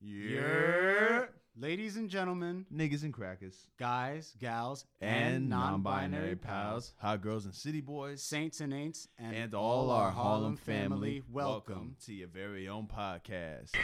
[0.00, 1.26] Yeah.
[1.56, 3.66] Ladies and gentlemen, Niggas and crackers.
[3.78, 9.36] guys, gals, And non binary pals, hot girls and city boys, saints and ain'ts, and,
[9.36, 11.96] and all our Harlem family, welcome.
[12.06, 13.76] To your very own podcast.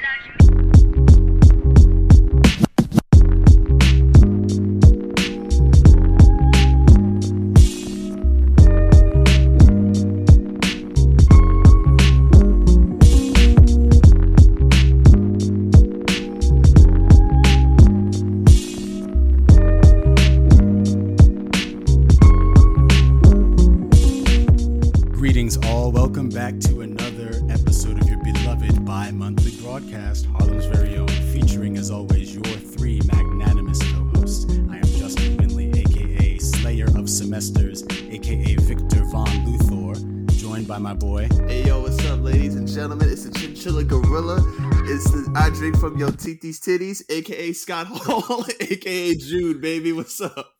[46.56, 49.92] Yo Titi's Titties, aka Scott Hall, aka Jude, baby.
[49.92, 50.52] What's up?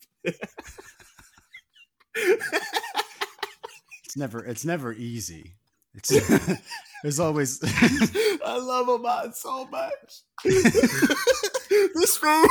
[2.14, 5.54] It's never, it's never easy.
[5.94, 6.08] It's
[7.02, 10.22] there's always I love Ahmad so much.
[10.44, 12.46] this man.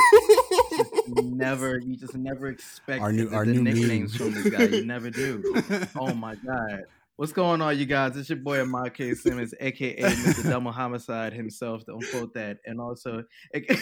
[1.36, 4.32] never you just never expect Our new- the, our the new nicknames meme.
[4.32, 4.64] from this guy.
[4.64, 5.62] You never do.
[5.96, 6.84] oh my god.
[7.18, 8.14] What's going on, you guys?
[8.14, 9.14] It's your boy Ahmad K.
[9.14, 10.50] Simmons, aka Mr.
[10.50, 11.82] Double Homicide himself.
[11.86, 12.58] Don't quote that.
[12.66, 13.22] And also
[13.54, 13.74] aka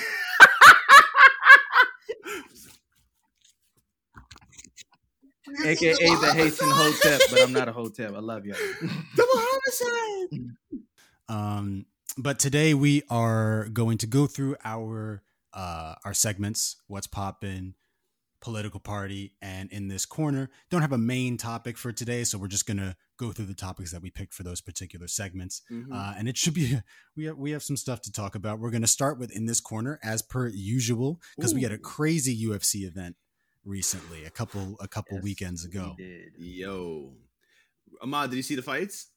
[5.65, 8.15] the Haitian Hotep, but I'm not a Hotep.
[8.15, 8.57] I love y'all.
[9.17, 10.55] Double homicide.
[11.29, 17.75] Um, but today we are going to go through our uh, our segments, what's poppin',
[18.41, 22.47] political party, and in this corner, don't have a main topic for today, so we're
[22.47, 25.93] just gonna go through the topics that we picked for those particular segments, Mhm.
[25.93, 26.79] uh, and it should be
[27.17, 28.59] we have we have some stuff to talk about.
[28.59, 32.34] We're gonna start with in this corner as per usual because we had a crazy
[32.47, 33.17] UFC event
[33.65, 35.95] recently, a couple a couple Yes, weekends we ago.
[35.97, 36.33] did.
[36.39, 37.15] Yo,
[38.00, 39.09] Ahmad, did you see the fights?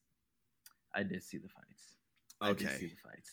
[0.94, 1.96] I did see the fights.
[2.40, 2.78] I did see Okay.
[2.88, 3.32] the fights.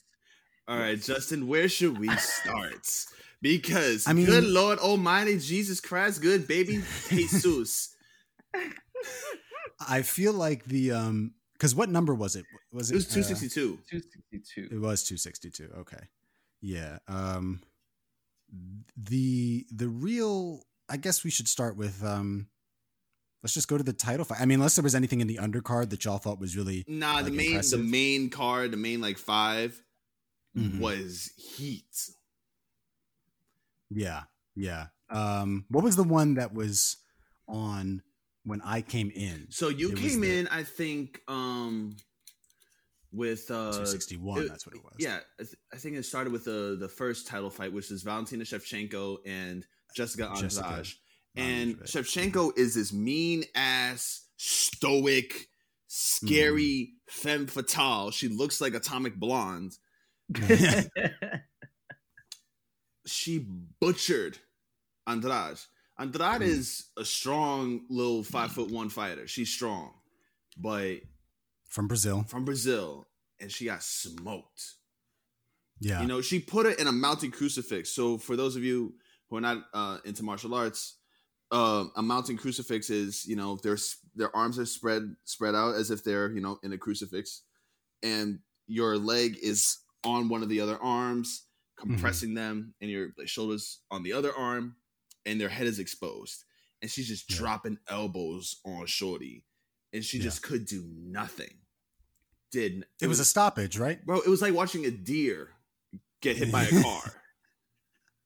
[0.67, 2.89] All right, Justin, where should we start?
[3.43, 7.95] Because I mean- good Lord Almighty, Jesus Christ, good baby Jesus.
[9.81, 12.45] I feel like the um because what number was it?
[12.73, 13.79] Was it It was uh, 262.
[13.89, 14.69] 262.
[14.77, 15.71] It was 262.
[15.81, 16.09] Okay.
[16.61, 16.99] Yeah.
[17.09, 17.61] Um
[18.97, 22.49] the the real I guess we should start with um
[23.43, 24.41] let's just go to the title fight.
[24.41, 27.23] I mean, unless there was anything in the undercard that y'all thought was really Nah,
[27.23, 27.79] the main impressive?
[27.81, 29.81] the main card, the main like 5
[30.57, 30.79] Mhm.
[30.79, 32.11] was heat.
[33.91, 34.23] yeah,
[34.55, 34.87] yeah.
[35.11, 36.97] Um what was the one that was
[37.47, 38.03] on
[38.45, 39.47] when I came in?
[39.51, 41.97] So you came the- in, I think, um
[43.13, 44.95] with uh 261, it- that's what it was.
[44.99, 48.03] Yeah, I, th- I think it started with the the first title fight, which is
[48.03, 49.65] Valentina Shevchenko and
[49.97, 50.43] Jessica Andrade.
[50.43, 50.85] Jessica
[51.37, 51.79] and.
[51.81, 55.49] Shevchenko is this mean ass, stoic,
[55.87, 57.29] scary Mm-hmm.
[57.29, 58.11] femme fatale.
[58.11, 59.73] She looks like Atomic Blonde.
[63.07, 63.47] She
[63.81, 64.39] butchered
[65.07, 65.59] Andrade.
[65.99, 66.47] Andrade Mm.
[66.47, 69.27] is a strong little five foot one fighter.
[69.29, 69.95] She's strong,
[70.57, 71.01] but
[71.69, 72.25] From Brazil.
[72.25, 73.07] from Brazil,
[73.41, 74.75] and she got smoked.
[75.81, 76.01] Yeah.
[76.01, 77.91] You know, she put it in a mounting crucifix.
[77.91, 78.95] So for those of you
[79.29, 80.97] who are not uh, into martial arts,
[81.51, 83.77] uh, a mounting crucifix is you know their
[84.15, 87.43] their arms are spread spread out as if they're you know in a crucifix,
[88.03, 91.45] and your leg is on one of the other arms,
[91.77, 94.77] compressing them, and your shoulders on the other arm,
[95.27, 96.45] and their head is exposed,
[96.83, 97.37] and she's just Yeah.
[97.39, 99.45] dropping elbows on Shorty,
[99.93, 100.25] and she Yeah.
[100.25, 101.59] just could do nothing.
[102.53, 104.05] Didn't it was a stoppage, right?
[104.07, 104.21] bro?
[104.21, 105.51] It was like watching a deer
[106.21, 107.21] get hit by a car.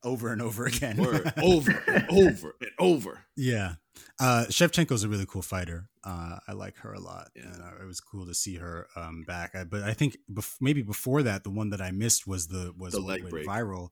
[0.05, 0.97] Over and over again.
[0.97, 1.33] Word.
[1.43, 3.25] over and over and over.
[3.37, 3.75] Yeah.
[4.21, 5.89] Uh Shevchenko's a really cool fighter.
[6.05, 7.31] Uh I like her a lot.
[7.35, 7.47] Yeah.
[7.53, 9.57] And uh, it was cool to see her um back.
[9.57, 12.73] I, but I think bef- maybe before that the one that I missed was the
[12.79, 13.47] was The leg break.
[13.47, 13.89] viral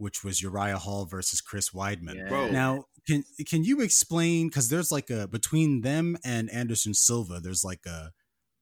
[0.00, 2.16] which was Uriah Hall versus Chris Weidman.
[2.16, 2.28] Yeah.
[2.28, 2.48] Bro.
[2.50, 7.64] Now, can can you explain cuz there's like a between them and Anderson Silva there's
[7.64, 8.12] like a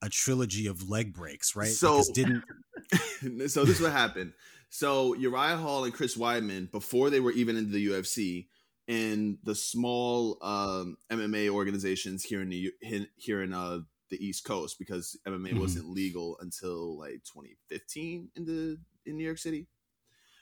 [0.01, 1.67] a trilogy of leg breaks, right?
[1.69, 2.43] So- Because didn't
[3.51, 4.33] so this is what happened.
[4.69, 8.47] So Uriah Hall and Chris Weidman, before they were even into the UFC,
[8.87, 12.71] in the small um, MMA organizations here in the
[13.17, 15.59] here in uh, the East Coast, because MMA Mhm.
[15.59, 19.67] wasn't legal until like 2015 in the in New York City.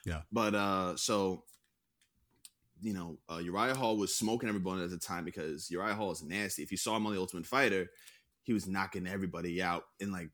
[0.04, 0.22] Yeah.
[0.32, 1.44] But uh, so
[2.80, 6.22] you know, uh, Uriah Hall was smoking everybody at the time because Uriah Hall is
[6.22, 6.62] nasty.
[6.62, 7.88] If you saw him on the Ultimate Fighter,
[8.44, 10.30] he was knocking everybody out in like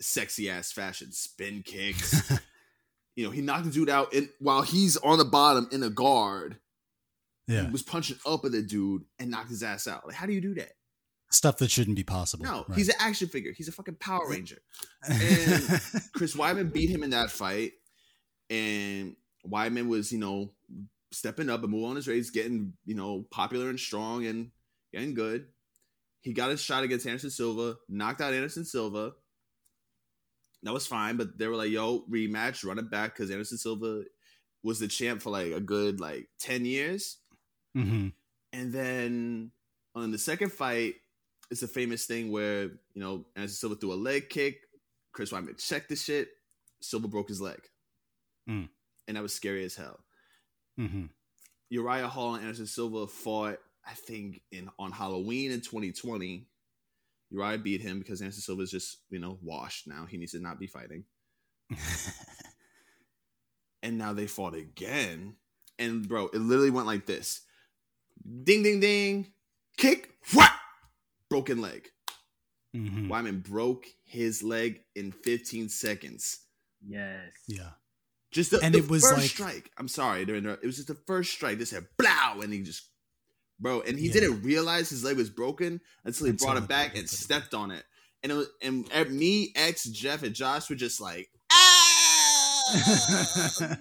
[0.00, 2.30] sexy ass fashion, spin kicks.
[3.16, 5.90] you know, he knocked the dude out, and while he's on the bottom in a
[5.90, 6.58] guard,
[7.48, 7.64] Yeah.
[7.66, 10.06] he was punching up at the dude and knocked his ass out.
[10.06, 10.70] Like, how do you do that?
[11.30, 12.44] Stuff that shouldn't be possible.
[12.46, 12.78] No, Right.
[12.78, 13.52] he's an action figure.
[13.52, 14.58] He's a fucking Power Ranger.
[15.08, 15.20] and-
[16.14, 17.72] Chris Weidman beat him in that fight,
[18.50, 19.16] and
[19.46, 20.52] Weidman was, you know,
[21.12, 24.50] stepping up and moving on his race, getting, you know, popular and strong and
[24.92, 25.46] getting good.
[26.20, 29.12] He got his shot against Anderson Silva, knocked out Anderson Silva.
[30.64, 34.04] That was fine, but they were like, "Yo, rematch, run it back," because Anderson Silva
[34.62, 37.18] was the champ for like a good like ten years.
[37.76, 38.12] Mhm.
[38.52, 39.52] And then
[39.94, 40.96] on the second fight,
[41.50, 44.62] it's a famous thing where, you know, Anderson Silva threw a leg kick.
[45.12, 46.30] Chris Weidman checked the shit.
[46.80, 47.60] Silva broke his leg.
[48.48, 48.68] Mm.
[49.06, 50.04] And that was scary as hell.
[50.78, 51.10] Mhm.
[51.70, 56.48] Uriah Hall and Anderson Silva fought, I think, in on Halloween in 2020.
[57.30, 60.06] Uriah beat him because Anderson Silva is just, you know, washed now.
[60.06, 61.04] He needs to not be fighting.
[63.82, 65.36] And now they fought again.
[65.78, 67.42] And bro, it literally went like this.
[68.42, 69.32] Ding ding ding.
[69.76, 70.10] Kick.
[70.34, 70.58] Whap!
[71.30, 71.88] Broken leg.
[72.74, 73.08] Mhm.
[73.08, 76.40] Weidman broke his leg in 15 seconds.
[76.84, 77.32] Yes.
[77.46, 77.70] Yeah.
[78.30, 79.70] Just the, And the it was first like- strike.
[79.78, 80.62] I'm sorry, to interrupt.
[80.62, 81.58] it was just the first strike.
[81.58, 82.82] They said blow, and he just,
[83.58, 84.12] bro, and he Yeah.
[84.14, 87.70] didn't realize his leg was broken until he Until brought it- back and stepped on
[87.70, 87.84] it.
[88.22, 92.74] And it was, and me, ex Jeff, and Josh were just like, "Ah,
[93.60, 93.76] no,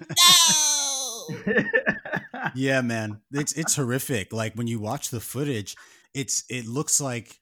[2.55, 3.21] yeah, man.
[3.31, 4.31] It's it's horrific.
[4.33, 5.75] Like when you watch the footage,
[6.13, 7.39] it's it looks like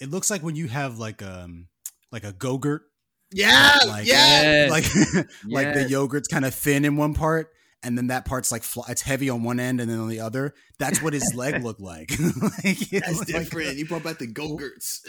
[0.00, 1.68] it looks like when you have like um
[2.10, 2.82] like a go-gurt
[3.32, 4.70] yeah, like yeah, Yes.
[4.70, 7.50] like like the yogurt's kind of thin in one part
[7.82, 10.20] and then that part's like fl- it's heavy on one end and then on the
[10.20, 13.76] other that's what his leg looked like, like it that's looked like- different.
[13.76, 14.32] you brought back the oh.
[14.32, 15.02] go-gurts.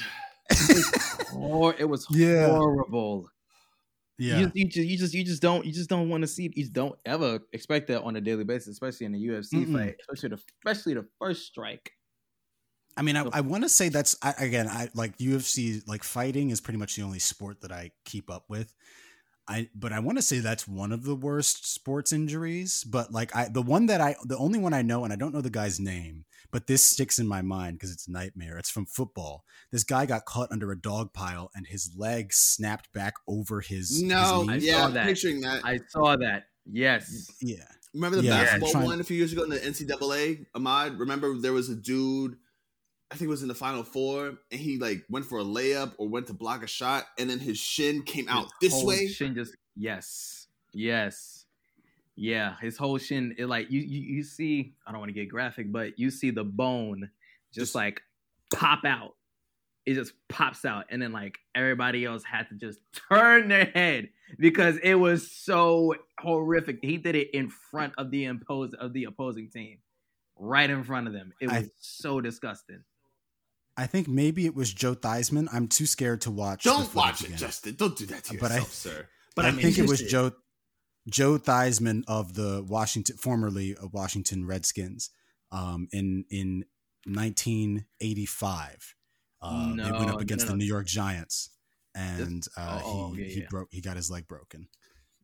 [1.36, 2.48] Or it was Yeah.
[2.48, 3.28] horrible.
[4.20, 6.52] yeah You, you just you just you just don't you just don't want to see
[6.56, 9.74] you don't ever expect that on a daily basis, especially in a UFC Mm-mm.
[9.74, 11.92] fight, especially the especially the first strike.
[12.98, 15.82] I mean, I, I want to say that's I, again, I like UFC.
[15.88, 18.74] Like fighting is pretty much the only sport that I keep up with.
[19.48, 22.84] I but I want to say that's one of the worst sports injuries.
[22.84, 25.34] But like I, the one that I, the only one I know, and I don't
[25.34, 28.58] know the guy's name, but this sticks in my mind because it's a nightmare.
[28.58, 29.44] It's from football.
[29.72, 34.02] This guy got caught under a dog pile, and his leg snapped back over his.
[34.02, 35.06] No, his I yeah, saw I'm that.
[35.08, 35.66] picturing that.
[35.66, 36.44] I saw that.
[36.66, 37.30] Yes.
[37.42, 40.46] yeah, Remember the Yeah, basketball trying- one a few years ago in the NCAA?
[40.56, 42.38] Ahmad, remember there was a dude,
[43.14, 45.94] I think it was in the Final Four, and he like went for a layup
[46.00, 48.88] or went to block a shot, and then his shin came out His this whole
[48.88, 49.08] way.
[49.08, 51.46] Shin just yes, yes,
[52.16, 52.56] yeah.
[52.60, 54.74] His whole shin, it like you you, you see.
[54.88, 57.12] I don't want to get graphic, but you see the bone
[57.52, 58.02] just, Just- like
[58.52, 59.14] pop out.
[59.86, 62.80] It just pops out, and then like everybody else had to just
[63.12, 64.10] turn their head
[64.40, 66.80] because it was so horrific.
[66.82, 69.78] He did it in front of the impose of the opposing team,
[70.36, 71.32] right in front of them.
[71.40, 72.84] It was I- so disgusting.
[73.76, 75.48] I think maybe it was Joe Theismann.
[75.52, 76.64] I'm too scared to watch.
[76.64, 77.38] the Don't footage watch it, again.
[77.38, 77.76] Justin.
[77.76, 79.08] Don't do that to But I- yourself, sir.
[79.36, 80.02] But I I'm think it was.
[80.02, 80.32] Joe
[81.10, 85.10] Joe Theismann of the Washington, formerly of Washington Redskins,
[85.52, 86.66] um, in in
[87.06, 88.96] 1985.
[89.42, 90.58] Uh, they went up against no, the.
[90.58, 91.50] New York Giants,
[91.94, 93.48] and uh, oh, oh, he yeah, he yeah.
[93.50, 94.68] broke he got his leg broken.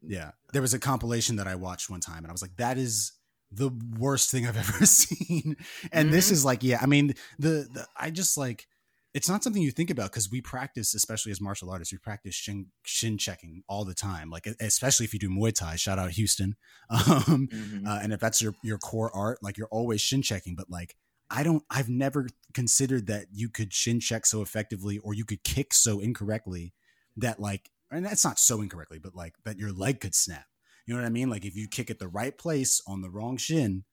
[0.01, 2.77] Yeah, there was a compilation that I watched one time, and I was like, that
[2.77, 3.13] is
[3.51, 5.57] the worst thing I've ever seen.
[5.91, 6.31] And this Mhm.
[6.31, 8.67] is like, yeah, I mean, the, the I just like
[9.13, 12.35] it's not something you think about because we practice, especially as martial artists, we practice
[12.35, 14.29] shin, shin checking all the time.
[14.29, 16.55] Like, especially if you do Muay Thai, shout out Houston.
[16.91, 17.85] Um, Mhm.
[17.85, 20.95] uh, and if that's your, your core art, like you're always shin checking, but like,
[21.31, 25.43] I don't, I've never considered that you could shin check so effectively or you could
[25.43, 26.73] kick so incorrectly
[27.17, 30.45] that like, and that's not so incorrectly, but like that your leg could snap.
[30.89, 31.29] You know what I mean?
[31.29, 33.83] Like if you kick at the right place on the wrong shin,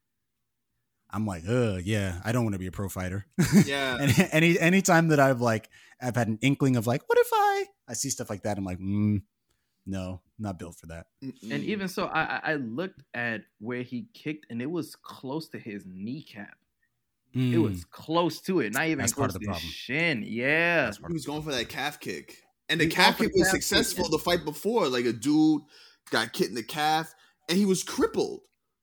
[1.11, 3.27] I'm like, uh, yeah, I don't want to be a pro fighter.
[3.67, 3.99] Yeah.
[4.01, 5.69] and any anytime that I've like
[6.01, 8.65] I've had an inkling of like, what if I I see stuff like that, I'm
[8.65, 9.21] like, mm,
[9.85, 11.09] no, not built for that.
[11.21, 15.51] And even so, I, I I looked at where he kicked, and it was close
[15.51, 16.57] to his kneecap.
[17.35, 17.63] It Mm.
[17.63, 20.25] was close to it, not even That's part close of the to his shin.
[20.27, 23.63] Yeah, he was going for that calf kick, and the calf kick was calf kick,
[23.63, 24.13] successful yeah.
[24.13, 24.89] the fight before.
[24.89, 25.61] Like a dude
[26.11, 27.13] got kicked in the calf,
[27.49, 28.41] and he was crippled.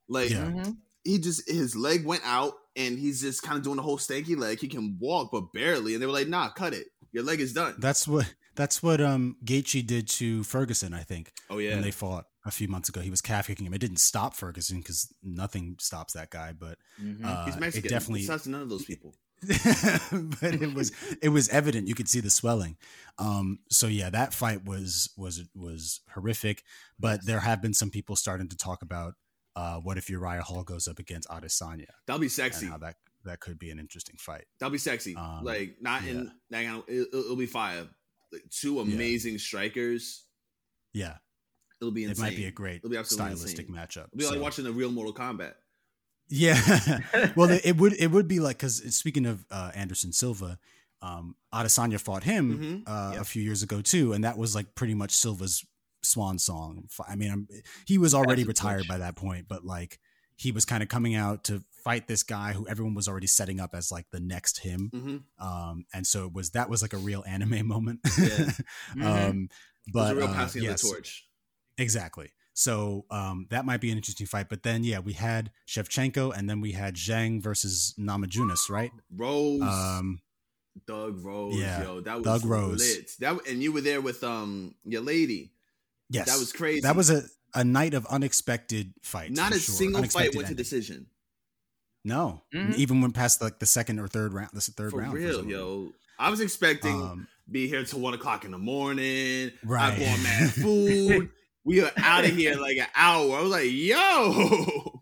[0.07, 0.45] Like Yeah.
[0.51, 0.77] Mhm.
[1.03, 4.37] he just his leg went out, and he's just kind of doing the whole stanky
[4.37, 4.59] leg.
[4.59, 5.93] He can walk, but barely.
[5.93, 6.87] And they were like, "Nah, cut it.
[7.11, 11.31] Your leg is done." That's what that's what um Gaethje did to Ferguson, I think,
[11.49, 12.99] oh yeah, when they fought a few months ago.
[13.01, 13.73] He was calf kicking him.
[13.73, 17.23] It didn't stop Ferguson because nothing stops that guy, but Mhm.
[17.25, 17.89] uh, he's it Mexican.
[17.89, 19.15] definitely It stops none of those people.
[20.41, 22.77] but it was it was evident you could see the swelling
[23.19, 26.63] um so yeah that fight was was was horrific
[26.99, 29.13] but there have been some people starting to talk about
[29.55, 32.67] uh what if Uriah Hall goes up against Adesanya That'll be sexy.
[32.67, 32.95] how that
[33.25, 35.15] that could be an interesting fight That'll be sexy.
[35.15, 36.11] Um, like not yeah.
[36.11, 37.87] in that kind of, it, will be fire.
[38.31, 40.25] Like two amazing strikers.
[40.93, 41.17] yeah
[41.81, 43.75] It'll be it might be a great It'll stylistic insane.
[43.75, 45.53] matchup It'll be like watching the real Mortal Kombat.
[46.35, 46.99] Yeah.
[47.35, 50.57] well, it, would it would be like because speaking of uh, Anderson Silva,
[51.01, 52.83] um, Adesanya fought him Mhm.
[52.87, 53.21] uh, Yep.
[53.21, 55.63] a few years ago too, and that was like pretty much Silva's
[56.01, 56.87] swan song.
[57.07, 57.47] I mean, I'm,
[57.85, 59.99] he was already retired by that point, but like
[60.35, 63.59] he was kind of coming out to fight this guy who everyone was already setting
[63.59, 64.89] up as like the next him.
[64.91, 67.99] hmm Um, and so it was that was like a real anime moment.
[68.19, 68.49] Yeah.
[68.95, 69.29] Mhm.
[69.29, 69.49] um,
[69.93, 70.55] but It was a real uh, yes.
[70.83, 71.27] of the torch.
[71.77, 72.31] Exactly.
[72.53, 74.47] So um, that might be an interesting fight.
[74.49, 78.91] But then, yeah, we had Shevchenko, and then we had Zhang versus Namajunas, right?
[79.15, 80.21] Rose, Um,
[80.87, 82.79] Thug Rose, yeah, yo, that was Thug Rose.
[82.79, 83.11] lit.
[83.19, 85.51] That and you were there with um your lady.
[86.09, 86.81] yes, That was crazy.
[86.81, 87.23] That was a,
[87.55, 89.35] a night of unexpected fights.
[89.35, 89.73] not a sure.
[89.75, 91.07] single fight Unexpected went to decision.
[92.05, 92.75] No, Mhm.
[92.75, 94.49] even went past like the second or third round.
[94.53, 95.93] This third For round, real, some of yo.
[96.19, 99.51] I was expecting Um, be here till one o'clock in the morning.
[99.63, 99.93] Right.
[99.93, 101.29] I bought mad food.
[101.65, 103.37] We are out of here like an hour.
[103.37, 104.99] I was like, yo.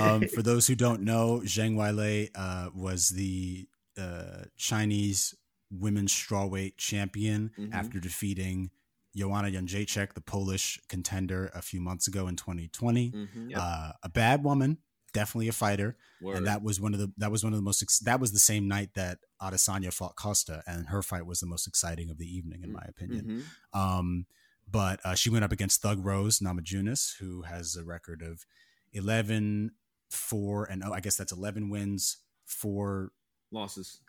[0.00, 3.66] um, for those who don't know, Zhang Weili uh, was the
[3.98, 5.34] uh, Chinese
[5.70, 7.72] women's strawweight champion Mhm.
[7.72, 8.70] after defeating
[9.16, 13.12] Joanna Jędrzejczyk, the Polish contender, a few months ago in 2020.
[13.12, 13.50] Mhm.
[13.50, 13.58] Yep.
[13.60, 14.78] Uh, a bad woman,
[15.14, 16.36] definitely a fighter, Word.
[16.36, 18.32] and that was one of the that was one of the most ex- that was
[18.32, 22.18] the same night that Adesanya fought Costa, and her fight was the most exciting of
[22.18, 23.42] the evening, in my opinion.
[23.74, 23.78] Mhm.
[23.80, 24.26] Um,
[24.70, 28.44] but uh, she went up against Thug Rose Namajunas, who has a record of
[28.92, 29.72] 11,
[30.10, 33.12] 4, and oh, I guess that's 11 wins, four
[33.52, 34.00] losses.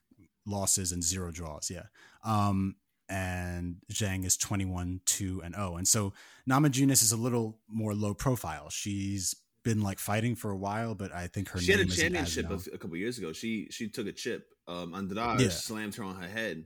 [0.46, 1.70] losses, and zero draws.
[1.70, 1.84] Yeah.
[2.24, 2.76] Um,
[3.10, 5.78] and Zhang is 21, 2, and 0.
[5.78, 6.14] And so
[6.50, 8.70] Namajunas is a little more low profile.
[8.70, 9.34] She's
[9.64, 12.16] been like fighting for a while, but I think her she had a name isn't
[12.16, 12.62] as championship known.
[12.72, 13.32] a, a couple years ago.
[13.34, 14.48] She she took a chip.
[14.68, 15.50] Um, Andrade Yeah.
[15.50, 16.66] slammed her on her head.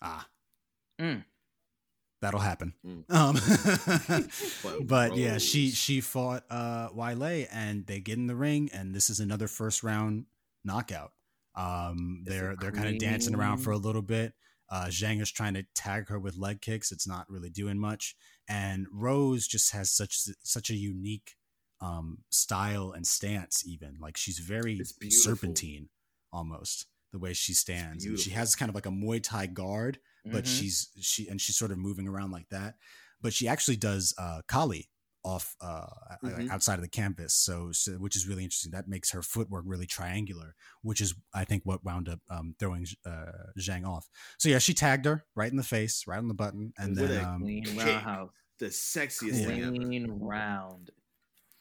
[0.00, 0.26] Ah.
[1.00, 1.24] Mm.
[2.22, 2.72] That'll happen.
[2.86, 3.04] Mm.
[3.12, 4.28] Um,
[4.86, 9.10] But yeah, she she fought uh Weili and they get in the ring and this
[9.10, 10.26] is another first round
[10.64, 11.12] knockout.
[11.56, 14.34] Um they're they're kind of dancing around for a little bit.
[14.70, 16.92] Uh Zhang is trying to tag her with leg kicks.
[16.92, 18.14] It's not really doing much.
[18.48, 21.34] And Rose just has such such a unique
[21.80, 23.96] um style and stance even.
[24.00, 24.76] Like she's very
[25.10, 25.88] serpentine
[26.32, 28.04] almost the way she stands.
[28.04, 30.46] And she has kind of like a Muay Thai guard but Mhm.
[30.46, 32.74] she's she and she's sort of moving around like that
[33.20, 34.88] but she actually does uh kali
[35.24, 35.86] off uh
[36.22, 36.50] like Mhm.
[36.50, 39.86] outside of the canvas so, so which is really interesting that makes her footwork really
[39.86, 44.58] triangular which is i think what wound up um throwing uh zhang off so yeah
[44.58, 47.42] she tagged her right in the face right on the button and With then um
[47.42, 47.76] clean kick.
[47.76, 48.30] roundhouse.
[48.58, 49.46] the sexiest Yeah.
[49.46, 49.72] thing ever.
[49.76, 50.90] Clean round.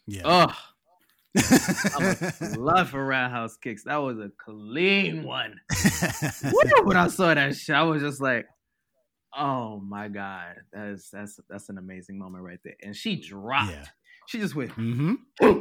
[0.07, 0.55] yeah Oh,
[1.35, 3.83] I'm a love for roundhouse kicks.
[3.85, 5.59] That was a clean one.
[6.43, 8.45] Woo, when I saw that shit, I was just like,
[9.35, 13.71] "Oh my god, that is that's that's an amazing moment right there." And she dropped.
[13.71, 13.85] yeah
[14.27, 14.71] She just went.
[14.71, 15.13] mm-hmm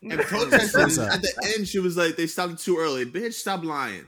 [0.00, 3.34] And protesting at the end, she was like, "They stopped it too early, bitch.
[3.34, 4.04] Stop lying."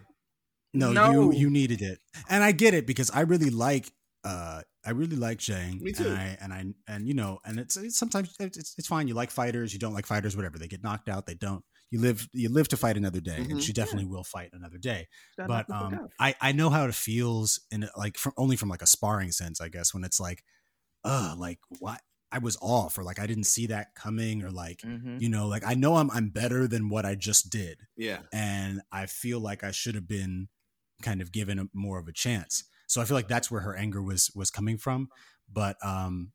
[0.72, 1.10] no, No.
[1.10, 3.90] you you needed it and i get it because i really like
[4.22, 5.82] uh I really like Zhang.
[5.82, 6.04] Me too.
[6.04, 9.08] And I and I and you know, and it's, it's sometimes it's it's fine.
[9.08, 10.58] You like fighters, you don't like fighters, whatever.
[10.58, 11.64] They get knocked out, they don't.
[11.90, 13.60] You live you live to fight another day, and Mhm.
[13.60, 15.08] she definitely will fight another day.
[15.36, 16.00] Gotta but knock the fuck um.
[16.18, 19.60] I I know how it feels in like from only from like a sparring sense,
[19.60, 20.44] I guess, when it's like,
[21.04, 22.00] uh, like what
[22.32, 25.20] I was off, or like I didn't see that coming, or like Mhm.
[25.20, 28.82] you know, like I know I'm I'm better than what I just did, Yeah, and
[28.92, 30.48] I feel like I should have been
[31.02, 32.64] kind of given a, more of a chance.
[32.90, 35.08] So I feel like that's where her anger was was coming from.
[35.52, 36.32] But um,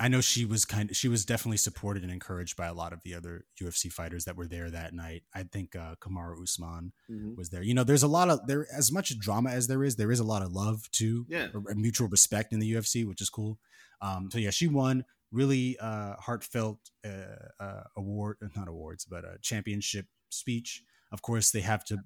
[0.00, 2.92] I know she was kind of she was definitely supported and encouraged by a lot
[2.92, 5.22] of the other UFC fighters that were there that night.
[5.32, 7.36] I think uh, Kamaru Usman Mhm.
[7.36, 7.62] was there.
[7.62, 9.94] You know, there's a lot of there as much drama as there is.
[9.94, 11.48] There is a lot of love too, Yeah.
[11.54, 13.58] or, or mutual respect in the UFC, which is cool.
[14.00, 15.04] Um, so yeah, she won.
[15.30, 20.82] Really uh, heartfelt uh, uh, award, not awards, but a championship speech.
[21.12, 21.98] Of course, they have to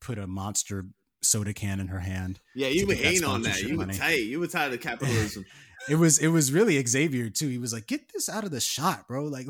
[0.00, 0.86] put a monster
[1.22, 2.40] soda can in her hand.
[2.54, 2.68] yeah.
[2.68, 3.60] You were get hating on that.
[3.62, 4.24] You were tight.
[4.24, 5.44] You were tired of capitalism.
[5.88, 7.48] It was it was really Xavier too.
[7.48, 9.24] He was like, "Get this out of the shot, bro!
[9.28, 9.48] Like,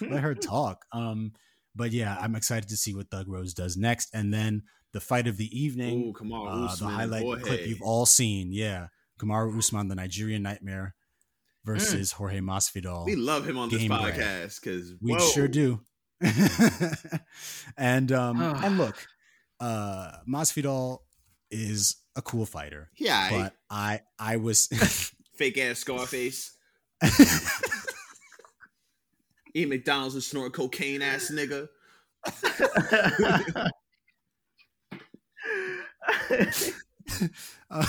[0.00, 1.32] let her talk." Um,
[1.76, 4.62] but yeah, I'm excited to see what Thug Rose does next, and then
[4.94, 6.04] the fight of the evening.
[6.08, 7.42] Ooh, come on, uh, the highlight Jorge.
[7.42, 8.50] clip you've all seen.
[8.50, 8.86] Yeah,
[9.20, 10.94] Kamaru Usman, the Nigerian Nightmare,
[11.66, 13.04] versus Jorge Masvidal.
[13.04, 14.14] We love him on this Gamebred.
[14.14, 15.82] podcast because We sure do.
[17.76, 19.06] and um and look,
[19.60, 20.98] uh Masvidal
[21.50, 22.90] is a cool fighter.
[22.96, 24.66] Yeah, I- But I I was
[25.36, 26.56] fake ass Scarface.
[29.54, 31.68] Eat McDonald's and snort cocaine ass nigga.
[37.70, 37.84] uh,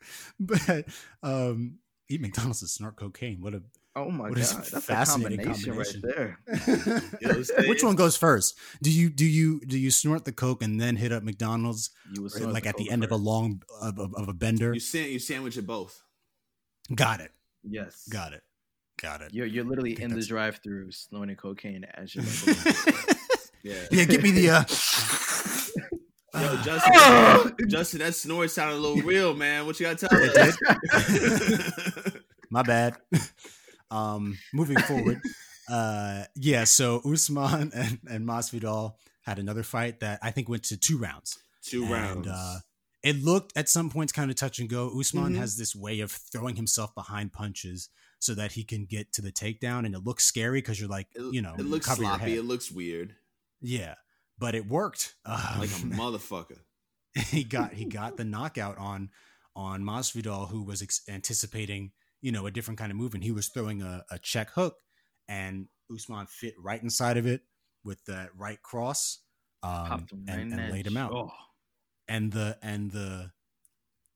[0.40, 0.84] but
[1.22, 3.40] um eat McDonald's and snort cocaine.
[3.40, 3.62] What a
[3.96, 6.02] oh my What god, is that's a fascinating combination, combination.
[6.04, 6.38] right there.
[6.76, 7.68] You know what I'm saying?
[7.68, 8.58] Which one goes first?
[8.82, 12.22] Do you do you do you snort the coke and then hit up McDonald's You
[12.22, 14.72] was or, like at the end of a long of, of, of a bender?
[14.74, 16.02] You, san- you sandwich it both.
[16.94, 17.30] Got it.
[17.62, 18.42] yes, Got it.
[19.00, 19.32] Got it.
[19.32, 22.24] You're you're literally think in the drive-through snorting cocaine as you're.
[23.62, 23.74] Yeah.
[23.90, 24.64] yeah, give me the uh
[26.40, 29.66] Yo, Justin, Justin, that snore sounded a little real, man.
[29.66, 30.56] What you gotta tell us?
[32.48, 32.96] my bad.
[33.90, 35.20] Um moving forward.
[35.68, 40.76] Uh yeah, so Usman and, and Masvidal had another fight that I think went to
[40.76, 41.38] two rounds.
[41.62, 42.26] Two And, rounds.
[42.28, 42.58] uh,
[43.04, 44.90] it looked at some points kind of touch and go.
[44.98, 45.38] Usman Mhm.
[45.38, 49.30] has this way of throwing himself behind punches so that he can get to the
[49.30, 52.34] takedown, and it looks scary because you're like, it, you know, it looks sloppy.
[52.36, 53.14] It looks weird,
[53.60, 53.94] yeah,
[54.38, 55.14] but it worked.
[55.24, 56.58] Uh, like a motherfucker.
[57.14, 59.10] he got he got the knockout on
[59.54, 63.32] on Masvidal, who was ex- anticipating you know a different kind of move, and he
[63.32, 64.76] was throwing a, a check hook,
[65.28, 67.42] and Usman fit right inside of it
[67.84, 69.20] with that right cross,
[69.62, 71.12] um, Popped him right and, and laid him out.
[71.12, 71.30] Oh.
[72.08, 73.30] and the and the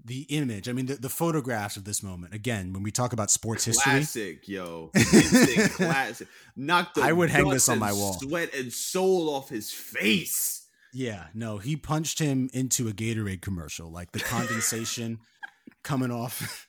[0.04, 0.68] the image.
[0.68, 2.34] I mean, the, the photographs of this moment.
[2.34, 4.90] Again, when we talk about sports history, Classic, yo.
[4.94, 6.28] Classic.
[6.56, 8.18] Knocked the I would hang this on my wall.
[8.20, 10.66] Sweat and soul off his face.
[10.92, 15.20] yeah, no, he punched him into a Gatorade commercial, like the condensation
[15.82, 16.68] coming off.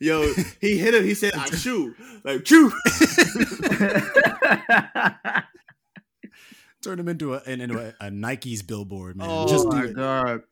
[0.00, 1.04] Yo, he hit him.
[1.04, 1.94] He said, "I chew,
[2.24, 2.72] like chew."
[6.82, 9.26] Turned him into a into a, a Nike's billboard, man.
[9.28, 10.42] Oh Just my god!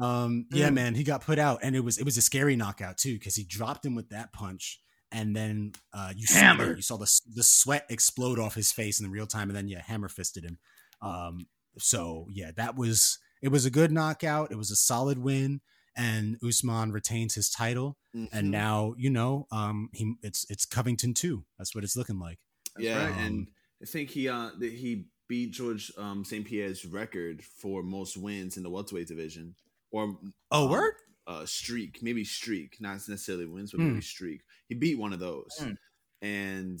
[0.00, 0.74] Um, yeah, Mm.
[0.74, 3.36] man, he got put out, and it was it was a scary knockout too because
[3.36, 4.80] he dropped him with that punch,
[5.12, 6.74] and then uh, you saw Hammer.
[6.74, 9.68] you saw the the sweat explode off his face in the real time, and then
[9.68, 10.58] yeah, hammer fisted him.
[11.02, 11.46] Um,
[11.78, 14.50] so yeah, that was it was a good knockout.
[14.50, 15.60] It was a solid win,
[15.96, 18.28] and Usman retains his title, Mhm.
[18.32, 21.44] and now you know, um, he it's it's Covington too.
[21.58, 22.38] That's what it's looking like.
[22.78, 23.16] yeah, right.
[23.18, 23.48] and
[23.82, 26.44] I think he uh he beat George um St.
[26.46, 29.54] Pierre's record for most wins in the welterweight division,
[29.90, 30.18] or
[30.50, 30.94] Oh, um, word!
[31.26, 33.88] uh streak, maybe streak, not necessarily wins, but Hmm.
[33.88, 34.42] maybe streak.
[34.68, 35.72] He beat one of those, Hmm.
[36.22, 36.80] and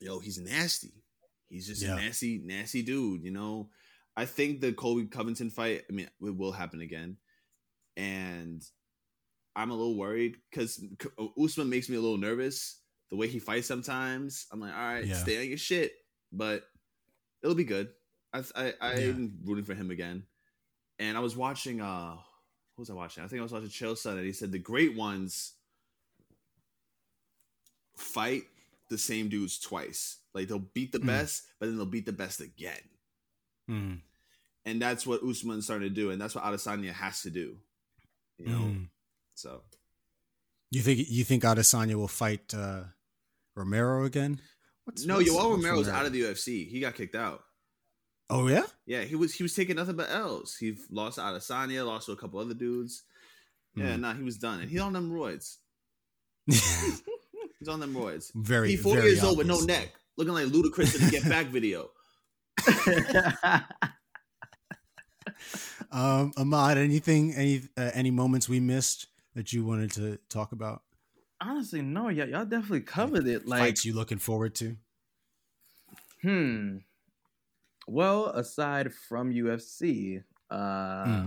[0.00, 0.92] yo, he's nasty.
[1.48, 1.96] He's just Yeah.
[1.96, 3.22] a nasty, nasty dude.
[3.22, 3.70] You know,
[4.16, 5.84] I think the Colby Covington fight.
[5.88, 7.18] I mean, it will happen again,
[7.96, 8.62] and
[9.54, 10.82] I'm a little worried because
[11.42, 12.80] Usman makes me a little nervous.
[13.10, 15.14] The way he fights sometimes, I'm like, all right, Yeah.
[15.14, 15.92] stay on your shit,
[16.32, 16.64] but
[17.42, 17.88] it'll be good.
[18.32, 20.24] I, I I'm rooting for him again.
[20.98, 21.80] And I was watching.
[21.80, 23.22] uh What was I watching?
[23.24, 24.16] I think I was watching Chael Sonnen.
[24.18, 25.54] And he said the great ones
[27.96, 28.44] fight
[28.90, 30.18] the same dudes twice.
[30.34, 31.06] Like they'll beat the Mm.
[31.06, 32.80] best, but then they'll beat the best again.
[33.70, 34.00] Mm,
[34.64, 37.56] And that's what Usman's starting to do, and that's what Adesanya has to do.
[38.38, 38.88] You know, mm.
[39.34, 39.62] so
[40.70, 42.82] You think you think Adesanya will fight uh,
[43.54, 44.40] Romero again?
[44.84, 45.94] What's, no, what's- Yoel Romero's Romero?
[46.00, 46.68] out of the UFC.
[46.68, 47.42] He got kicked out.
[48.28, 48.64] Oh yeah.
[48.86, 50.56] Yeah, he was he was taking nothing but L's.
[50.56, 53.04] He lost to Adesanya, lost to a couple other dudes.
[53.74, 54.00] Yeah, Mm.
[54.00, 55.56] nah, he was done, and he's on them roids.
[57.58, 58.30] He's on them roids.
[58.34, 58.70] very.
[58.70, 61.46] He's forty very years old with no neck, looking like Ludacris in the Get Back
[61.56, 61.88] video.
[65.92, 70.82] Um, Ahmad, anything, any uh, any moments we missed that you wanted to talk about?
[71.40, 73.46] Honestly, no, yeah, y'all definitely covered it.
[73.46, 74.76] Like, Fights you looking forward to?
[76.22, 76.78] hmm.
[77.86, 81.26] Well, aside from UFC, uh, Hmm.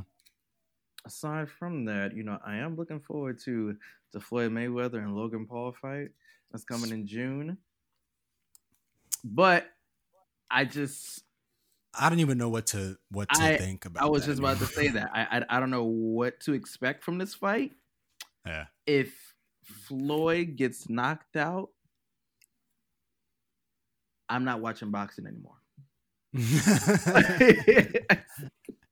[1.06, 3.78] aside from that, you know, I am looking forward to
[4.12, 6.10] the Floyd Mayweather and Logan Paul fight
[6.52, 7.58] that's coming in June.
[9.24, 9.68] But
[10.50, 11.24] I just
[11.98, 14.04] I don't even know what to what to I- think about.
[14.04, 15.10] I was just about to say that.
[15.14, 17.72] I, I I don't know what to expect from this fight.
[18.46, 18.66] Yeah.
[18.88, 21.70] If Floyd gets knocked out,
[24.30, 25.58] I'm not watching boxing anymore.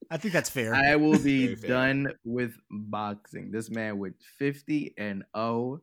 [0.09, 0.75] I think that's fair.
[0.75, 1.69] I will be fair.
[1.69, 3.51] done with boxing.
[3.51, 5.81] This man with 50 and 0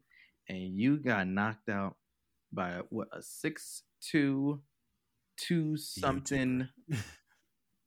[0.49, 1.97] and you got knocked out
[2.53, 3.83] by what a 6
[5.39, 6.69] 2 2 something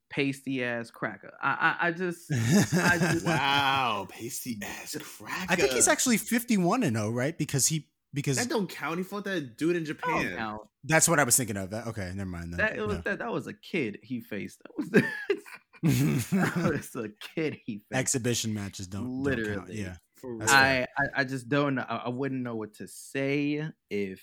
[0.10, 1.34] pasty ass cracker.
[1.42, 5.46] I I, I just I just Wow, pasty ass cracker.
[5.52, 7.38] I think he's actually 51 and 0, right?
[7.38, 8.98] Because he because That don't count.
[8.98, 10.26] He fought that dude in Japan.
[10.28, 10.62] don't count.
[10.84, 11.70] that's what I was thinking of.
[11.72, 12.54] That okay, never mind.
[12.54, 12.58] Then.
[12.58, 13.02] That, it was, No.
[13.02, 14.62] that, that was a kid he faced.
[14.64, 14.90] That was,
[16.32, 16.56] that
[16.94, 17.86] was a kid he faced.
[17.94, 19.38] Exhibition matches don't don't count.
[19.38, 19.82] Literally.
[19.82, 20.60] Yeah, For That's real.
[20.62, 20.88] fair.
[20.98, 21.86] I, I I just don't know.
[21.88, 24.22] I, I wouldn't know what to say if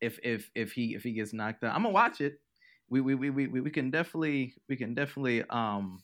[0.00, 1.74] if if if he if he gets knocked out.
[1.74, 2.40] I'm gonna watch it.
[2.90, 6.02] We we we we we we can definitely we can definitely um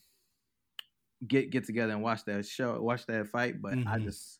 [1.27, 3.61] get get together and watch that show, watch that fight.
[3.61, 4.03] But I Mhm.
[4.03, 4.39] just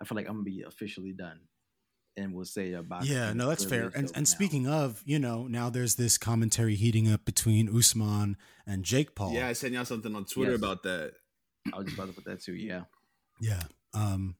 [0.00, 1.40] I feel like I'm gonna be officially done,
[2.16, 3.32] and we'll say about yeah.
[3.32, 3.86] No, that's fair.
[3.94, 4.64] And and speaking.
[4.64, 9.32] speaking of, you know, now there's this commentary heating up between Usman and Jake Paul.
[9.34, 10.58] Yeah, I sent y'all something on Twitter Yes.
[10.60, 11.14] about that.
[11.72, 12.54] I was just about to put that too.
[12.54, 12.84] Yeah.
[13.40, 13.62] yeah.
[13.94, 14.36] Um,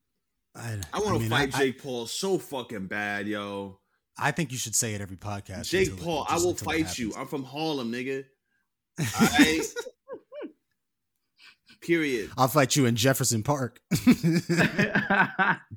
[0.54, 3.80] I I want to mean, fight I- Jake Paul so fucking bad, yo.
[4.18, 5.68] I, I think you should say it every podcast.
[5.68, 7.12] Jake until it- Paul, I will fight you.
[7.16, 8.24] I'm from Harlem, nigga.
[8.98, 9.62] I
[11.80, 12.30] period.
[12.38, 13.80] I'll fight you in Jefferson Park.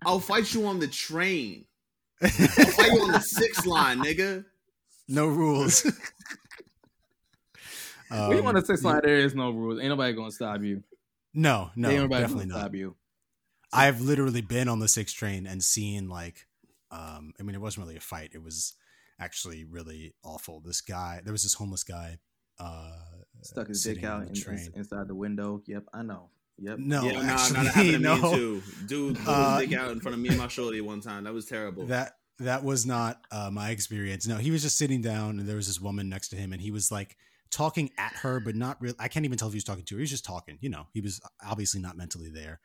[0.06, 1.66] I'll fight you on the train.
[2.22, 4.46] I'll fight you on the six line, nigga.
[5.08, 5.84] no rules.
[8.12, 9.04] we Um, want to say slide.
[9.04, 9.80] There is no rules.
[9.80, 10.82] Ain't nobody gonna stop you.
[11.34, 12.66] No, no, Ain't nobody definitely gonna not.
[12.68, 12.96] stop you.
[13.74, 16.47] I've literally been on the six train and seen like,
[16.92, 18.32] um, I mean, it wasn't really a fight.
[18.34, 18.74] It was
[19.20, 20.62] actually really awful.
[20.62, 22.20] This guy, there was this homeless guy,
[22.60, 22.92] uh,
[23.42, 24.72] Stuck his dick out the in, train.
[24.76, 25.62] inside the window.
[25.68, 26.30] Yep, I know.
[26.60, 26.80] Yep.
[26.80, 28.16] No, yeah, nah, nah, that actually, happened to no.
[28.16, 28.64] me too.
[28.88, 31.26] Dude pulled Uh, his dick out in front of me and my shorty one time.
[31.26, 31.86] That was terrible.
[31.86, 34.26] That that was not uh, my experience.
[34.28, 36.62] No, he was just sitting down, and there was this woman next to him, and
[36.62, 37.16] he was like
[37.52, 38.94] talking at her, but not real.
[39.00, 40.00] I can't even tell if he was talking to her.
[40.00, 40.58] He was just talking.
[40.62, 42.60] You know, he was obviously not mentally there.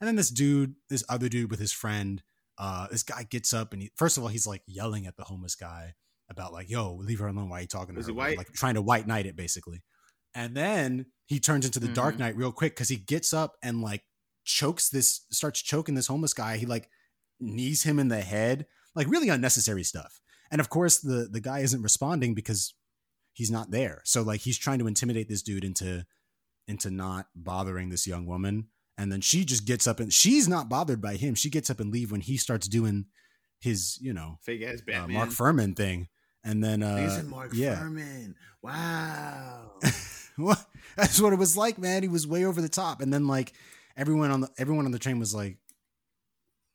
[0.00, 2.22] And then this dude, this other dude with his friend,
[2.58, 5.24] uh, this guy gets up and he, first of all, he's like yelling at the
[5.24, 5.94] homeless guy
[6.28, 7.48] about like, "Yo, leave her alone.
[7.48, 8.36] Why are you talking to Was her?" white?
[8.36, 9.82] Like trying to white knight it basically.
[10.34, 12.18] And then he turns into the Dark Mhm.
[12.18, 14.04] Knight real quick because he gets up and like
[14.44, 16.56] chokes this, starts choking this homeless guy.
[16.58, 16.90] He like
[17.40, 20.20] knees him in the head, like really unnecessary stuff.
[20.50, 22.74] And of course, the the guy isn't responding because
[23.32, 24.02] he's not there.
[24.04, 26.04] So like he's trying to intimidate this dude into
[26.66, 28.68] into not bothering this young woman.
[28.98, 31.34] And then she just gets up and she's not bothered by him.
[31.34, 33.06] She gets up and leave when he starts doing
[33.60, 35.12] his, you know, Fake ass uh, Batman.
[35.14, 36.08] Mark Furman thing.
[36.44, 37.78] And then uh He's in Mark yeah.
[37.78, 38.34] Furman.
[38.62, 39.72] Wow.
[40.38, 40.56] Well,
[40.96, 42.02] that's what it was like, man.
[42.02, 43.52] He was way over the top, and then like
[43.96, 45.56] everyone on the everyone on the train was like,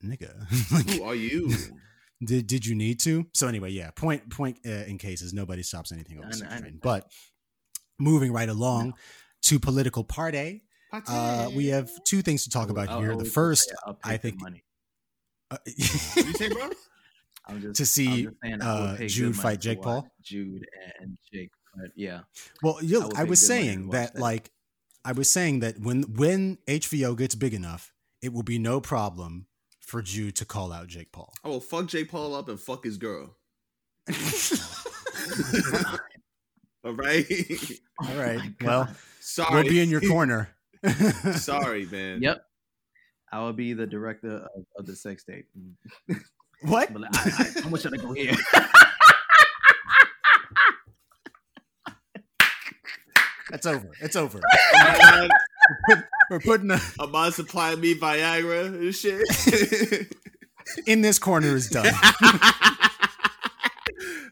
[0.04, 0.34] "Nigga,
[0.74, 1.50] like, Who are you?
[2.26, 3.92] did did you need to?" So anyway, yeah.
[3.92, 6.80] Point point uh, in cases nobody stops anything on I the know- I train.
[6.84, 7.10] But
[8.00, 8.96] moving right along
[9.44, 10.64] to political party,
[11.08, 13.12] uh, we have two things to talk about I'll- here.
[13.12, 14.64] I'll the first, I'll pay I good think- money.
[15.52, 16.70] uh, you say, bro?
[17.46, 20.08] I'm just, to I'm see, just saying uh, Jude fight Jake Paul?
[20.22, 20.66] Jude
[21.02, 22.22] and Jake, but yeah,
[22.62, 24.22] Well, you, I I, was good money to saying that, that.
[24.22, 24.52] like,
[25.04, 29.48] I was saying that when when HBO gets big enough, it will be no problem
[29.82, 31.34] for Jude to call out Jake Paul.
[31.44, 33.36] I will fuck Jake Paul up and fuck his girl.
[36.86, 37.26] All right.
[38.02, 38.40] All right.
[38.62, 39.54] Oh well, Sorry.
[39.64, 40.50] we'll be in your corner.
[41.36, 42.22] Sorry, man.
[42.22, 42.46] Yep.
[43.32, 45.48] I will be the director of, of the sex tape.
[46.62, 46.94] what?
[46.94, 47.22] But like, I,
[47.58, 48.36] I, how much should I go here?
[53.50, 53.90] That's over.
[54.02, 54.40] It's over.
[54.80, 55.32] Ahmad,
[56.30, 60.16] We're putting a, Ahmad supplying me Viagra and shit.
[60.88, 61.86] in this corner is done.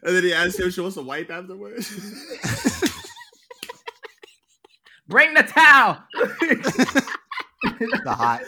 [0.02, 1.88] and then he asked her if she wants to wipe afterwards.
[5.08, 5.98] Bring the towel.
[7.62, 8.42] The hot.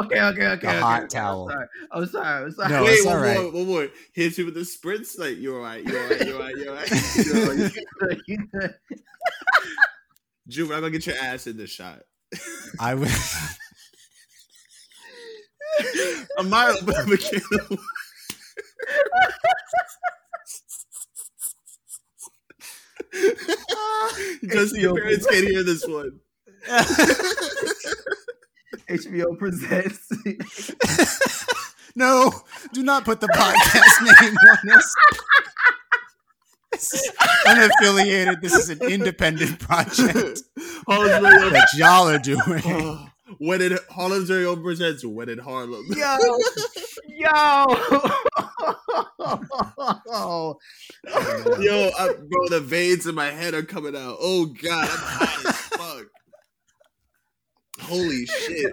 [0.00, 0.38] okay, okay, okay.
[0.38, 1.08] The okay, hot okay.
[1.08, 1.48] towel.
[1.92, 2.08] I'm sorry.
[2.08, 2.44] I'm sorry.
[2.44, 2.70] I'm sorry.
[2.70, 3.40] No, Wait, it's one all right.
[3.40, 3.88] more, one more.
[4.14, 5.16] Hits you with the sprints.
[5.16, 5.84] Like you're all right.
[5.84, 6.26] You're all right.
[6.26, 6.56] You're all right.
[6.56, 6.90] You're all right.
[7.16, 8.74] You know, you good, you good.
[10.60, 12.00] I'm gonna get your ass in this shot.
[12.80, 13.08] I would.
[16.38, 17.78] Ahmad McKenna.
[23.14, 26.20] Ah, Just your parents can't hear this one.
[28.88, 30.08] HBO presents.
[31.96, 32.32] no,
[32.72, 34.94] do not put the podcast name on this.
[36.72, 37.12] This is
[37.46, 38.40] unaffiliated.
[38.40, 40.42] This is an independent project
[40.86, 41.50] Harlem's Radio.
[41.50, 42.62] that y'all are doing.
[42.64, 45.84] Oh, When it Harlem's Radio presents When in Harlem.
[45.90, 46.16] Yo,
[47.08, 47.66] yo.
[51.60, 54.16] Yo, I, bro, the veins in my head are coming out.
[54.20, 56.06] Oh god, I'm hot as fuck.
[57.82, 58.72] Holy shit.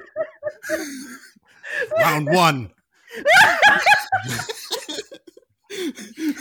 [1.97, 2.71] Round one.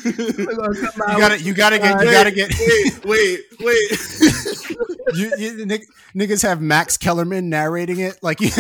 [0.05, 2.55] We're gonna come You gotta, you gotta get, you Wait, gotta get.
[2.59, 4.79] Wait, wait, wait.
[5.15, 5.85] You, you, nig-
[6.17, 8.51] niggas have Max Kellerman narrating it, like you.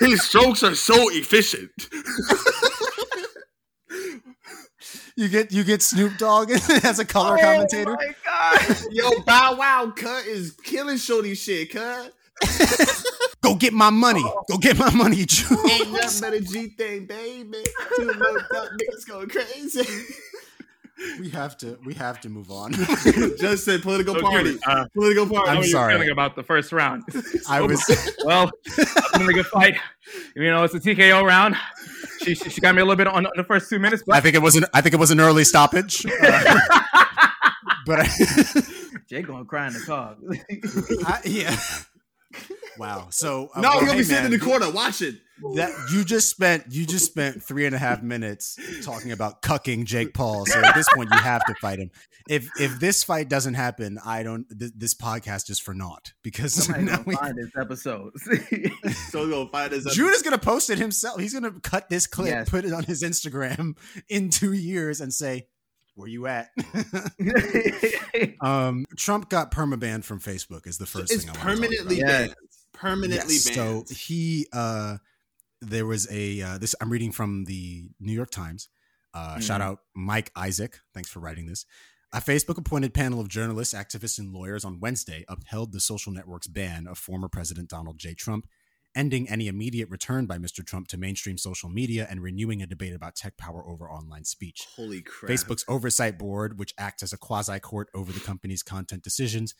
[0.00, 1.70] His strokes are so efficient.
[5.16, 6.50] you get you get Snoop Dogg
[6.84, 7.96] as a color oh commentator.
[7.98, 8.76] Oh my god!
[8.90, 12.12] Yo, Bow Wow cut is killing shorty shit, cut.
[13.46, 14.24] Go get my money.
[14.50, 15.50] Go get my money, Juice.
[15.70, 16.20] Ain't Jules.
[16.20, 17.58] nothing but a G thing, baby.
[17.96, 19.86] Two little duck niggas going crazy.
[21.20, 22.72] We have to we have to move on.
[23.38, 24.56] Just said political So, party.
[24.66, 25.50] Uh, Political party.
[25.50, 25.92] I'm sorry.
[25.92, 27.02] feeling about the first round?
[27.46, 27.84] I was
[28.24, 29.76] well, it's been a good fight.
[30.34, 31.54] You know, it's a TKO round.
[32.22, 34.16] She, she, she got me a little bit on the first two minutes, But...
[34.16, 36.06] I think it was an I think it was an early stoppage.
[36.06, 36.58] Uh,
[37.84, 38.08] but I,
[39.06, 40.16] Jay gonna cry in the car.
[41.06, 41.56] I yeah.
[42.78, 43.08] Wow.
[43.10, 44.70] So uh, no, gonna hey, be sitting in the corner.
[44.70, 45.18] watching.
[45.54, 49.84] That you just spent you just spent three and a half minutes talking about cucking
[49.84, 50.46] Jake Paul.
[50.46, 51.90] So at this point, you have to fight him.
[52.26, 54.46] If if this fight doesn't happen, I don't.
[54.58, 58.12] Th- this podcast is for naught because Somebody now gonna we, find this episode.
[59.10, 59.84] So we're gonna fight this.
[59.94, 61.20] June is gonna post it himself.
[61.20, 62.48] He's gonna cut this clip, Yes.
[62.48, 63.76] put it on his Instagram
[64.08, 65.48] in two years, and say,
[65.96, 66.48] "Where you at?"
[68.40, 70.66] um, Trump got permabanned from Facebook.
[70.66, 72.34] Is the first It's thing I want to talk permanently banned.
[72.78, 73.88] Permanently Yes, banned.
[73.88, 74.98] So he, uh,
[75.60, 76.74] there was a uh, this.
[76.80, 78.68] I'm reading from the New York Times.
[79.14, 80.80] Uh, Shout out Mike Isaac.
[80.92, 81.64] Thanks for writing this.
[82.12, 86.46] A Facebook appointed panel of journalists, activists, and lawyers on Wednesday upheld the social network's
[86.46, 88.14] ban of former President Donald J.
[88.14, 88.46] Trump,
[88.94, 90.64] ending any immediate return by Mr.
[90.64, 94.66] Trump to mainstream social media and renewing a debate about tech power over online speech.
[94.76, 95.30] Holy crap!
[95.30, 99.54] Facebook's oversight board, which acts as a quasi court over the company's content decisions,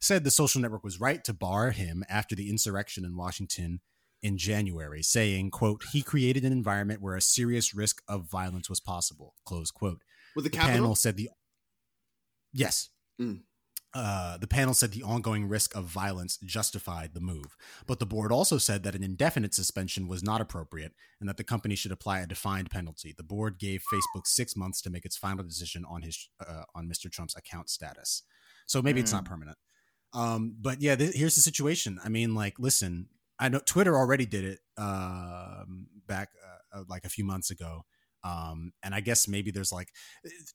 [0.00, 3.80] said the social network was right to bar him after the insurrection in Washington
[4.22, 8.80] in January, saying, quote, he created an environment where a serious risk of violence was
[8.80, 10.02] possible, close quote.
[10.34, 11.30] with the The panel said the
[12.52, 12.90] Yes.
[13.20, 13.42] Mm.
[13.94, 17.56] Uh, the panel said the ongoing risk of violence justified the move.
[17.86, 21.44] But the board also said that an indefinite suspension was not appropriate and that the
[21.44, 23.14] company should apply a defined penalty.
[23.16, 26.86] The board gave Facebook six months to make its final decision on his uh, on
[26.86, 27.10] Mr.
[27.10, 28.22] Trump's account status.
[28.66, 29.56] So maybe it's not permanent.
[30.14, 31.98] Um, but yeah, th- here's the situation.
[32.04, 36.30] I mean, like, listen, I know Twitter already did it um, back
[36.74, 37.84] uh, uh, like a few months ago.
[38.24, 39.88] Um, and I guess maybe there's like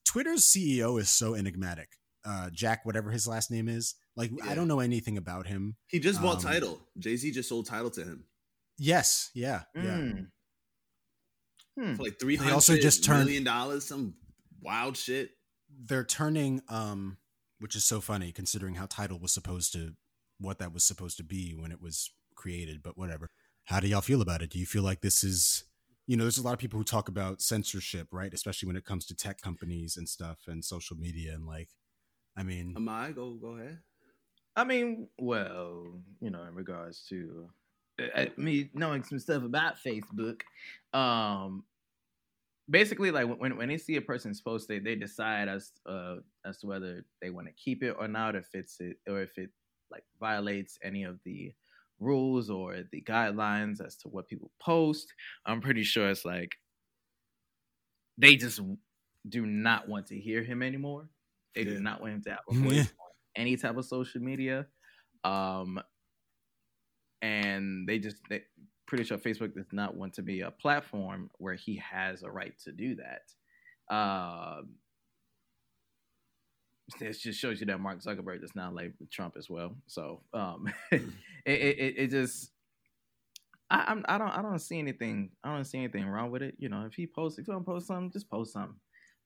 [0.06, 1.90] Twitter's CEO is so enigmatic.
[2.26, 5.76] Uh, Jack, whatever his last name is, like I don't know anything about him.
[5.88, 6.82] he just bought um, Tidal.
[6.98, 8.26] Jay Z just sold Tidal to him
[8.78, 9.82] Yes, yeah, yeah.
[9.82, 10.28] Mm.
[11.80, 11.94] Hmm.
[11.96, 13.86] for like three They also just turned- million dollars.
[13.86, 14.16] Some
[14.62, 15.32] wild shit.
[15.86, 17.18] They're turning, um,
[17.64, 19.94] which is so funny considering how Tidal was supposed to,
[20.38, 22.84] what that was supposed to be when it was created.
[22.84, 23.30] But whatever.
[23.64, 24.50] How do y'all feel about it?
[24.50, 25.64] Do you feel like this is,
[26.06, 28.34] you know, there's a lot of people who talk about censorship, right?
[28.34, 31.70] Especially when it comes to tech companies and stuff and social media and like,
[32.36, 33.80] I mean, Am I go go ahead?
[34.58, 37.48] I mean, well, you know, in regards to
[38.14, 40.42] uh, me knowing some stuff about Facebook,
[40.92, 41.64] um,
[42.70, 46.60] basically, like when when they see a person's post, they they decide as uh as
[46.60, 49.52] to whether they want to keep it or not, if it's it or if it
[49.92, 51.54] like violates any of the
[52.00, 55.14] rules or the guidelines as to what people post.
[55.46, 56.56] I'm pretty sure it's like
[58.18, 58.60] they just
[59.28, 61.10] do not want to hear him anymore.
[61.56, 61.66] They Yeah.
[61.66, 62.88] do not want him to have a voice Yeah.
[63.00, 64.68] on any type of social media.
[65.24, 65.82] Um,
[67.22, 68.44] and they just they
[68.94, 72.54] pretty sure Facebook does not want to be a platform where he has a right
[72.64, 73.24] to do that.
[73.92, 74.76] Um,
[77.02, 79.74] it just shows you that Mark Zuckerberg does not like Trump as well.
[79.88, 81.02] So um, it,
[81.44, 82.52] it it it just
[83.72, 86.54] I I'm, I don't I don't see anything I don't see anything wrong with it.
[86.60, 88.76] You know, if he posts if you want to post something, just post something.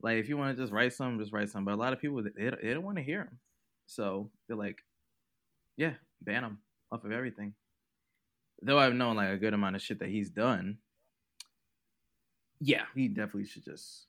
[0.02, 1.66] Like if you want to just write something, just write something.
[1.66, 3.38] But a lot of people they, they don't want to hear him,
[3.86, 4.78] so they're like,
[5.76, 7.54] yeah, ban him off of everything.
[8.62, 10.78] Though I've known like a good amount of shit that he's done.
[12.60, 14.08] Yeah, he definitely should just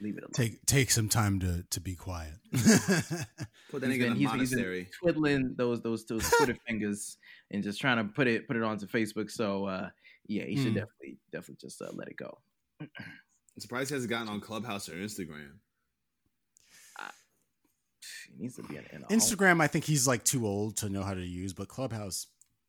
[0.00, 0.32] leave it alone.
[0.32, 2.34] take take some time to to be quiet.
[2.52, 6.56] Put that He's nigga been- in a he's- he's been twiddling those those those Twitter
[6.66, 7.16] fingers
[7.50, 9.30] and just trying to put it put it onto Facebook.
[9.30, 9.88] So uh
[10.26, 10.74] yeah, he should Hmm.
[10.80, 12.36] definitely definitely just uh, let it go.
[12.80, 12.88] I'm
[13.58, 15.52] surprised he hasn't gotten on Clubhouse or Instagram.
[18.28, 19.18] He needs to be in, in a home.
[19.18, 22.26] Instagram, I think he's like too old to know how to use, but Clubhouse,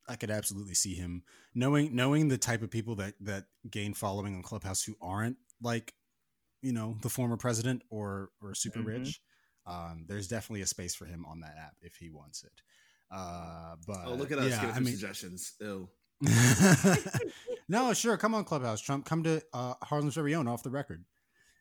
[0.08, 1.24] I could absolutely see him
[1.56, 5.94] knowing knowing the type of people that that gain following on Clubhouse who aren't like,
[6.62, 8.86] you know, the former president or or super Mhm.
[8.88, 9.22] rich.
[9.66, 12.52] Um, there's definitely a space for him on that app if he wants it.
[13.10, 15.54] Uh, but Oh, look at us yeah, giving I mean, suggestions.
[15.62, 15.88] Ew.
[17.70, 18.18] no, sure.
[18.18, 18.82] Come on, Clubhouse.
[18.82, 21.06] Trump, come to uh, Harlem's very own off the record.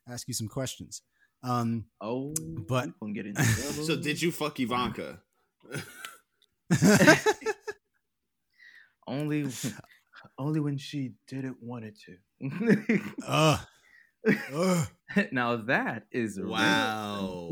[0.09, 1.03] Ask you some questions.
[1.45, 2.33] Um, Oh,
[2.69, 3.43] But- we gonna get into
[3.87, 5.21] So did you fuck Ivanka?
[9.07, 9.47] Only
[10.39, 13.01] only when she didn't want it to.
[13.27, 13.59] uh,
[14.55, 14.89] Ugh.
[15.33, 16.39] now that is.
[16.41, 17.51] Wow.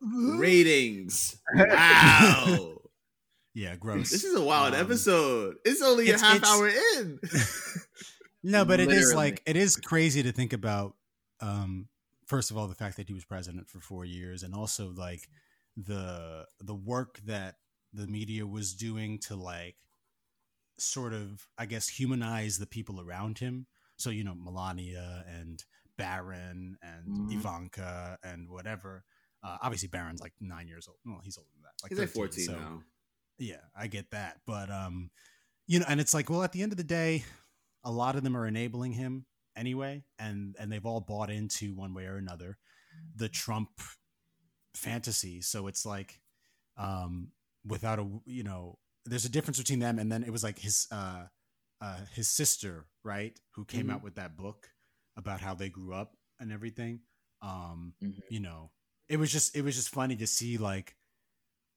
[0.00, 1.36] Ratings.
[1.56, 2.78] Wow.
[3.54, 4.10] yeah, gross.
[4.10, 5.56] This is a wild Um, episode.
[5.64, 7.18] It's only it's- a half hour in.
[8.42, 10.94] no, but it is like it is crazy to think about.
[11.40, 11.88] Um,
[12.26, 15.28] first of all, the fact that he was president for four years, and also like
[15.76, 17.56] the the work that
[17.92, 19.76] the media was doing to like
[20.78, 23.66] sort of, I guess, humanize the people around him.
[23.96, 25.62] So you know, Melania and
[25.96, 27.28] Barron and Mm-hmm.
[27.30, 27.34] Mhm.
[27.38, 29.04] Ivanka and whatever.
[29.42, 30.98] Uh, obviously, Barron's like nine years old.
[31.06, 31.74] Well, he's older than that.
[31.82, 32.82] Like He's like 14 so- now.
[33.38, 34.40] yeah, I get that.
[34.46, 35.10] But um,
[35.66, 37.24] you know, and it's like, well, at the end of the day,
[37.84, 41.94] a lot of them are enabling him anyway, and and they've all bought into one
[41.94, 42.58] way or another
[43.14, 43.70] the Trump
[44.74, 45.40] fantasy.
[45.40, 46.20] So it's like,
[46.76, 47.28] um,
[47.64, 50.86] without a you know, there's a difference between them, and then it was like his
[50.90, 51.24] uh,
[51.80, 53.92] uh, his sister, right, who came Mhm.
[53.94, 54.70] out with that book
[55.16, 57.00] about how they grew up and everything.
[57.42, 58.22] Um, Mhm.
[58.30, 58.70] you know,
[59.08, 60.96] it was just it was just funny to see like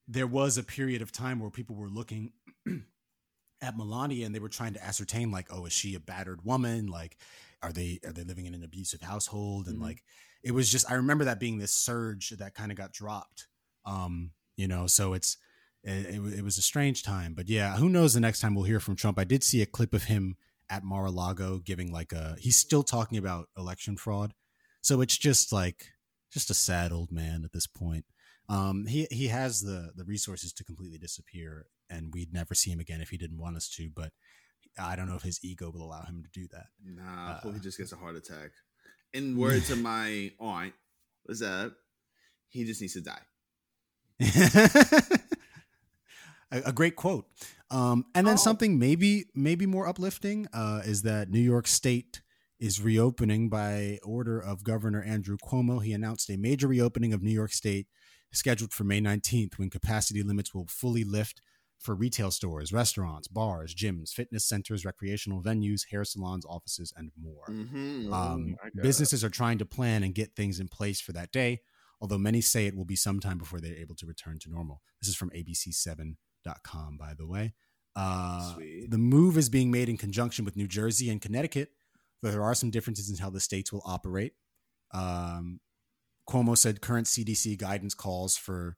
[0.08, 2.34] there was a period of time where people were looking
[3.62, 6.88] at Melania and they were trying to ascertain like, oh, is she a battered woman?
[6.88, 7.18] Like,
[7.62, 9.68] are they are they living in an abusive household?
[9.68, 9.82] And Mhm.
[9.82, 10.04] like,
[10.44, 13.48] it was just I remember that being this surge that kind of got dropped.
[13.86, 15.38] Um, you know, so it's
[15.84, 18.65] it, it, it was a strange time, but yeah, who knows the next time we'll
[18.65, 19.18] hear from Trump?
[19.20, 20.36] I did see a clip of him
[20.70, 24.34] at Mar-a-Lago giving like a he's still talking about election fraud,
[24.82, 25.88] so it's just like
[26.32, 28.06] just a sad old man at this point.
[28.50, 32.80] Um, he he has the the resources to completely disappear, and we'd never see him
[32.80, 33.89] again if he didn't want us to.
[33.96, 34.12] But
[34.80, 36.68] I don't know if his ego will allow him to do that.
[36.84, 38.52] Nah, Uh, he just gets a heart attack.
[39.13, 40.74] In words of my aunt,
[41.24, 41.74] what's that?
[42.50, 43.22] He just needs to die.
[46.52, 47.26] a, a great quote.
[47.72, 48.38] Um, and then Oh.
[48.38, 52.22] something maybe maybe more uplifting uh, is that New York State
[52.60, 55.84] is reopening by order of Governor Andrew Cuomo.
[55.84, 57.88] He announced a major reopening of New York State
[58.34, 61.42] scheduled for May 19th when capacity limits will fully lift
[61.80, 67.46] for retail stores, restaurants, bars, gyms, fitness centers, recreational venues, hair salons, offices, and more.
[67.50, 68.12] Mm-hmm.
[68.12, 71.62] Um, businesses are trying to plan and get things in place for that day,
[72.02, 74.82] although many say it will be some time before they're able to return to normal.
[75.02, 75.32] This is from
[76.50, 77.54] ABC7.com, by the way.
[77.96, 78.56] Uh,
[78.88, 81.72] the move is being made in conjunction with New Jersey and Connecticut,
[82.22, 84.34] though there are some differences in how the states will operate.
[84.94, 85.60] Um,
[86.28, 88.78] Cuomo said current CDC guidance calls for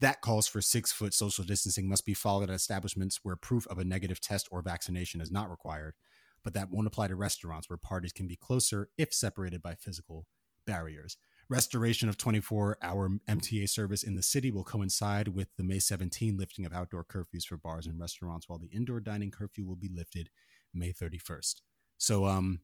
[0.00, 3.78] that calls for six foot social distancing must be followed at establishments where proof of
[3.78, 5.94] a negative test or vaccination is not required,
[6.42, 10.26] but that won't apply to restaurants where parties can be closer if separated by physical
[10.66, 11.16] barriers.
[11.50, 16.36] Restoration of 24 hour MTA service in the city will coincide with the May 17
[16.38, 19.90] lifting of outdoor curfews for bars and restaurants, while the indoor dining curfew will be
[19.94, 20.30] lifted
[20.72, 21.56] May 31st.
[21.98, 22.60] So, um,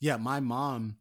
[0.00, 0.96] yeah, my mom,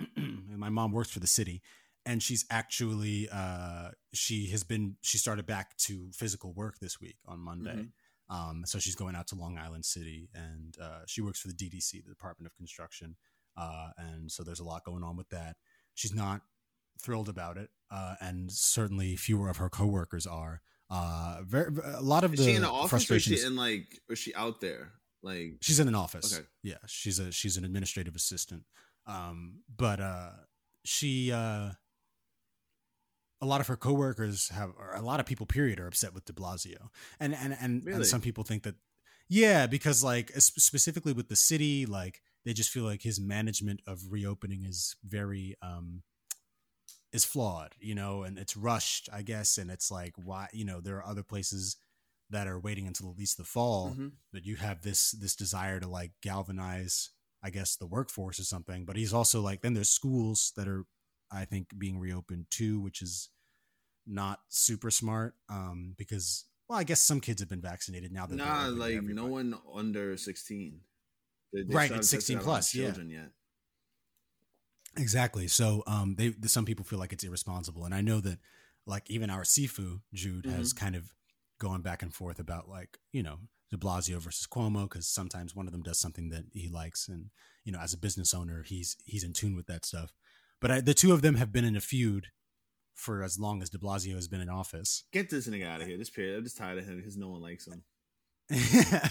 [0.16, 1.62] my mom works for the city,
[2.06, 7.16] and she's actually uh, she has been she started back to physical work this week
[7.26, 7.88] on Monday.
[8.28, 11.54] Um, so she's going out to Long Island City, and uh, she works for the
[11.54, 13.16] DDC, the Department of Construction,
[13.56, 15.56] uh, and so there's a lot going on with that.
[15.96, 16.42] She's not
[17.02, 20.62] thrilled about it, uh, and certainly fewer of her coworkers are.
[20.88, 22.90] Uh, very, a lot of Is the she in the office or is
[23.24, 23.40] frustrations.
[23.40, 24.92] she in like or is she out there?
[25.22, 26.32] Like She's in an office.
[26.36, 26.46] Okay.
[26.62, 28.62] Yeah, she's a she's an administrative assistant.
[29.06, 30.30] Um, but uh,
[30.84, 31.70] she uh,
[33.40, 36.24] a lot of her coworkers have, or a lot of people, period, are upset with
[36.24, 36.88] De Blasio,
[37.20, 37.96] and and and, Really?
[37.96, 38.76] and some people think that,
[39.28, 44.00] yeah, because like specifically with the city, like they just feel like his management of
[44.10, 46.02] reopening is very um
[47.12, 50.80] is flawed, you know, and it's rushed, I guess, and it's like why, you know,
[50.80, 51.76] there are other places
[52.30, 54.12] that are waiting until at least the fall Mhm.
[54.32, 57.10] that you have this this desire to like galvanize
[57.42, 60.84] i guess the workforce or something but he's also like then there's schools that are
[61.30, 63.28] i think being reopened too which is
[64.06, 68.36] not super smart um because well i guess some kids have been vaccinated now that
[68.36, 70.80] nah, like no one under sixteen.
[71.56, 72.84] They- they Right, it's 16 out on plus, yeah.
[72.84, 73.30] children yet.
[74.96, 75.46] Exactly.
[75.48, 77.84] So um they some people feel like it's irresponsible.
[77.84, 78.38] And I know that
[78.86, 80.84] like even our Sifu, Jude, has Mm-hmm.
[80.84, 81.12] kind of
[81.58, 85.66] gone back and forth about like, you know, de Blasio versus Cuomo, because sometimes one
[85.66, 87.08] of them does something that he likes.
[87.08, 87.30] And,
[87.64, 90.12] you know, as a business owner, he's he's in tune with that stuff.
[90.60, 92.28] But I, the two of them have been in a feud
[92.94, 95.04] for as long as de Blasio has been in office.
[95.12, 95.98] Get this nigga out of here.
[95.98, 96.38] This period.
[96.38, 97.82] I'm just tired of him because no one likes him.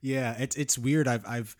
[0.00, 1.06] yeah, it's it's weird.
[1.08, 1.56] I've I've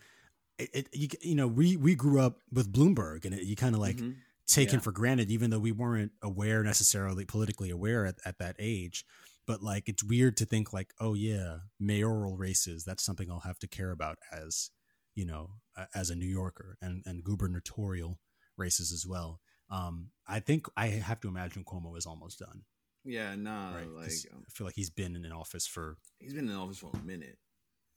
[0.59, 3.75] it, it you, you know we we grew up with Bloomberg and it, you kind
[3.75, 4.15] of like Mhm.
[4.47, 4.79] taken Yeah.
[4.81, 9.05] for granted, even though we weren't aware necessarily politically aware at, at that age.
[9.45, 12.83] But like, it's weird to think like, oh yeah, mayoral races.
[12.83, 14.71] That's something I'll have to care about as,
[15.15, 15.51] you know,
[15.95, 18.19] as a New Yorker and, and gubernatorial
[18.57, 19.39] races as well.
[19.69, 22.63] Um, I think I have to imagine Cuomo is almost done.
[23.05, 26.33] Yeah, nah, Right, like um, I feel like he's been in an office for he's
[26.33, 27.37] been in office for a minute.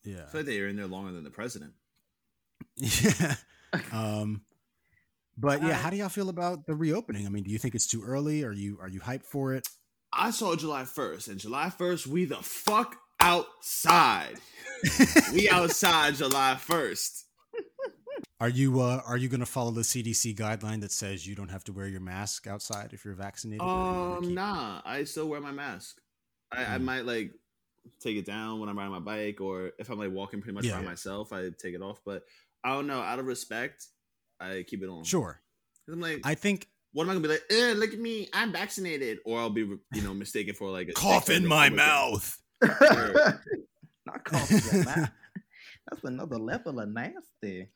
[0.04, 1.72] yeah, I feel like they're in there longer than the president.
[2.76, 3.34] yeah.
[3.92, 4.42] Um,
[5.38, 7.24] but yeah, I- how do y'all feel about the reopening?
[7.24, 8.42] I mean, do you think it's too early?
[8.42, 9.68] Are you are you hyped for it?
[10.12, 14.38] I saw July 1st, and July 1st, we the fuck outside.
[15.32, 17.22] we outside July 1st.
[18.40, 21.50] Are you uh, are you going to follow the CDC guideline that says you don't
[21.50, 23.60] have to wear your mask outside if you're vaccinated?
[23.62, 26.00] or are you gonna Um, keep- nah, I still wear my mask.
[26.50, 26.82] I, I Mm.
[26.82, 27.32] might like
[28.00, 30.64] take it down when I'm riding my bike, or if I'm like walking pretty much
[30.64, 30.88] Yeah, by yeah.
[30.88, 32.00] myself, I take it off.
[32.04, 32.24] But
[32.64, 33.86] I don't know, out of respect,
[34.38, 35.04] I keep it on.
[35.04, 35.40] Sure.
[35.86, 37.44] 'Cause I'm like, I think what am I gonna be like?
[37.50, 40.92] Eh, look at me, I'm vaccinated, or I'll be, you know, mistaken for like a
[40.94, 42.38] cough in my mouth.
[42.62, 45.10] Not cough in your mouth.
[45.90, 47.70] That's another level of nasty.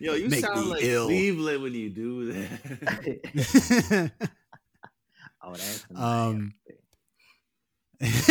[0.00, 1.06] Yo, you Make sound me like ill.
[1.06, 4.10] Cleveland when you do that.
[5.44, 6.54] oh, that's Um,
[8.00, 8.22] nasty.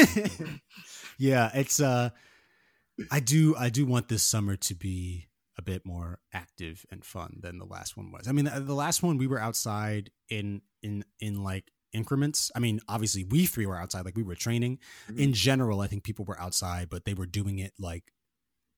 [1.18, 2.10] yeah, it's uh
[3.10, 5.28] I do I do want this summer to be
[5.58, 8.28] a bit more active and fun than the last one was.
[8.28, 12.52] I mean, the, the last one we were outside in in in like increments.
[12.56, 14.80] I mean, obviously we three were outside like we were training.
[15.16, 18.14] In general, I think people were outside, but they were doing it like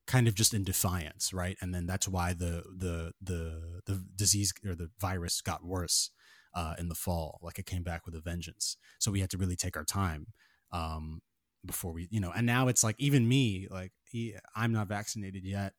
[0.06, 1.56] kind of just in defiance, right?
[1.60, 6.10] And then that's why the the the the disease or the virus got worse
[6.54, 7.38] uh, in the fall.
[7.42, 8.76] Like it came back with a vengeance.
[8.98, 10.26] So we had to really take our time
[10.72, 11.20] um,
[11.66, 12.32] before we, you know.
[12.34, 15.74] And now it's like even me, like he, I'm not vaccinated yet.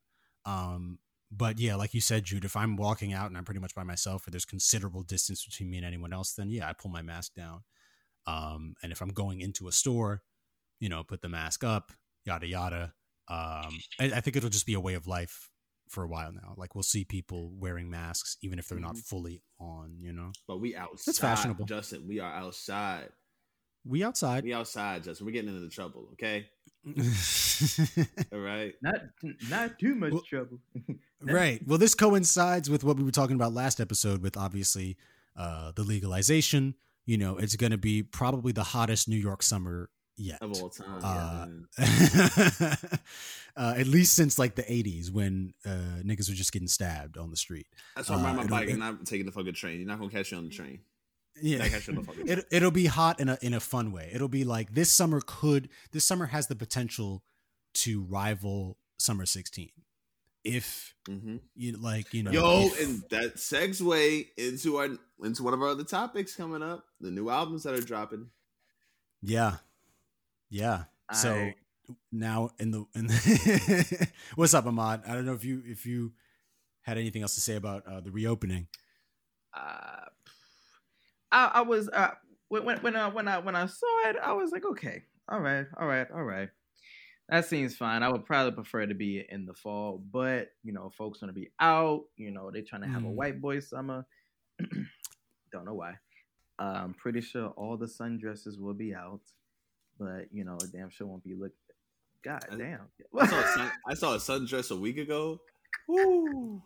[0.45, 0.99] Um,
[1.31, 3.83] but yeah, like you said, Jude, if I'm walking out and I'm pretty much by
[3.83, 7.01] myself, or there's considerable distance between me and anyone else, then yeah, I pull my
[7.01, 7.61] mask down.
[8.27, 10.21] Um, and if I'm going into a store,
[10.79, 11.91] you know, put the mask up,
[12.25, 12.93] yada yada.
[13.27, 15.49] Um, I, I think it'll just be a way of life
[15.89, 16.53] for a while now.
[16.57, 19.97] Like we'll see people wearing masks even if they're not fully on.
[19.99, 21.03] You know, But we outside.
[21.07, 21.65] That's fashionable.
[21.65, 22.07] Justin.
[22.07, 23.09] We are outside.
[23.85, 24.43] We outside.
[24.43, 25.25] We outside, Justin.
[25.25, 26.47] We're getting into the trouble, okay?
[28.31, 28.73] All right.
[28.81, 28.95] not
[29.49, 30.59] not too much Well- trouble.
[31.21, 31.61] right.
[31.67, 34.97] Well, this coincides with what we were talking about last episode with obviously
[35.35, 36.75] uh, the legalization.
[37.05, 40.39] You know, it's going to be probably the hottest New York summer yet.
[40.41, 41.67] Of all time.
[41.77, 42.75] Uh, yeah,
[43.57, 47.29] uh, at least since like the 80s when uh, niggas were just getting stabbed on
[47.29, 47.67] the street.
[47.95, 49.79] That's why I'm riding uh, my it'll- bike it- and not taking the fucking train.
[49.79, 50.79] You're not gonna catch me on the train.
[51.41, 51.63] Yeah.
[51.63, 52.27] I should have fucking.
[52.27, 54.09] it, it'll be hot in a in a fun way.
[54.13, 57.23] It'll be like this summer could this summer has the potential
[57.75, 59.69] to rival summer 16
[60.45, 64.87] if hmm you like you know Yo, if- and that segue into our
[65.23, 66.85] into one of our other topics coming up.
[67.01, 68.27] The new albums that are dropping.
[69.21, 69.57] yeah
[70.49, 71.51] yeah so
[72.11, 76.13] now in the in the what's up ahmad i don't know if you if you
[76.81, 78.67] had anything else to say about uh, the reopening
[79.53, 80.05] uh,
[81.35, 82.11] I, I was uh,
[82.47, 85.39] when when when I, when I when I saw it, I was like, okay, all
[85.41, 86.49] right, all right, all right.
[87.29, 88.03] That seems fine.
[88.03, 91.49] I would probably prefer to be in the fall, but you know, folks gonna be
[91.59, 92.03] out.
[92.17, 93.15] You know, they're trying to have a Mm.
[93.15, 94.05] white boy summer.
[95.51, 95.95] Don't know why.
[96.59, 99.21] Uh, I'm pretty sure all the sundresses will be out,
[99.99, 101.51] but you know, a damn sure won't be look.
[102.23, 102.81] God I- damn.
[103.19, 105.41] I saw a sun, I saw a sundress a week ago.
[105.87, 106.61] Woo.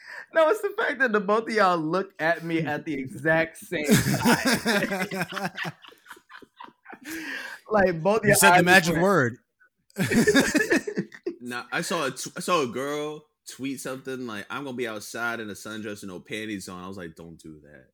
[0.34, 3.56] No, it's the fact that the both of y'all look at me at the exact
[3.58, 5.50] same time.
[7.70, 8.24] like both.
[8.24, 9.36] you said the magic went- word
[11.40, 14.86] Now I saw a t- I saw a girl tweet something like I'm gonna be
[14.86, 16.84] outside in a sundress and no panties on.
[16.84, 17.88] I was like, don't do that.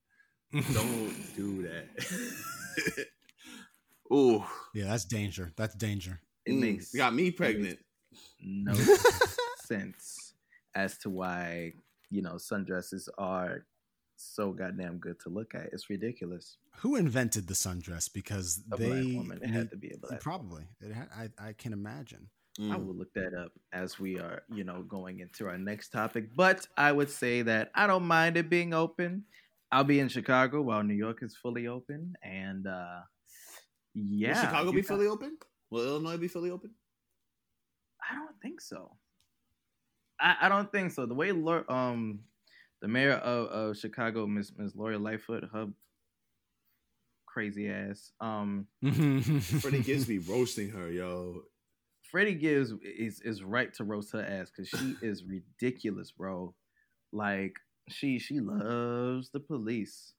[0.75, 3.07] Don't do that.
[4.13, 4.45] Ooh,
[4.75, 7.79] yeah that's danger that's danger It Mm, makes got me pregnant.
[8.43, 8.75] no
[9.65, 10.35] sense
[10.75, 11.73] as to why
[12.11, 13.67] you know sundresses are
[14.17, 15.71] so goddamn good to look at.
[15.73, 16.57] It's ridiculous.
[16.77, 19.39] who invented the sundress because A they black woman.
[19.43, 20.21] It had to be a black.
[20.21, 22.29] probably it had, I, I can imagine
[22.59, 22.87] I Mm.
[22.87, 26.35] will look that up as we are, you know, going into our next topic.
[26.35, 29.25] But I would say that I don't mind it being open.
[29.71, 33.01] I'll be in Chicago while New York is fully open, and uh
[33.95, 35.37] yeah, Will Chicago be fully open?
[35.71, 36.71] Will Illinois be fully open?
[38.11, 38.97] I don't think so.
[40.21, 41.07] I, I don't think so.
[41.07, 41.31] The way
[41.69, 42.21] um
[42.81, 45.69] the mayor of, of Chicago, Miss Miss Lori Lightfoot, her
[47.27, 48.67] crazy ass, um,
[49.61, 51.43] Freddie Gibbs be roasting her, yo.
[52.03, 56.55] Freddie Gibbs is is right to roast her ass because she is ridiculous, bro.
[57.13, 57.57] Like
[57.89, 60.13] she she loves the police.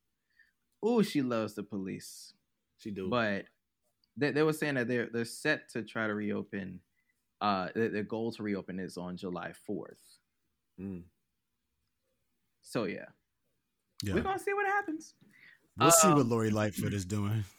[0.83, 2.33] Oh, she loves the police.
[2.77, 3.09] She do.
[3.09, 3.45] But
[4.15, 6.81] they, they were saying that they're they're set to try to reopen.
[7.39, 10.01] Uh, their, their goal to reopen is on July fourth.
[10.79, 11.03] Mm.
[12.61, 13.05] So yeah,
[14.03, 14.13] Yeah.
[14.15, 15.13] we're gonna see what happens.
[15.77, 17.43] We'll see what Um, Lori Lightfoot is doing.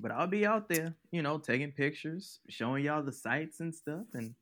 [0.00, 4.04] But I'll be out there, you know, taking pictures, showing y'all the sights and stuff,
[4.12, 4.34] and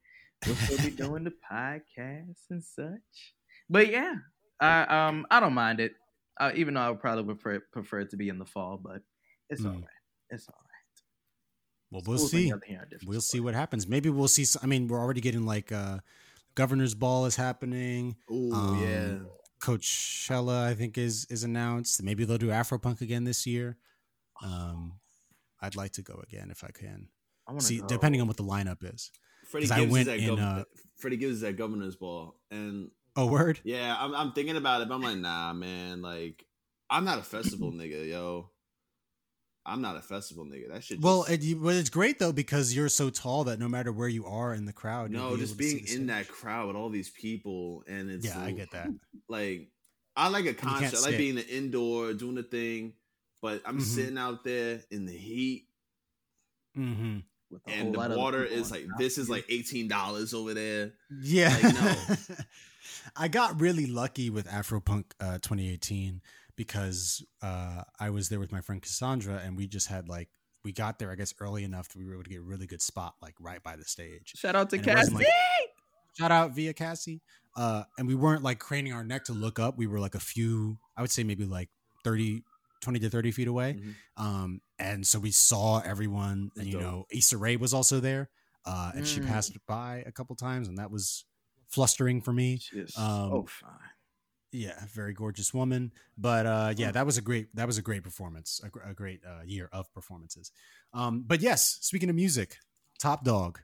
[0.46, 3.34] we'll still be doing the podcast and such.
[3.68, 4.14] But yeah,
[4.60, 5.92] I um I don't mind it,
[6.40, 9.02] uh, even though I would probably prefer prefer it to be in the fall, but
[9.50, 9.66] it's Mm.
[9.66, 10.00] all right.
[10.30, 10.61] It's all right.
[11.92, 12.44] Well, we'll Schools see.
[12.44, 13.86] together here are different We'll see what happens.
[13.86, 14.46] Maybe we'll see.
[14.62, 15.98] I mean, we're already getting like uh,
[16.54, 18.16] governor's ball is happening.
[18.30, 19.18] Ooh, Um, yeah.
[19.62, 22.02] Coachella, I think, is is announced.
[22.02, 23.76] Maybe they'll do Afropunk again this year.
[24.42, 24.94] Um,
[25.60, 27.08] I'd like to go again if I can.
[27.46, 27.86] I wanna See, go.
[27.86, 29.10] depending on what the lineup is.
[29.48, 30.64] Freddie 'cause I went is at in, gov- uh,
[30.96, 33.60] Freddie Gibbs is at governor's ball, and Oh, word.
[33.64, 36.44] yeah, I'm I'm thinking about it, but I'm like, nah, man, like
[36.88, 38.50] I'm not a festival nigga, yo.
[39.64, 40.72] I'm not a festival nigga.
[40.72, 41.00] That shit.
[41.00, 43.92] Well, just- it, you, but it's great though because you're so tall that no matter
[43.92, 45.94] where you are in the crowd, you'll no, be just able to see being the
[45.94, 48.88] in that crowd with all these people, and it's Yeah, I get that.
[49.28, 49.68] like
[50.16, 50.98] I like a concert.
[50.98, 51.18] I like sit.
[51.18, 52.94] being the indoor, doing the thing,
[53.40, 53.82] but I'm Mhm.
[53.82, 55.68] sitting out there in the heat,
[56.76, 57.18] mm-hmm.
[57.50, 60.92] With and the water is like this is like eighteen dollars over there.
[61.20, 61.56] Yeah.
[61.62, 62.16] Like, no.
[63.16, 66.20] I got really lucky with Afropunk uh, 2018
[66.56, 70.28] because uh, I was there with my friend Cassandra and we just had like,
[70.64, 72.66] we got there, I guess, early enough that we were able to get a really
[72.66, 74.32] good spot, like right by the stage.
[74.36, 75.12] Shout out to and Cassie.
[75.14, 75.26] like-
[76.18, 77.22] Shout out via Cassie.
[77.56, 79.78] Uh, and we weren't like craning our neck to look up.
[79.78, 81.70] We were like a few, I would say maybe like
[82.04, 82.42] 30,
[82.82, 83.80] 20 to 30 feet away.
[83.80, 83.94] Mhm.
[84.22, 88.28] Um, and so we saw everyone, and you know, Issa Rae was also there.
[88.66, 89.26] Uh, and she Mm.
[89.28, 91.24] passed by a couple times, and that was
[91.68, 92.58] flustering for me.
[92.58, 93.70] She is Um, so fine.
[94.52, 95.92] Yeah, very gorgeous woman.
[96.18, 99.20] But uh, yeah, that was a great that was a great performance, a, a great
[99.26, 100.52] uh, year of performances.
[100.92, 102.58] Um, but yes, speaking of music,
[103.00, 103.60] Top Dawg,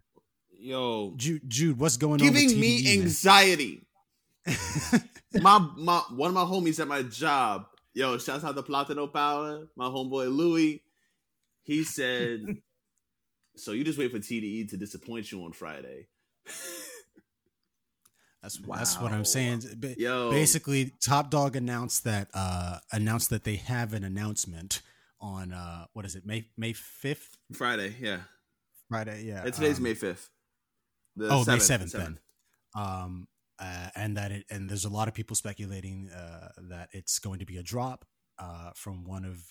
[0.59, 2.27] Yo, Jude, Jude what's going on?
[2.27, 2.93] giving me man?
[3.03, 3.87] anxiety.
[5.35, 7.67] my my one of my homies at my job.
[7.93, 10.83] Yo, shouts out to Platino Power, my homeboy Louis.
[11.65, 12.41] He said,
[13.57, 16.09] "So you just wait for TDE to disappoint you on Friday."
[18.43, 19.63] That's that's what I'm saying.
[19.77, 24.81] Ba- Yo, Basically, Top Dawg announced that uh, announced that they have an announcement
[25.21, 28.19] on uh, what is it May May fifth Friday, yeah.
[28.89, 29.25] Friday?
[29.25, 30.31] Yeah, And today's um, May fifth.
[31.21, 31.97] Oh, May 7th, seventh 7th.
[31.99, 32.19] then.
[32.77, 33.29] Um,
[33.59, 37.41] uh, and that it and there's a lot of people speculating uh, that it's going
[37.41, 38.05] to be a drop
[38.39, 39.43] uh, from one of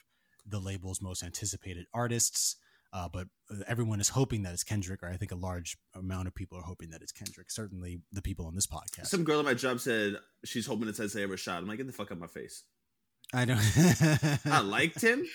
[0.46, 2.56] the label's most anticipated artists.
[2.94, 3.28] Uh, but
[3.68, 6.64] everyone is hoping that it's Kendrick, or I think a large amount of people are
[6.64, 7.52] hoping that it's Kendrick.
[7.52, 9.08] Certainly, the people on this podcast.
[9.08, 10.16] Some girl at my job said
[10.46, 11.58] she's hoping it's Isaiah Rashad.
[11.58, 12.64] I'm like, get the fuck out of my face.
[13.34, 13.60] I don't.
[14.46, 15.26] I liked him,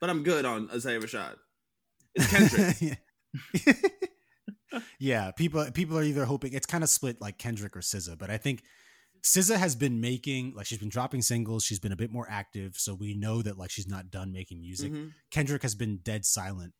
[0.00, 1.36] but I'm good on Isaiah Rashad.
[2.14, 2.76] It's Kendrick.
[2.80, 3.72] yeah.
[4.98, 8.30] yeah, people people are either hoping it's kind of split like Kendrick or SZA, but
[8.30, 8.62] I think
[9.22, 12.76] SZA has been making like she's been dropping singles, she's been a bit more active,
[12.78, 14.92] so we know that like she's not done making music.
[14.92, 15.12] Mhm.
[15.30, 16.72] Kendrick has been dead silent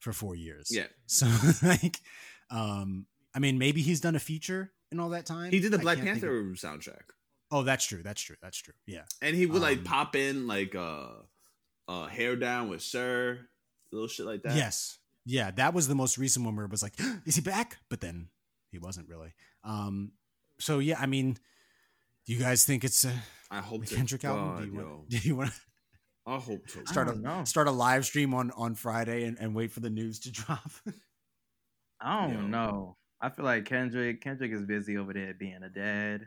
[0.00, 0.68] for 4 years.
[0.70, 1.26] Yeah, So
[1.62, 2.00] like
[2.50, 5.50] um I mean maybe he's done a feature in all that time.
[5.50, 7.02] he did the I Black Panther of- soundtrack,
[7.50, 8.02] oh, that's true.
[8.02, 8.36] That's true.
[8.42, 8.74] That's true.
[8.86, 9.04] Yeah.
[9.22, 11.08] and he would like Um, pop in like uh,
[11.88, 13.48] uh, hair down with SiR,
[13.92, 14.56] little shit like that.
[14.56, 14.98] Yes.
[15.24, 16.94] Yeah, that was the most recent one where it was like,
[17.26, 17.78] is he back?
[17.90, 18.28] But then
[18.70, 19.34] he wasn't really.
[19.64, 20.12] Um,
[20.58, 21.36] so yeah, I mean,
[22.28, 23.12] do you guys think it's a,
[23.50, 24.58] I hope a to Kendrick God, album?
[24.60, 25.56] Do you, want, do you want to
[26.26, 26.86] I hope to.
[26.86, 27.40] Start don't know.
[27.40, 30.30] a start a live stream on on Friday and, and wait for the news to
[30.32, 30.70] drop?
[32.00, 32.46] I don't Yo.
[32.46, 32.96] know.
[33.20, 36.26] I feel like Kendrick Kendrick is busy over there being a dad,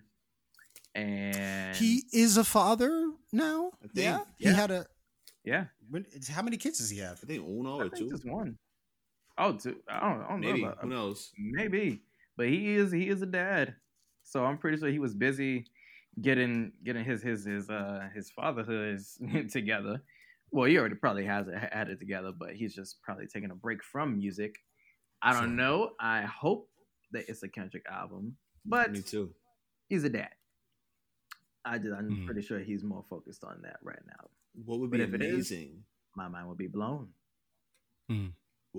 [0.96, 3.72] and he is a father now.
[3.84, 4.86] I think- yeah, he had a.
[5.44, 7.20] yeah, when- How many kids does he have?
[7.24, 8.58] I think Uno I or think two, just one.
[9.38, 9.78] Oh, two.
[9.88, 10.62] I don't, I don't maybe.
[10.64, 10.68] know.
[10.70, 11.32] About, Who knows?
[11.38, 12.02] Maybe,
[12.36, 13.76] but he is he is a dad,
[14.24, 15.68] so I'm pretty sure he was busy
[16.20, 19.00] getting getting his his his uh his fatherhood
[19.52, 20.02] together.
[20.52, 23.56] Well, he already probably has it, had it together, but he's just probably taking a
[23.56, 24.56] break from music.
[25.22, 25.48] I don't Sure.
[25.56, 25.92] know.
[26.00, 26.70] I hope
[27.12, 28.36] that it's a Kendrick album,
[28.66, 29.34] but Me too.
[29.88, 30.32] he's a dad.
[31.64, 32.26] I just, I'm Mhm.
[32.26, 34.30] pretty sure he's more focused on that right now.
[34.66, 35.84] What would be if it is- amazing?
[36.16, 37.14] My mind would be blown.
[38.08, 38.18] what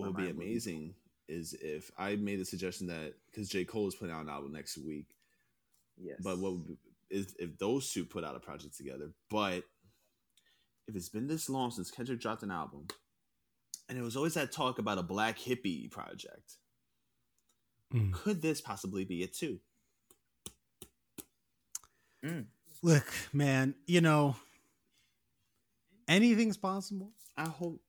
[0.09, 0.95] would be mind would be- amazing
[1.29, 4.53] is if I made a suggestion that because J Cole is putting out an album
[4.53, 5.07] next week,
[5.97, 6.77] Yes, but what would be,
[7.13, 9.13] is if those two put out a project together.
[9.31, 9.63] But
[10.89, 12.87] if it's been this long since Kendrick dropped an album,
[13.89, 16.57] and it was always that talk about a Black Hippy project,
[17.93, 18.13] Mm.
[18.13, 19.61] could this possibly be it too?
[22.83, 24.37] Look, man, you know,
[26.09, 27.13] anything's possible.
[27.37, 27.81] I hope.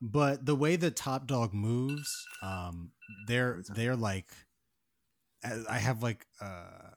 [0.00, 2.08] but the way the top dawg moves
[2.40, 2.92] um
[3.26, 4.30] they're they're like
[5.44, 6.90] I I have like uh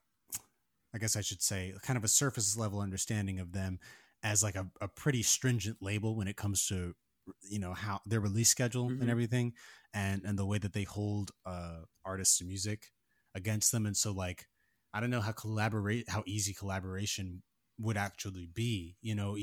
[0.94, 3.80] I guess I should say, kind of a surface level understanding of them
[4.24, 6.94] as like a, a pretty stringent label when it comes to
[7.42, 9.02] you know how their release schedule Mhm.
[9.02, 9.54] and everything
[9.94, 12.92] and and the way that they hold uh artists and music
[13.36, 13.86] against them.
[13.86, 14.48] And so like
[14.94, 17.44] i don't know how collaborate how easy collaboration
[17.80, 19.38] would actually be you know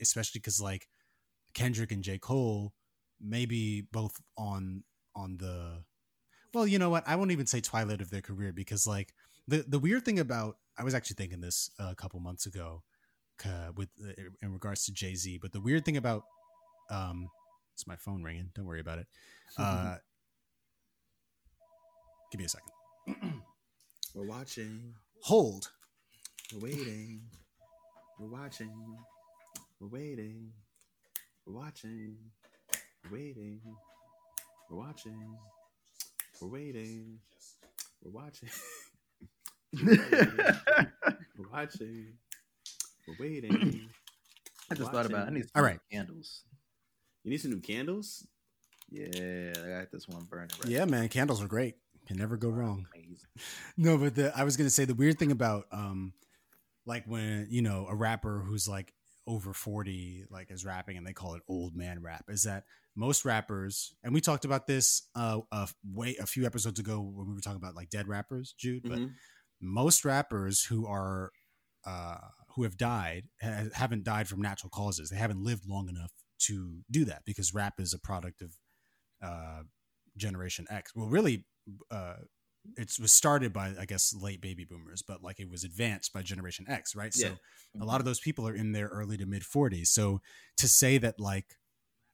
[0.00, 0.88] especially because like
[1.54, 2.18] kendrick and j.
[2.18, 2.74] Cole
[3.20, 4.84] maybe both on
[5.14, 5.84] on the
[6.54, 7.06] well you know what?
[7.06, 9.14] I won't even say twilight of their career because like
[9.50, 12.82] the the weird thing about i was actually thinking this a couple months ago
[13.44, 16.22] uh, with uh, in regards to jay-z but the weird thing about
[16.90, 17.28] um
[17.74, 19.06] it's my phone ringing don't worry about it
[19.58, 19.96] uh
[22.30, 22.72] give me a second
[24.14, 24.94] We're watching.
[25.22, 25.70] hold
[26.52, 27.20] We're waiting.
[28.18, 28.74] We're watching.
[29.80, 30.50] We're waiting.
[31.46, 32.16] We're watching.
[33.04, 33.60] We're waiting.
[34.68, 35.36] We're watching.
[36.40, 37.20] We're waiting.
[38.02, 38.48] We're watching.
[39.72, 42.14] We're watching.
[43.06, 43.90] We're waiting.
[44.70, 45.28] I just thought about.
[45.28, 45.30] It.
[45.30, 45.78] I need some All right.
[45.90, 46.44] candles.
[47.24, 48.26] You need some new candles?
[48.90, 50.48] Yeah, I got this one burning.
[50.62, 53.28] Right yeah man candles are great can never go wrong Amazing.
[53.76, 56.12] No, but the I was gonna say the weird thing about um
[56.86, 58.92] like when you know a rapper who's like
[59.26, 62.64] over 40 like is rapping and they call it old man rap is that
[62.96, 67.28] most rappers and we talked about this uh a way a few episodes ago when
[67.28, 69.12] we were talking about like dead rappers Jude but Mhm.
[69.60, 71.30] Most rappers who are
[71.86, 72.18] uh
[72.54, 76.78] who have died ha- haven't died from natural causes they haven't lived long enough to
[76.90, 78.56] do that because rap is a product of
[79.22, 79.62] uh
[80.16, 80.92] generation x.
[80.94, 81.46] Well really
[81.90, 82.16] uh
[82.76, 86.20] it was started by i guess late baby boomers but like it was advanced by
[86.22, 87.14] generation x right?
[87.14, 87.28] So
[87.80, 90.20] a lot of those people are in their early to mid 40s so
[90.58, 91.56] to say that like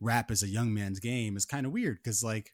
[0.01, 2.53] rap is a young man's game is kind of weird because like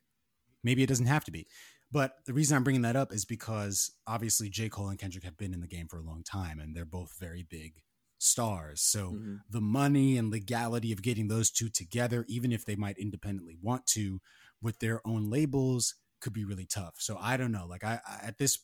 [0.62, 1.46] maybe it doesn't have to be
[1.92, 4.68] but the reason i'm bringing that up is because obviously j.
[4.68, 7.18] Cole and kendrick have been in the game for a long time and they're both
[7.20, 7.82] very big
[8.18, 8.80] stars.
[8.82, 9.40] So Mhm.
[9.50, 13.84] the money and legality of getting those two together even if they might independently want
[13.88, 14.20] to
[14.60, 16.94] with their own labels could be really tough.
[16.98, 17.66] So i don't know.
[17.66, 18.58] Like i, I at this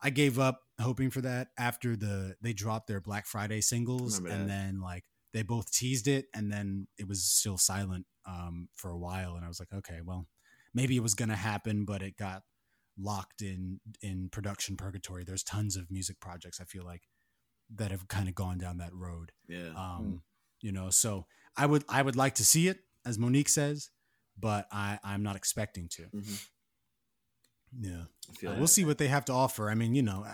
[0.00, 4.48] i gave up hoping for that after the they dropped their black friday singles and
[4.48, 8.98] then like they both teased it and then it was still silent um for a
[8.98, 10.26] while and i was like okay well
[10.74, 12.42] maybe it was gonna happen but it got
[12.98, 15.24] locked in in production purgatory.
[15.24, 17.02] There's tons of music projects i feel like
[17.74, 19.32] that have kind of gone down that road.
[19.48, 19.70] Yeah.
[19.76, 20.22] um
[20.60, 21.26] you know so
[21.56, 23.90] i would i would like to see it as monique says
[24.38, 26.02] but i i'm not expecting to.
[26.14, 26.46] Mhm.
[27.80, 27.90] yeah.
[28.02, 28.58] Uh, that.
[28.58, 29.68] we'll see what they have to offer.
[29.70, 30.24] I mean you know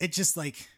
[0.00, 0.68] it just like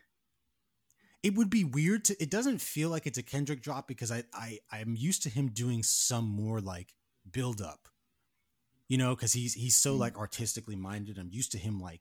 [1.22, 4.22] it would be weird to it doesn't feel like it's a kendrick drop because i
[4.32, 6.94] i i'm used to him doing some more like
[7.30, 7.88] build up
[8.88, 10.00] you know because he's he's so Mm.
[10.00, 12.00] like artistically minded i'm used to him like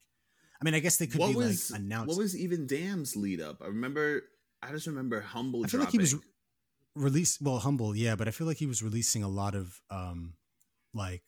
[0.62, 3.16] i mean i guess they could what be was like announced what was even DAMN's
[3.16, 3.62] lead up?
[3.62, 4.24] I remember.
[4.62, 5.62] I just remember humble.
[5.64, 6.16] I feel like he was
[6.96, 10.34] release well humble yeah but i feel like he was releasing a lot of um
[10.94, 11.24] like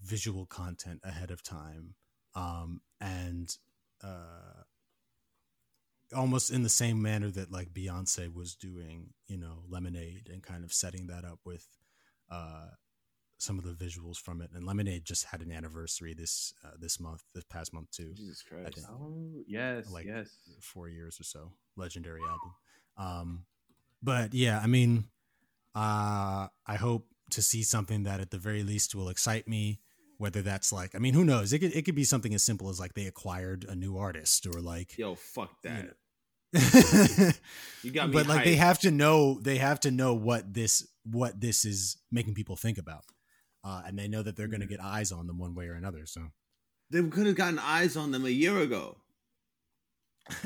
[0.00, 1.94] visual content ahead of time
[2.36, 3.56] um and
[4.02, 4.62] uh
[6.14, 10.62] almost in the same manner that like beyonce was doing you know lemonade and kind
[10.64, 11.66] of setting that up with
[12.30, 12.68] uh
[13.38, 16.98] some of the visuals from it and lemonade just had an anniversary this uh, this
[16.98, 18.84] month this past month too Jesus Christ.
[18.90, 20.28] Oh yes, Like- yes.
[20.60, 21.52] four years or so.
[21.76, 22.54] Legendary album.
[22.96, 23.44] Um,
[24.02, 25.04] but yeah, I mean,
[25.74, 29.80] uh, I hope to see something that at the very least will excite me.
[30.16, 31.52] Whether that's like, I mean, who knows?
[31.52, 34.48] It could it could be something as simple as like they acquired a new artist
[34.48, 35.94] or like, Yo, fuck that.
[36.52, 36.60] but
[37.84, 38.14] You got me.
[38.14, 41.98] But like they have to know they have to know what this what this is
[42.10, 43.04] making people think about,
[43.64, 44.74] uh, and they know that they're going to Mm-hmm.
[44.76, 46.06] get eyes on them one way or another.
[46.06, 46.28] So
[46.90, 48.98] They could have gotten eyes on them a year ago.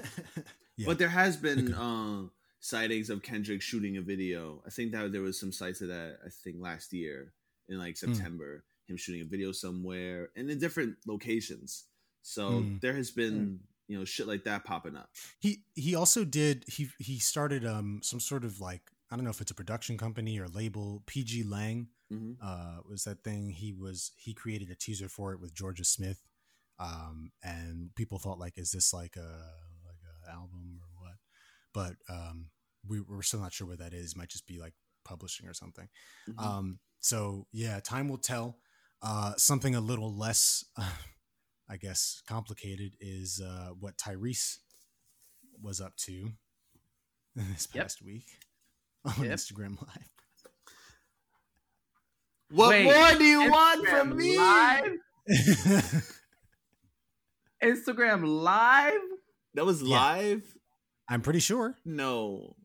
[0.78, 0.86] Yeah.
[0.86, 1.76] But there has been Okay.
[1.78, 2.28] uh,
[2.60, 4.62] sightings of Kendrick shooting a video.
[4.66, 6.16] I think that there was some sites of that.
[6.24, 7.34] I think last year
[7.68, 8.14] in like Hmm.
[8.14, 11.84] September, him shooting a video somewhere and in different locations.
[12.22, 12.76] So Hmm.
[12.80, 15.10] there has been you know shit like that popping up.
[15.40, 19.30] He he also did he he started um some sort of like I don't know
[19.30, 23.50] if it's a production company or label pgLang hmm uh was that thing.
[23.50, 26.20] He was he created a teaser for it with Jorja Smith
[26.78, 29.20] um and people thought like is this like a
[29.86, 31.16] like a album or what?
[31.74, 32.50] But um
[32.88, 34.16] we we're still not sure what that is.
[34.16, 35.88] Might just be like publishing or something.
[36.28, 36.42] Mhm.
[36.44, 38.58] um so yeah time will tell.
[39.02, 40.64] Uh something a little less
[41.68, 44.58] I guess complicated is uh what Tyrese
[45.62, 46.32] was up to
[47.36, 47.84] this Yep.
[47.84, 48.26] past week
[49.04, 49.30] on Yep.
[49.30, 50.10] Instagram live
[52.53, 54.36] What Wait, more do you want from me?
[54.38, 54.92] Live?
[57.62, 58.92] Instagram live.
[59.55, 59.98] That was Yeah.
[59.98, 60.55] live.
[61.09, 61.76] I'm pretty sure.
[61.84, 62.57] No.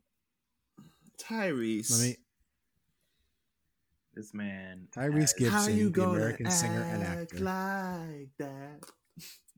[1.18, 1.90] Tyrese.
[1.90, 2.16] Let me.
[4.14, 7.38] This man, Tyrese has- Gibson, you the American singer and actor.
[7.38, 8.80] like that?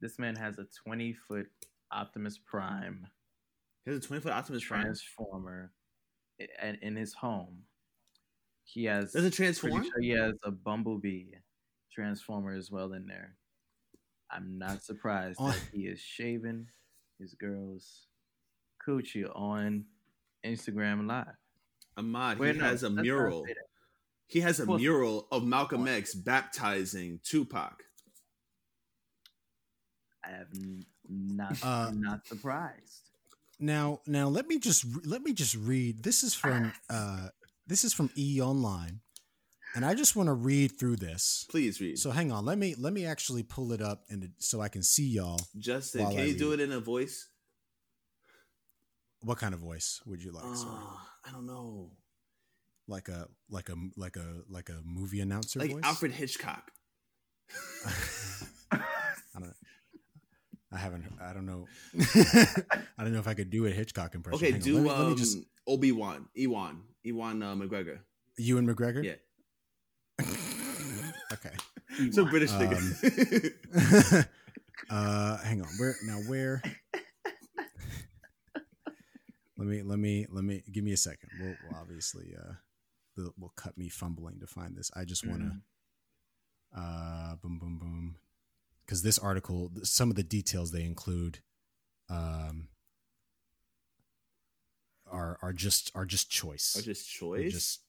[0.01, 1.47] this man has a 20 foot
[1.93, 3.07] Optimus Prime
[3.85, 4.83] He has a 20 foot Optimus Prime.
[4.83, 5.73] transformer
[6.41, 7.65] i- and in his home.
[8.65, 9.83] He has Does it pretty transform?
[9.85, 11.33] sure he has a Bumblebee
[11.93, 13.37] transformer as well in there.
[14.31, 15.51] I'm not surprised Oh.
[15.51, 16.69] that he is shaving
[17.19, 18.07] his girl's
[18.87, 19.87] coochie on
[20.45, 21.35] Instagram Live.
[21.97, 23.45] Ahmad, Wait, he no, has a mural.
[24.29, 27.83] He has a Well- mural of Malcolm X baptizing Tupac.
[30.25, 30.49] I have
[31.09, 33.11] not Uh, not surprised.
[33.59, 36.03] Now, now let me just let me just read.
[36.05, 37.31] This is from uh,
[37.71, 39.01] this is from E Online,
[39.75, 41.47] and I just want to read through this.
[41.49, 41.99] Please read.
[41.99, 44.83] So hang on, let me let me actually pull it up and so I can
[44.83, 45.41] see y'all.
[45.57, 47.29] Justin, can I you do it in a voice?
[49.23, 50.45] What kind of voice would you like?
[50.45, 50.57] Uh,
[51.25, 51.93] I don't know.
[52.89, 55.85] Like a like a like a like a movie announcer Like voice.
[55.85, 56.73] Alfred Hitchcock.
[60.73, 61.03] I don't.
[61.03, 61.19] Haven't.
[61.21, 61.67] I don't know.
[62.99, 64.37] I don't know if I could do a Hitchcock impression.
[64.37, 67.55] Okay, Hang on, do let me, um, let me just Obi Wan, Ewan, Ewan uh,
[67.55, 67.99] McGregor.
[68.39, 69.05] Ewan McGregor.
[69.05, 70.27] Yeah,
[71.33, 71.55] Okay.
[71.99, 72.95] it's a British Um,
[74.91, 75.69] uh, hang on.
[75.79, 76.19] Where now?
[76.29, 76.63] Where?
[79.57, 79.83] let me.
[79.83, 80.27] Let me.
[80.31, 80.63] Let me.
[80.71, 81.31] Give me a second.
[81.41, 82.35] We'll, we'll obviously.
[82.39, 82.53] Uh,
[83.17, 84.91] the, will cut me fumbling to find this.
[84.95, 86.81] I just want to.
[86.81, 88.17] Uh, boom, boom, boom.
[88.91, 91.39] Because this article, some of the details they include,
[92.09, 92.67] um,
[95.09, 96.75] are are just are just choice.
[96.77, 97.53] Or just They're choice.
[97.53, 97.83] just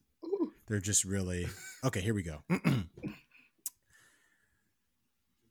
[0.67, 1.47] they're just really
[1.83, 2.01] okay.
[2.01, 2.43] Here we go.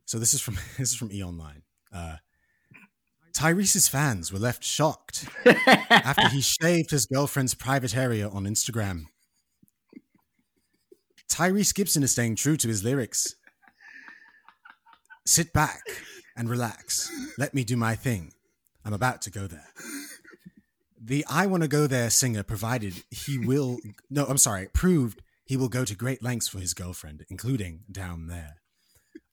[0.05, 1.63] so this is from this is from E Online.
[1.93, 2.19] Uh,
[3.33, 5.27] Tyrese's fans were left shocked
[5.91, 9.07] after he shaved his girlfriend's private area on Instagram.
[11.29, 13.35] Tyrese Gibson is staying true to his lyrics.
[15.31, 15.85] Sit back
[16.37, 17.09] and relax.
[17.39, 18.33] Let me do my thing.
[18.85, 19.69] I'm about to go there.
[21.01, 23.79] The I Want to Go There singer provided he will,
[24.11, 28.27] no, I'm sorry, proved he will go to great lengths for his girlfriend, including down
[28.27, 28.57] there.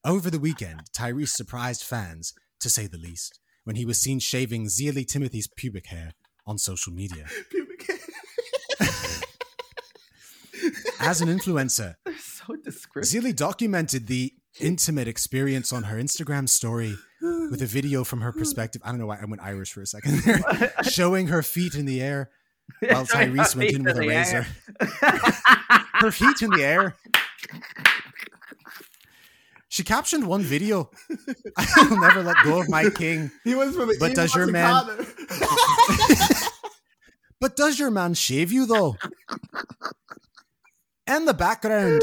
[0.05, 4.69] Over the weekend, Tyrese surprised fans, to say the least, when he was seen shaving
[4.69, 6.11] Zelie Timothy's pubic hair
[6.45, 7.25] on social media.
[7.49, 7.97] Pubic hair.
[10.99, 13.09] As an influencer, so descriptive.
[13.09, 18.81] Zelie documented the intimate experience on her Instagram story with a video from her perspective.
[18.85, 21.85] I don't know why I went Irish for a second there, showing her feet in
[21.85, 22.29] the air
[22.81, 24.45] while Tyrese went in with a razor.
[25.99, 26.95] Her feet in the air.
[29.69, 30.91] She captioned one video.
[31.57, 33.31] I'll never let go of my king.
[33.43, 34.85] He was from But does your man-
[37.39, 38.95] But does your man shave you though?
[41.07, 42.01] And the background.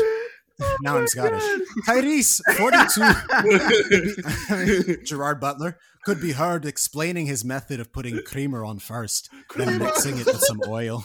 [0.82, 1.42] now I'm Scottish.
[1.86, 4.94] Tyrese, 42.
[5.04, 10.18] Gerard Butler could be heard explaining his method of putting creamer on first, then mixing
[10.18, 11.04] it with some oil.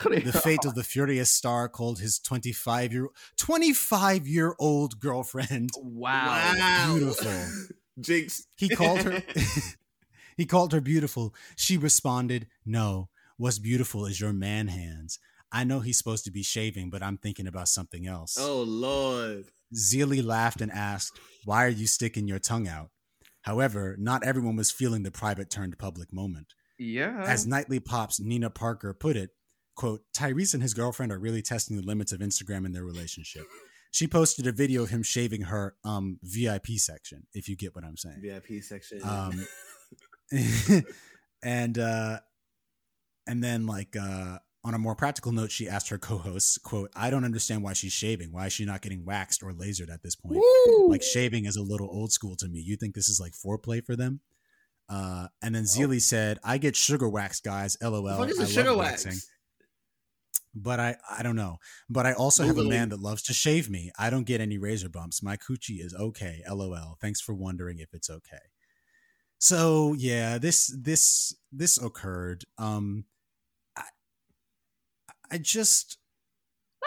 [0.00, 5.70] The fate of the furious star called his 25 year 25 year old girlfriend.
[5.76, 6.52] wow.
[6.58, 6.94] Wow.
[6.96, 7.32] Beautiful.
[8.00, 8.46] Jinx.
[8.56, 9.22] He called her
[10.36, 11.32] He called her beautiful.
[11.56, 15.18] She responded, "No, what's beautiful is your man hands.
[15.54, 19.46] I know he's supposed to be shaving, but I'm thinking about something else." oh Lord.
[19.74, 22.90] Zelie laughed and asked, Why are you sticking your tongue out?
[23.42, 26.54] However, not everyone was feeling the private turned public moment.
[26.78, 27.22] Yeah.
[27.26, 29.30] As Nightly Pop's Nina Parker put it,
[29.76, 33.46] quote, Tyrese and his girlfriend are really testing the limits of Instagram in their relationship.
[33.90, 37.84] She posted a video of him shaving her um VIP section, if you get what
[37.84, 38.20] I'm saying.
[38.22, 39.00] VIP section.
[39.04, 39.46] Um
[41.42, 42.20] and uh
[43.26, 47.10] and then like uh on a more practical note, she asked her co-hosts, quote, I
[47.10, 48.32] don't understand why she's shaving.
[48.32, 50.42] Why is she not getting waxed or lasered at this point?
[50.88, 52.60] Like shaving is a little old school to me.
[52.60, 54.20] You think this is like foreplay for them?
[54.88, 57.76] Uh, and then Zelie said, I get sugar wax, guys.
[57.82, 58.16] LOL.
[58.16, 59.18] Fuck is I a sugar waxing.
[60.54, 61.58] But I, I don't know.
[61.90, 63.90] But I also have a man that loves to shave me.
[63.98, 65.22] I don't get any razor bumps.
[65.22, 66.42] My coochie is okay.
[66.48, 66.96] LOL.
[67.00, 68.36] Thanks for wondering if it's okay.
[69.38, 72.44] So yeah, this this this occurred.
[72.56, 73.04] Um,
[75.30, 75.98] I just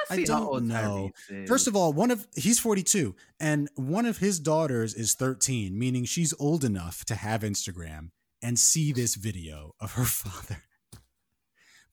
[0.10, 1.12] Let's I don't know.
[1.48, 6.06] First of all, one of he's 42 and one of his daughters is 13, meaning
[6.06, 8.12] she's old enough to have Instagram
[8.44, 10.62] and see this video of her father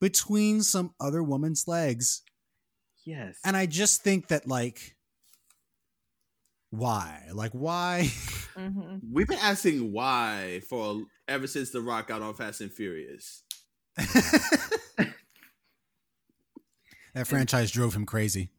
[0.01, 2.23] between some other woman's legs.
[3.07, 3.39] yes.
[3.45, 4.97] And I just think that like
[6.71, 7.23] why?
[7.33, 8.11] Like why?
[8.55, 9.01] Mhm.
[9.11, 13.43] We've been asking why for ever since The Rock got on Fast and Furious.
[17.15, 18.51] that franchise drove him crazy.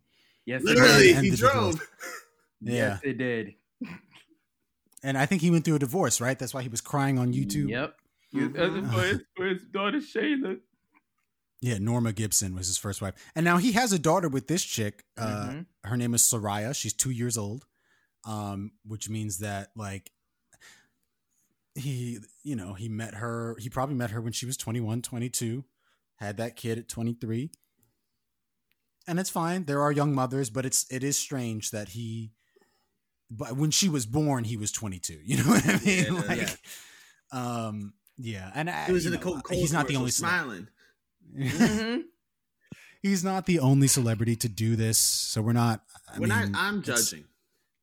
[0.45, 1.79] Yes, Literally, he drove.
[2.61, 2.73] Yeah.
[2.73, 3.53] Yes, it did.
[5.03, 6.39] And I think he went through a divorce, right?
[6.39, 7.69] That's why he was crying on YouTube.
[7.69, 7.95] Yep.
[8.33, 8.91] Mhm.
[8.93, 10.59] For his, for his daughter Shayla.
[11.61, 13.13] Yeah, Norma Gibson was his first wife.
[13.35, 15.03] And now he has a daughter with this chick.
[15.17, 15.65] Uh, Mhm.
[15.83, 16.75] Her name is Soraya.
[16.75, 17.65] She's two years old,
[18.23, 20.11] um, which means that, like,
[21.75, 25.65] he, you know, he met her, he probably met her when she was 21, 22,
[26.15, 27.51] had that kid at 23.
[29.07, 29.65] And it's fine.
[29.65, 32.31] There are young mothers, but it's, it is strange that he,
[33.29, 35.19] but when she was born, he was 22.
[35.23, 36.05] You know what I mean?
[36.05, 36.59] Yeah, like,
[37.31, 38.51] um, yeah.
[38.55, 40.29] And I, He was you in the know, Coca Cola he's not the only cele-
[40.29, 40.67] smiling.
[41.37, 42.03] Mhm.
[43.01, 45.81] he's not the only celebrity to do this, so we're not.
[46.07, 46.61] I We're mean, not.
[46.61, 47.25] I'm judging.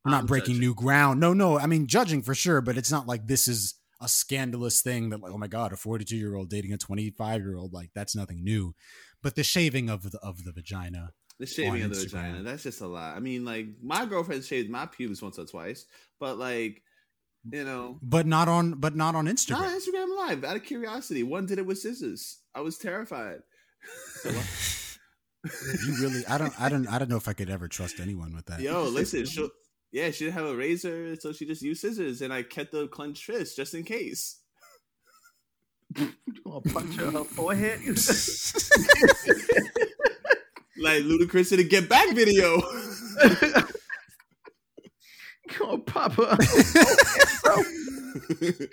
[0.05, 0.61] We're not I'm breaking judging.
[0.61, 1.21] new ground.
[1.21, 1.59] No, no.
[1.59, 5.21] I mean, judging for sure, but it's not like this is a scandalous thing that,
[5.21, 8.17] like, oh my god, a 42 year old dating a 25 year old, like that's
[8.17, 8.75] nothing new.
[9.23, 12.11] But the shaving of the of the vagina, The shaving of the Instagram.
[12.11, 12.43] vagina.
[12.43, 13.17] That's just a lot.
[13.17, 15.87] I mean, like my girlfriend shaved my pubes once or twice,
[16.19, 16.83] but like,
[17.51, 19.57] you know, but not on, but not on not Instagram.
[19.59, 20.45] on Instagram Live.
[20.45, 22.41] Out of curiosity, one did it with scissors.
[22.55, 23.41] I was terrified.
[24.25, 28.35] you really, I don't, I don't, I don't know if I could ever trust anyone
[28.35, 28.61] with that.
[28.61, 29.49] Yo, listen, she
[29.91, 32.89] yeah, she didn't have a razor, so she just used scissors, and I kept the
[32.89, 34.39] clenched fist just in case.
[35.97, 36.13] You
[36.45, 37.81] gonna punch her in her forehead?
[40.79, 42.61] Like Ludacris in a Get Back video.
[45.51, 46.37] You gonna pop her?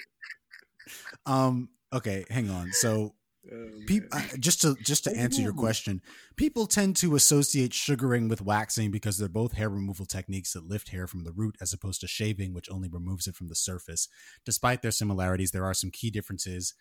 [1.25, 1.69] Um.
[1.93, 2.71] Okay, hang on.
[2.71, 3.13] So
[3.51, 6.01] Oh, Peop uh, just to just to answer your question,
[6.35, 10.89] people tend to associate sugaring with waxing because they're both hair removal techniques that lift
[10.89, 14.07] hair from the root as opposed to shaving, which only removes it from the surface.
[14.45, 16.73] Despite their similarities, there are some key differences.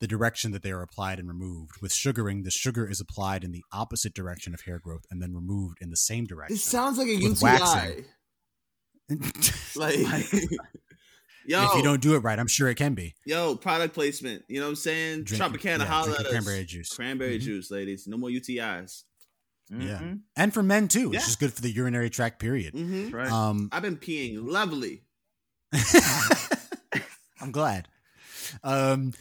[0.00, 1.80] The direction that they are applied and removed.
[1.82, 5.34] With sugaring, the sugar is applied in the opposite direction of hair growth and then
[5.34, 6.54] removed in the same direction.
[6.54, 7.42] This sounds like a With UTI.
[7.42, 8.04] waxing.
[9.76, 9.96] Like,
[11.46, 13.14] yo, if you don't do it right, I'm sure it can be.
[13.26, 14.44] yo, product placement.
[14.48, 15.24] You know what I'm saying?
[15.24, 16.44] Drink- Tropicana, yeah, holla drink at your us.
[16.44, 16.88] cranberry juice.
[16.90, 17.42] Cranberry Mhm.
[17.42, 18.06] juice, ladies.
[18.06, 19.02] No more UTIs.
[19.68, 19.98] Yeah.
[19.98, 20.20] Mhm.
[20.36, 21.12] And for men too.
[21.12, 21.26] It's Yeah.
[21.26, 22.74] just good for the urinary tract period.
[22.74, 23.30] hmm Right.
[23.30, 25.02] Um, I've been peeing lovely.
[27.40, 27.88] I'm glad.
[28.62, 29.12] Um,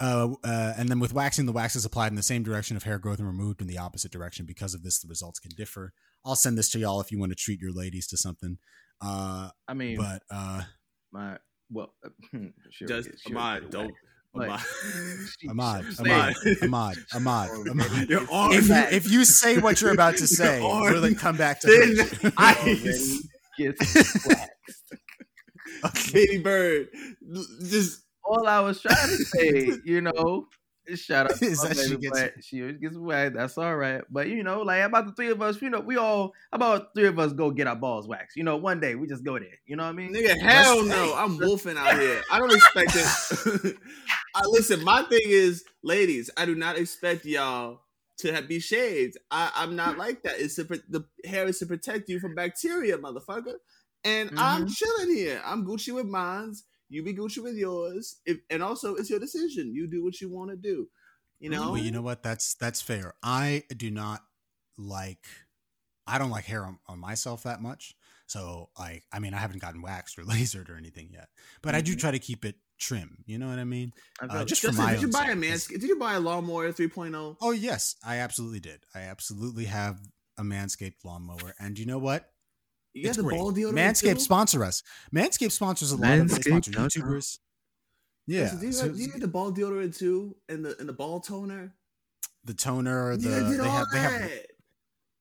[0.00, 2.82] uh, uh, and then with waxing, the wax is applied in the same direction of
[2.82, 4.46] hair growth and removed in the opposite direction.
[4.46, 5.92] Because of this, the results can differ.
[6.24, 8.58] I'll send this to y'all if you want to treat your ladies to something.
[9.00, 10.62] Uh, I mean, but uh,
[11.12, 11.38] my
[11.70, 11.94] well,
[12.70, 13.94] sure, Just sure, Ahmad, sure, don't.
[14.34, 14.60] Like- Ahmad.
[15.48, 18.08] Ahmad, Ahmad, Ahmad, Ahmad, Ahmad.
[18.10, 21.18] Your arm If you, if you say what you're about to say, arm will it
[21.18, 23.26] come back to thin ice.
[23.56, 24.94] gets waxed.
[25.84, 26.12] Okay.
[26.26, 26.88] Baby bird.
[27.60, 30.48] Just All I was trying to say, you know,
[30.86, 33.36] is shout out to Is my that she baby, gets- she always gets waxed.
[33.36, 34.02] That's all right.
[34.10, 37.06] But you know, like about the three of us, you know, we all about three
[37.06, 38.36] of us go get our balls waxed.
[38.36, 39.48] You know, one day we just go there.
[39.66, 40.14] You know what I mean?
[40.14, 41.14] Nigga, hell Let's- no.
[41.16, 42.22] I'm wolfing out here.
[42.30, 43.76] I don't expect it.
[44.34, 47.80] I, listen, my thing is, ladies, I do not expect y'all
[48.18, 49.16] to have, be shaved.
[49.30, 50.38] I, I'm not like that.
[50.38, 53.54] It's to, the hair is to protect you from bacteria, motherfucker.
[54.04, 54.72] And I'm mm-hmm.
[54.72, 55.42] chilling here.
[55.44, 56.64] I'm Gucci with mines.
[56.88, 58.20] You be Gucci with yours.
[58.24, 59.74] If, and also, it's your decision.
[59.74, 60.88] You do what you want to do.
[61.40, 61.72] You know?
[61.72, 62.22] Well, you know what?
[62.22, 63.14] That's that's fair.
[63.22, 64.22] I do not
[64.78, 65.26] like.
[66.06, 67.96] I don't like hair on, on myself that much.
[68.26, 71.28] So, like, I mean, I haven't gotten waxed or lasered or anything yet,
[71.62, 71.98] but I do Mhm.
[71.98, 73.24] try to keep it trim.
[73.26, 73.92] You know what I mean?
[74.20, 75.80] Uh, just for my did you buy a manscaped?
[75.80, 77.36] Did you buy a lawnmower 3.0?
[77.40, 78.84] Oh yes, I absolutely did.
[78.94, 79.98] I absolutely have
[80.38, 82.30] a Manscaped lawnmower, and you know what?
[82.96, 83.36] You It's the great.
[83.38, 84.20] ball deodorant Manscaped too?
[84.20, 84.82] sponsor us.
[85.14, 87.38] Manscaped sponsors a lot of they sponsor YouTubers.
[88.26, 90.76] Yeah, Listen, do you, so got, do you get the ball deodorant too, and the
[90.80, 91.74] and the ball toner?
[92.44, 94.46] the toner, the you guys did they all have they have that.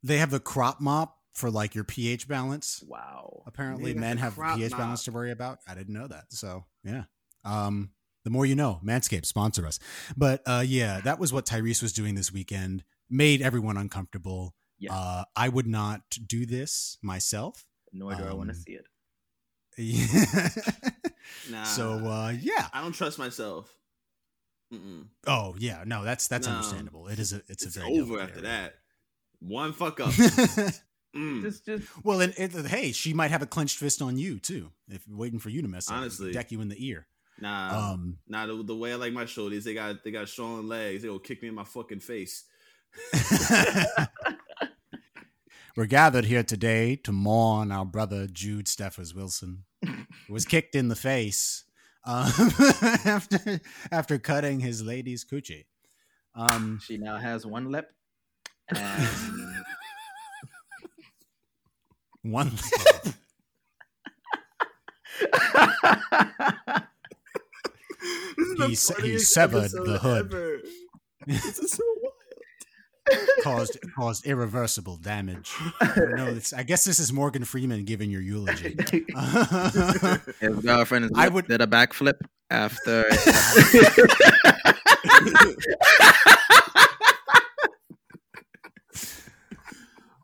[0.03, 2.83] they have the crop mop for like your pH balance.
[2.87, 3.43] wow.
[3.45, 4.79] Apparently, They men the have pH mop.
[4.79, 5.59] balance to worry about.
[5.67, 6.25] I didn't know that.
[6.29, 7.03] So yeah.
[7.43, 7.91] Um,
[8.23, 9.77] the more you know, Manscaped sponsor us.
[10.17, 12.83] But uh, yeah, that was what Tyrese was doing this weekend.
[13.09, 14.55] Made everyone uncomfortable.
[14.79, 14.93] Yeah.
[14.93, 17.65] Uh, I would not do this myself.
[17.93, 18.87] Nor do I want to um, see it.
[19.77, 20.49] Yeah.
[21.49, 21.63] Nah.
[21.63, 22.67] so uh, yeah.
[22.71, 23.73] I don't trust myself.
[24.73, 25.05] Mm-mm.
[25.27, 25.83] Oh yeah.
[25.85, 26.53] No, that's that's No.
[26.53, 27.07] understandable.
[27.07, 28.43] It is a it's, It's, a very over after area.
[28.43, 28.73] that.
[29.39, 30.11] One fuck up.
[31.15, 31.43] Mm.
[31.43, 34.69] Just, just well, and, and hey, she might have a clenched fist on you too,
[34.89, 35.95] if waiting for you to mess up.
[35.95, 36.33] Honestly.
[36.33, 37.07] deck you in the ear.
[37.39, 38.45] Nah, Um, nah.
[38.45, 41.03] The, the way I like my shoulders, they got they got strong legs.
[41.03, 42.43] They will kick me in my fucking face.
[45.75, 50.87] We're gathered here today to mourn our brother Jude Steffers Wilson, who was kicked in
[50.87, 51.65] the face
[52.05, 52.27] um,
[53.05, 53.59] after
[53.91, 55.65] after cutting his lady's coochie.
[56.33, 57.91] Um, She now has one lip.
[58.75, 59.07] And
[62.33, 62.51] one.
[68.57, 70.25] The He he severed the hood.
[70.33, 70.57] ever.
[71.27, 72.14] This is so wild.
[73.43, 75.51] Caused caused irreversible damage.
[75.97, 78.75] no, it's, I guess this is Morgan Freeman giving your eulogy.
[80.39, 83.05] his girlfriend I would- did a backflip after.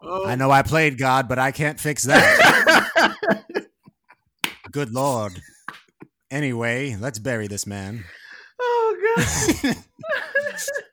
[0.03, 3.15] Oh, I know I played God, but I can't fix that.
[4.71, 5.39] Good lord.
[6.31, 8.03] Anyway, let's bury this man.
[8.59, 9.15] oh
[9.63, 9.75] god.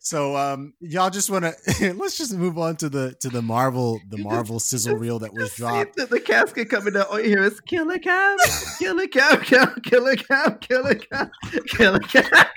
[0.09, 4.01] So um y'all just want to let's just move on to the to the Marvel
[4.09, 5.97] the Marvel sizzle reel that was dropped.
[5.97, 7.05] The, the casket coming down.
[7.11, 8.39] All you hear is killer cab,
[8.79, 11.29] killer cab, cab, killer cab, killer cab,
[11.67, 12.47] killer cab.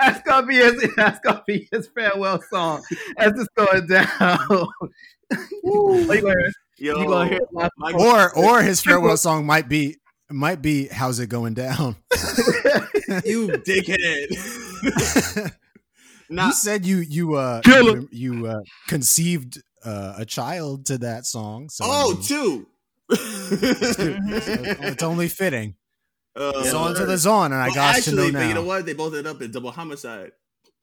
[0.00, 0.82] that's gonna be his.
[0.96, 2.82] That's gonna be his farewell song
[3.18, 4.38] as it's going down.
[5.62, 6.34] You gonna,
[6.78, 9.96] Yo, you gonna hear my my- Or or his farewell song might be
[10.30, 11.96] might be how's it going down?
[13.24, 15.52] you dickhead.
[16.30, 21.26] nah, you said you you uh you, you uh conceived uh, a child to that
[21.26, 21.68] song.
[21.68, 22.66] So I oh, mean, two.
[23.14, 25.74] so it's only fitting.
[26.36, 28.48] Uh, Zone to the zone, and I well, got actually, to know now.
[28.48, 28.84] you know what?
[28.84, 30.32] They both ended up in double homicide.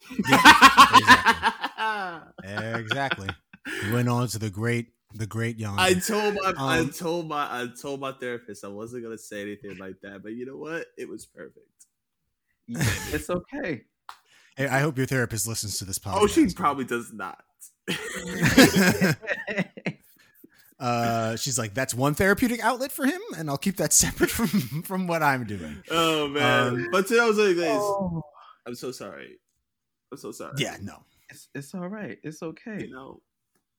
[2.43, 3.29] Exactly.
[3.83, 5.78] He went on to the great the great young.
[5.80, 9.41] I told my I Um, told my I told my therapist I wasn't gonna say
[9.41, 10.88] anything like that, but you know what?
[10.97, 11.68] It was perfect.
[13.14, 13.84] It's okay.
[14.55, 16.18] Hey, I hope your therapist listens to this podcast.
[16.22, 17.43] Oh, she probably does not.
[20.80, 24.84] uh, she's like, that's one therapeutic outlet for him, and I'll keep that separate from
[24.84, 25.82] from what I'm doing.
[25.91, 26.68] oh man!
[26.68, 28.22] Um, but today I was like, guys, Oh,
[28.66, 29.38] I'm so sorry.
[30.12, 30.53] I'm so sorry.
[30.57, 31.03] Yeah, no.
[31.30, 32.18] it's, it's all right.
[32.24, 32.82] It's okay.
[32.82, 33.22] You know,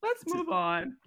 [0.03, 0.97] Let's move on.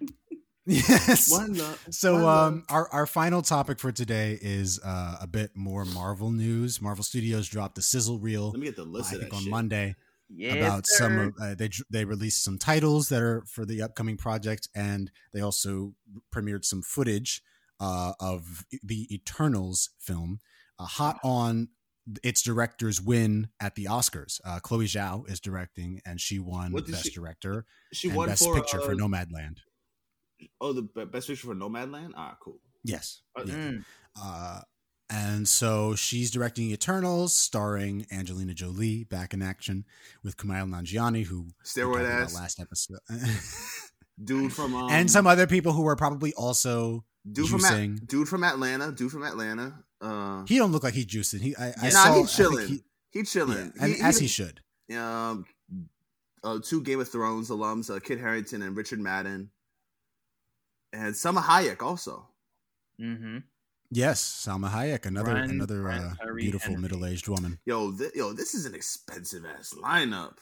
[0.68, 1.30] Yes.
[1.30, 1.86] one love.
[1.90, 2.52] So one love.
[2.54, 6.82] um our, our final topic for today is uh, a bit more Marvel news.
[6.82, 9.42] Marvel Studios dropped the sizzle reel let me get the I list of think on
[9.42, 9.50] shit.
[9.52, 9.94] Monday
[10.28, 10.54] Yeah.
[10.54, 14.68] about some of uh, they they released some titles that are for the upcoming project
[14.74, 15.94] and they also
[16.34, 17.42] premiered some footage
[17.78, 20.40] uh, of the Eternals film
[20.80, 21.68] uh, hot on
[22.22, 24.40] its director's win at the Oscars.
[24.44, 28.44] Uh, Chloe Zhao is directing and she won best she- director She and won best
[28.44, 29.58] for picture for uh, Nomadland.
[30.60, 32.12] Oh, the best picture for Nomadland.
[32.16, 32.58] Ah, cool.
[32.84, 33.22] Yes.
[33.36, 33.54] Uh, Yeah.
[33.54, 33.84] Mm.
[34.20, 34.60] Uh,
[35.08, 39.84] and so she's directing Eternals, starring Angelina Jolie back in action
[40.24, 42.98] with Kumail Nanjiani, who Steroid ass last episode,
[44.24, 47.04] dude from um, and some other people who are probably also.
[47.30, 47.64] dude from.
[47.64, 48.90] At- dude from Atlanta.
[48.92, 49.84] Dude from Atlanta.
[50.00, 51.40] Uh, He don't look like he's juicing.
[51.40, 52.14] He, I, I nah, saw.
[52.14, 52.68] he I chilling.
[52.68, 53.72] he- he chilling.
[53.76, 54.60] yeah, and as he should.
[54.94, 55.46] um,
[56.44, 59.50] uh, two Game of Thrones alums, uh, Kit Harington and Richard Madden,
[60.92, 62.28] and Selma Hayek also.
[63.00, 63.38] Mm-hmm.
[63.90, 66.82] Yes, Salma Hayek, another Brian- another Brian uh, beautiful Henry.
[66.82, 67.58] middle aged woman.
[67.66, 70.34] Yo, th- yo, this is an expensive ass lineup.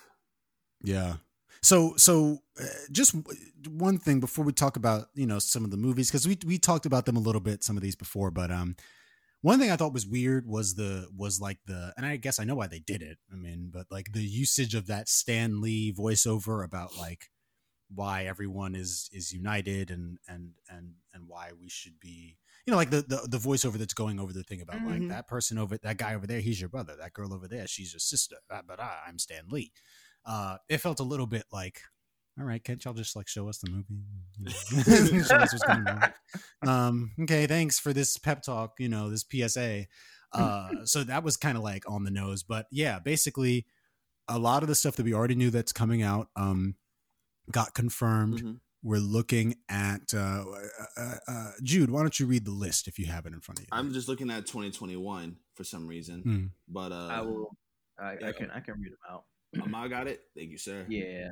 [0.82, 1.16] Yeah.
[1.62, 3.38] So so uh, just w-
[3.70, 6.58] one thing before we talk about you know some of the movies because we we
[6.58, 8.76] talked about them a little bit some of these before, but um
[9.44, 12.44] one thing I thought was weird was the was like the and I guess I
[12.44, 13.18] know why they did it.
[13.30, 17.28] I mean, but like the usage of that Stan Lee voiceover about like
[17.94, 22.78] why everyone is is united and and and and why we should be you know
[22.78, 25.08] like the the, the voiceover that's going over the thing about like Mhm.
[25.10, 27.92] that person over that guy over there he's your brother that girl over there she's
[27.92, 29.70] your sister uh, but I, i'm stan lee
[30.24, 31.82] uh it felt a little bit like
[32.38, 34.02] all right can't y'all just like show us the movie
[34.38, 34.46] You
[35.16, 36.12] know, show us what's going on.
[36.68, 39.86] um okay thanks for this pep talk you know this psa
[40.32, 43.66] uh so that was kind of like on the nose but yeah basically
[44.28, 46.74] a lot of the stuff that we already knew that's coming out um
[47.52, 48.60] got confirmed Mhm.
[48.82, 50.44] we're looking at uh,
[50.96, 51.90] uh, uh, Jude.
[51.90, 53.68] Why don't you read the list if you have it in front of you?
[53.72, 56.44] I'm just looking at 2021 for some reason, Hmm.
[56.68, 57.50] but uh, I will.
[57.98, 58.28] I, yeah.
[58.28, 58.50] I can.
[58.50, 59.24] I can read them out.
[59.62, 60.20] Ahmad got it.
[60.36, 60.84] Thank you, sir.
[60.88, 61.28] Yeah.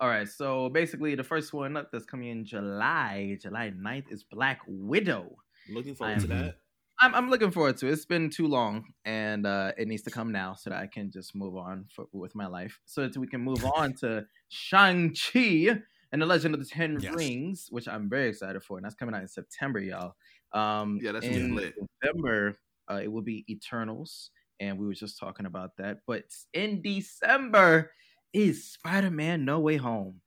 [0.00, 0.28] All right.
[0.28, 5.36] So basically, the first one up that's coming in July, July 9th, is Black Widow.
[5.66, 6.28] Looking forward to Mhm.
[6.28, 6.60] that.
[7.00, 7.92] I'm, I'm looking forward to it.
[7.92, 11.10] It's been too long, and uh, it needs to come now so that I can
[11.10, 12.80] just move on for, with my life.
[12.86, 15.80] So that we can move on to Shang Chi
[16.12, 17.12] and the Legend of the Ten Yes.
[17.12, 20.14] Rings, which I'm very excited for, and that's coming out in September, y'all.
[20.52, 21.74] Um, Yeah, that's in lit.
[22.02, 22.58] November.
[22.90, 24.30] Uh, it will be Eternals,
[24.60, 25.98] and we were just talking about that.
[26.06, 27.92] But in December
[28.32, 30.20] is Spider-Man: No Way Home,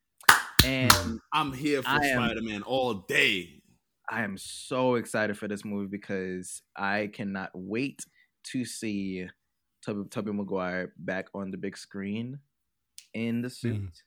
[0.65, 3.61] and I'm here for am- Spider-Man all day.
[4.09, 8.01] I am so excited for this movie because I cannot wait
[8.51, 9.27] to see
[9.85, 12.39] Toby, Tobey Maguire back on the big screen
[13.13, 13.81] in the suit.
[13.81, 14.01] Mm.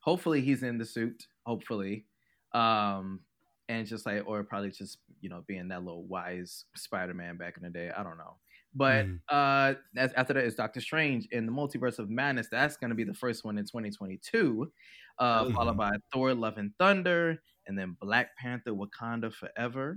[0.00, 1.26] Hopefully he's in the suit.
[1.46, 2.06] Hopefully.
[2.52, 3.20] Um
[3.68, 7.62] and just like or probably just, you know, being that little wise Spider-Man back in
[7.62, 7.90] the day.
[7.96, 8.36] I don't know.
[8.74, 9.20] But Mm.
[9.28, 12.48] uh after that is Doctor Strange in the Multiverse of Madness.
[12.50, 14.72] That's gonna be the first one in 2022.
[15.18, 15.54] Uh Mhm.
[15.54, 19.96] followed by Thor Love and Thunder and then Black Panther Wakanda Forever.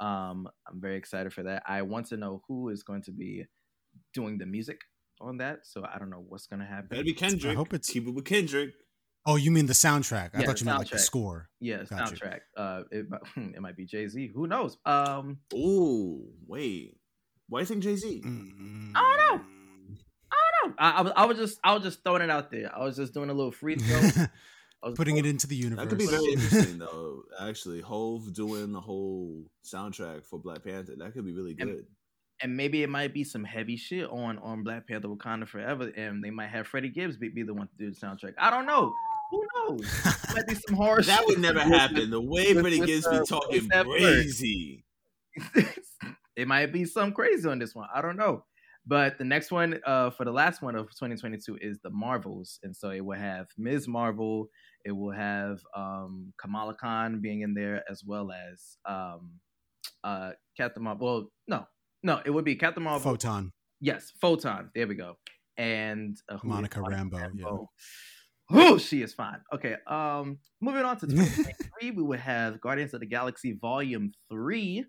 [0.00, 1.62] Um I'm very excited for that.
[1.66, 3.46] I want to know who is going to be
[4.12, 4.80] doing the music
[5.20, 5.66] on that.
[5.66, 6.88] So I don't know what's gonna happen.
[6.90, 7.52] That'd be Kendrick.
[7.52, 8.74] I hope it's- keep it with Kendrick.
[9.26, 10.34] Oh, you mean the soundtrack?
[10.34, 11.48] I Yeah, thought the you meant like the score.
[11.58, 12.14] Yeah, Gotcha.
[12.14, 12.40] soundtrack.
[12.58, 13.06] Uh, it,
[13.56, 14.28] it might be Jay Z.
[14.34, 14.76] Who knows?
[14.84, 16.98] Um, Ooh, wait.
[17.48, 18.22] Why do you think Jay Z?
[18.24, 18.92] Mm.
[18.94, 19.44] I don't know.
[20.32, 20.74] I don't know.
[20.78, 22.70] I, I was, I was just, I was just throwing it out there.
[22.74, 23.98] I was just doing a little free throw.
[24.82, 25.84] I was Putting it into the universe.
[25.84, 27.22] That could be very interesting, though.
[27.40, 30.94] Actually, Hove doing the whole soundtrack for Black Panther.
[30.98, 31.86] That could be really good.
[32.42, 36.22] and maybe it might be some heavy shit on on Black Panther Wakanda Forever, and
[36.22, 38.34] they might have Freddie Gibbs be, be the one to do the soundtrack.
[38.38, 38.92] I don't know.
[39.30, 40.04] Who knows?
[40.34, 41.02] Might be some horror.
[41.06, 42.10] That would never happen.
[42.10, 44.84] The way with- Freddie with, Gibbs be talking crazy.
[46.36, 47.88] It might be some crazy on this one.
[47.94, 48.44] I don't know.
[48.86, 52.76] But the next one, uh, for the last one of 2022 is the Marvels, and
[52.76, 53.88] so it will have Ms.
[53.88, 54.50] Marvel.
[54.84, 59.40] It will have um, Kamala Khan being in there as well as um,
[60.02, 61.06] uh, Captain Marvel.
[61.06, 61.66] Well, no,
[62.02, 63.00] no, it would be Captain Marvel.
[63.00, 63.52] Photon.
[63.80, 64.70] Yes, Photon.
[64.74, 65.16] There we go.
[65.56, 67.46] And uh, Monica Rambeau, yeah.
[68.50, 69.40] Oh, she is fine.
[69.54, 69.76] Okay.
[69.86, 74.84] Um, moving on to 2023, we would have Guardians of the Galaxy Volume Three.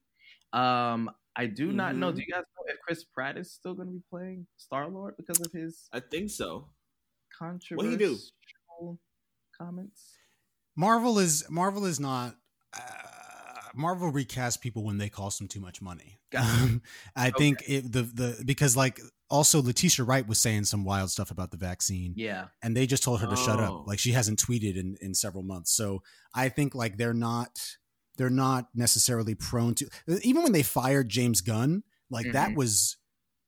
[0.51, 2.11] Um, I do not know.
[2.11, 2.15] Mhm.
[2.15, 5.15] Do you guys know if Chris Pratt is still going to be playing Star Lord
[5.17, 6.69] because of his I think so.
[7.37, 8.05] controversial What'd he
[8.79, 8.97] do?
[9.57, 10.13] comments?
[10.75, 12.35] Marvel is Marvel is not.
[12.73, 12.79] Uh,
[13.73, 16.19] Marvel recast people when they cost them too much money.
[16.37, 16.81] Um,
[17.15, 21.31] I think it, the the because like also Letitia Wright was saying some wild stuff
[21.31, 22.47] about the vaccine, Yeah.
[22.61, 23.79] and they just told her to shut Oh.
[23.81, 23.87] up.
[23.87, 25.71] Like she hasn't tweeted in in several months.
[25.71, 27.59] So I think like they're not
[28.17, 29.87] they're not necessarily prone to
[30.23, 31.83] even when they fired James Gunn.
[32.09, 32.55] Like that Mhm.
[32.55, 32.97] was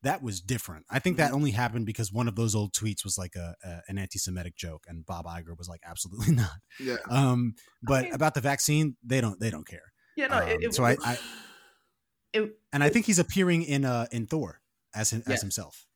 [0.02, 0.86] that was different.
[0.90, 3.80] I think that only happened because one of those old tweets was like a, a
[3.88, 6.50] an anti-Semitic joke, and Bob Iger was like, absolutely not.
[6.78, 6.96] Yeah.
[7.08, 9.92] Um, but mean- about the vaccine, they don't they don't care.
[10.16, 10.28] Yeah.
[10.28, 10.38] No.
[10.38, 11.18] it, Um, it, so I, it- I
[12.32, 14.60] it- and I think he's appearing in uh in Thor
[14.94, 15.36] as him, Yes.
[15.36, 15.86] as himself.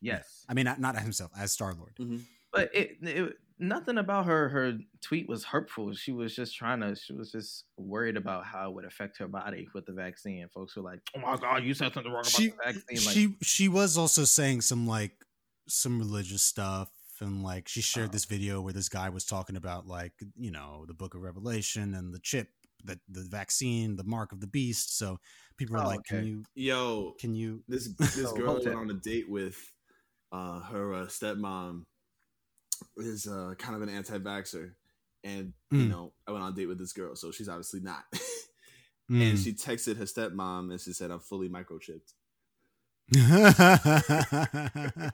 [0.00, 0.44] yes.
[0.48, 1.94] I mean, not not as himself as Star Lord.
[2.00, 2.22] Mhm.
[2.52, 5.94] but it, it nothing about her her tweet was hurtful.
[5.94, 9.28] She was just trying to she was just worried about how it would affect her
[9.28, 10.46] body with the vaccine.
[10.54, 13.14] Folks were like oh my god you said something wrong about She the vaccine like
[13.14, 15.12] she she was also saying some like
[15.68, 16.90] some religious stuff.
[17.20, 18.12] And like she shared Oh.
[18.12, 21.94] this video where this guy was talking about like you know the book of revelation
[21.94, 22.48] and the chip
[22.84, 24.98] that the vaccine the mark of the beast.
[24.98, 25.18] So
[25.56, 28.94] people were Oh, like can you Yo, can you this this girl went on a
[28.94, 29.56] date with
[30.32, 31.84] uh, her uh, stepmom
[32.96, 34.72] is uh, kind of an anti-vaxxer.
[35.24, 35.90] And you Mm.
[35.90, 38.02] know i went on a date with this girl so she's obviously not.
[39.10, 39.22] Mm.
[39.30, 42.12] and she texted her stepmom and she said i'm fully microchipped.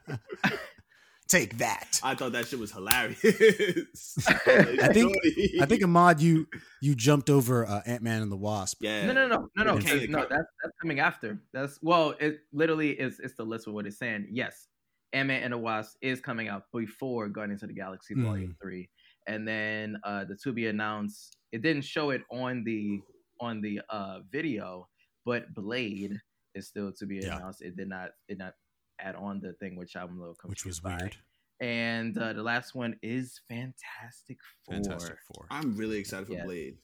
[1.29, 2.01] Take that.
[2.03, 3.23] I thought that shit was hilarious.
[4.27, 5.14] I think-
[5.61, 6.47] i think ahmad you
[6.81, 8.79] you jumped over uh, ant-man and the wasp.
[8.81, 9.05] Yeah.
[9.07, 9.97] No no no no no Okay.
[9.97, 11.39] okay, no that's that's coming after.
[11.53, 14.29] That's well it literally is it's the list of what it's saying.
[14.31, 14.69] Yes
[15.13, 18.25] Ant-Man and the Wasp is coming out before Guardians of the Galaxy Hmm.
[18.25, 18.89] Volume Three,
[19.27, 21.37] and then uh, the to be announced.
[21.53, 23.01] It didn't show it on the
[23.41, 24.89] on the uh, video,
[25.25, 26.21] but Blade
[26.55, 27.37] is still to be Yeah.
[27.37, 27.63] announced.
[27.63, 28.55] It did not it not
[29.01, 30.97] add on the thing, which I'm a little confused which was by.
[31.01, 31.17] weird
[31.61, 34.75] And uh, the last one is Fantastic Four.
[34.75, 36.45] fantastic four i'm really excited for Yes.
[36.45, 36.76] blade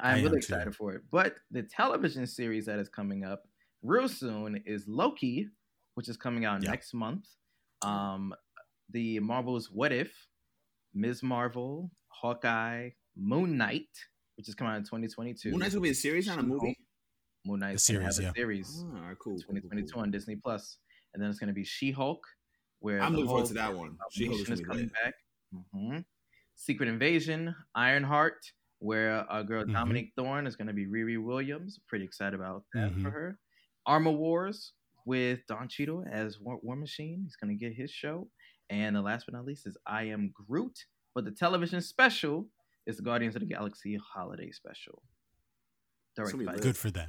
[0.00, 0.54] I I'm am really too.
[0.54, 1.02] excited for it.
[1.12, 3.46] But the television series that is coming up
[3.82, 5.48] real soon is Loki,
[5.94, 6.70] which is coming out Yeah.
[6.70, 7.26] next month.
[7.82, 8.34] Um,
[8.90, 10.12] the Marvel's What If,
[10.94, 11.22] Ms.
[11.22, 13.88] Marvel, Hawkeye, Moon Knight,
[14.36, 15.50] which is coming out in 2022.
[15.50, 16.78] Moon Knight's gonna be a series not a movie
[17.44, 19.70] Moon Knight A gonna have series, a series oh, all right cool, in cool, cool,
[19.70, 20.78] 2022 on Disney Plus,
[21.12, 22.24] and then it's going to be She-Hulk,
[22.80, 24.84] where i'm the looking forward to that one she-hulk is Abomination is gonna be coming
[24.84, 24.92] lit.
[25.04, 25.14] back.
[25.72, 25.98] hmm
[26.54, 28.38] Secret Invasion, Ironheart,
[28.78, 29.72] where our girl Mhm.
[29.72, 31.80] Dominique Thorne is going to be Riri Williams.
[31.88, 33.02] Pretty excited about that Mhm.
[33.02, 33.38] for her.
[33.86, 34.74] Armor Wars
[35.06, 37.20] with Don Cheadle as War, War Machine.
[37.24, 38.28] He's going to get his show.
[38.70, 40.78] And the last but not least is I Am Groot.
[41.14, 42.48] But the television special
[42.86, 45.02] is the Guardians of the Galaxy Holiday Special.
[46.08, 46.62] It's Directed gonna be by lit.
[46.62, 47.08] good for them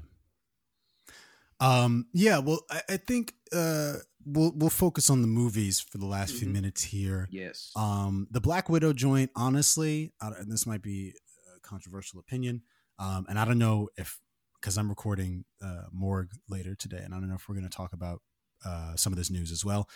[1.60, 3.94] um yeah well i, I think uh
[4.26, 6.52] we'll we'll focus on the movies for the last few Mhm.
[6.53, 7.72] minutes here Yes.
[7.76, 11.14] um the black widow joint honestly I and this might be
[11.56, 12.64] a controversial opinion
[12.98, 14.20] um and i don't know if
[14.64, 17.77] because i'm recording uh morgue later today and i don't know if we're going to
[17.77, 18.22] talk about
[18.65, 19.90] uh, some of this news as well.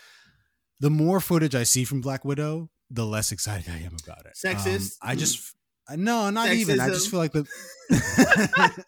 [0.80, 4.34] The more footage I see from Black Widow, the less excited I am about it.
[4.36, 4.98] Sexist?
[5.02, 5.56] Um, I just
[5.96, 6.80] no, not even.
[6.80, 7.46] I just feel like the.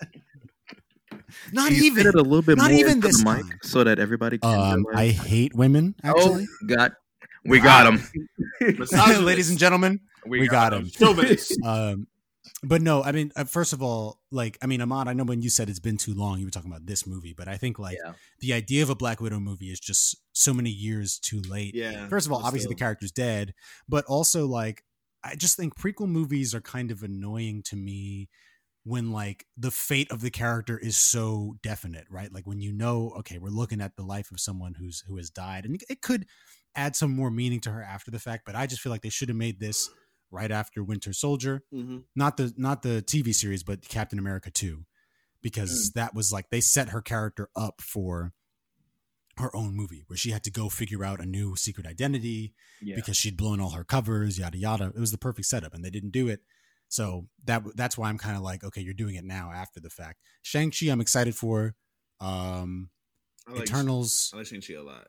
[1.53, 2.07] not you even.
[2.07, 3.60] a little bit not more even this the mic time.
[3.64, 4.73] so that everybody can.
[4.73, 5.95] Um, I hate women.
[6.03, 6.91] Actually, Oh, got
[7.45, 8.03] we got them,
[9.26, 10.89] ladies and gentlemen, we, got him.
[10.89, 11.57] Chauvinist.
[11.65, 12.06] um,
[12.64, 15.41] but no, I mean, uh, first of all, like, I mean, Ahmad, I know when
[15.41, 17.80] you said it's been too long, you were talking about this movie, but I think
[17.80, 18.14] like Yeah.
[18.40, 21.73] the idea of a Black Widow movie is just so many years too late.
[21.73, 22.07] Yeah.
[22.10, 23.53] First of all, obviously the character's dead,
[23.88, 24.84] but also like
[25.23, 28.30] I just think prequel movies are kind of annoying to me
[28.84, 32.31] when like the fate of the character is so definite, right?
[32.34, 35.30] Like when you know, okay, we're looking at the life of someone who's who has
[35.30, 36.26] died, and it could
[36.76, 38.44] add some more meaning to her after the fact.
[38.45, 39.90] But I just feel like they should have made this
[40.31, 42.03] right after Winter Soldier, Mhm.
[42.15, 44.85] not the not the TV series, but Captain America two,
[45.41, 48.34] because that was like they set her character up for
[49.38, 52.95] her own movie where she had to go figure out a new secret identity Yeah.
[52.95, 54.88] because she'd blown all her covers, yada yada.
[54.88, 56.41] It was the perfect setup, and they didn't do it.
[56.89, 59.89] So that that's why I'm kind of like, okay, you're doing it now after the
[59.89, 60.19] fact.
[60.41, 61.76] Shang Chi, I'm excited for.
[62.19, 62.89] Um,
[63.47, 65.07] I like, Eternals, I like Shang-Chi a lot.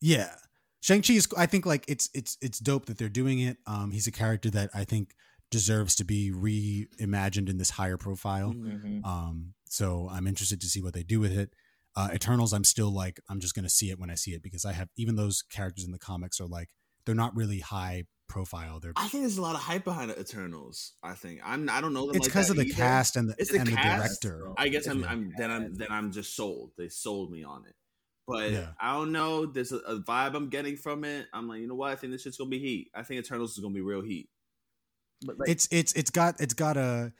[0.00, 0.36] yeah.
[0.80, 1.28] Shang Chi is.
[1.36, 3.56] I think like it's it's it's dope that they're doing it.
[3.66, 5.14] Um, he's a character that I think
[5.50, 8.52] deserves to be reimagined in this higher profile.
[8.52, 9.04] Mhm.
[9.04, 11.54] Um, so I'm interested to see what they do with it.
[11.94, 14.64] Uh, Eternals, I'm still like, I'm just gonna see it when I see it because
[14.64, 16.68] I have even those characters in the comics are like,
[17.04, 18.80] they're not really high profile.
[18.80, 20.92] They're I think there's a lot of hype behind Eternals.
[21.02, 21.70] I think I'm.
[21.70, 22.16] I don't know them.
[22.16, 22.74] it's because that of the either.
[22.74, 24.20] cast and the It's the and the cast.
[24.22, 24.52] director.
[24.58, 25.04] I guess I'm.
[25.04, 25.32] I'm.
[25.38, 25.74] Then I'm.
[25.74, 26.72] Then I'm just sold.
[26.76, 27.74] They sold me on it.
[28.26, 28.72] But Yeah.
[28.80, 29.46] I don't know.
[29.46, 31.26] There's a, a vibe I'm getting from it.
[31.32, 31.92] I'm like, you know what?
[31.92, 32.90] I think this shit's gonna be heat.
[32.94, 34.28] I think Eternals is gonna be real heat.
[35.24, 37.12] But like, It's it's it's got it's got a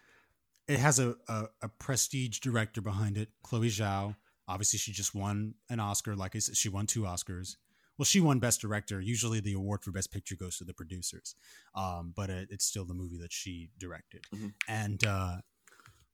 [0.68, 4.16] it has a, a a prestige director behind it, Chloe Zhao.
[4.48, 6.14] Obviously, she just won an Oscar.
[6.14, 7.56] Like I said, she won two Oscars.
[7.98, 9.00] Well, she won Best Director.
[9.00, 11.34] Usually, the award for Best Picture goes to the producers,
[11.74, 14.22] um, but it, it's still the movie that she directed.
[14.34, 14.52] Mhm.
[14.68, 15.36] And uh,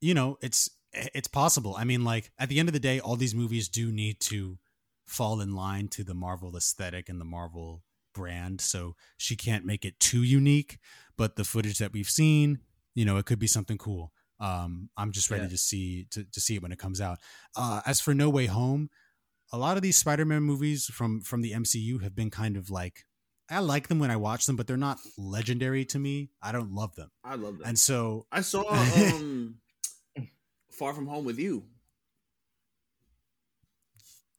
[0.01, 1.75] you know, it's it's possible.
[1.77, 4.59] I mean, like at the end of the day, all these movies do need to
[5.13, 7.83] fall in line to the Marvel aesthetic and the Marvel
[8.15, 8.61] brand.
[8.61, 10.79] So she can't make it too unique.
[11.17, 12.61] But the footage that we've seen,
[12.95, 14.13] you know, it could be something cool.
[14.41, 15.51] Um, I'm just ready Yeah.
[15.51, 17.19] to see to, to see it when it comes out.
[17.57, 18.91] Uh, as for No Way Home,
[19.53, 23.05] a lot of these Spider-Man movies from from the MCU have been kind of like
[23.51, 26.31] I like them when I watch them, but they're not legendary to me.
[26.43, 27.67] I don't love them, I love them.
[27.69, 29.57] and so I saw um,
[30.73, 31.65] Far From Home with you.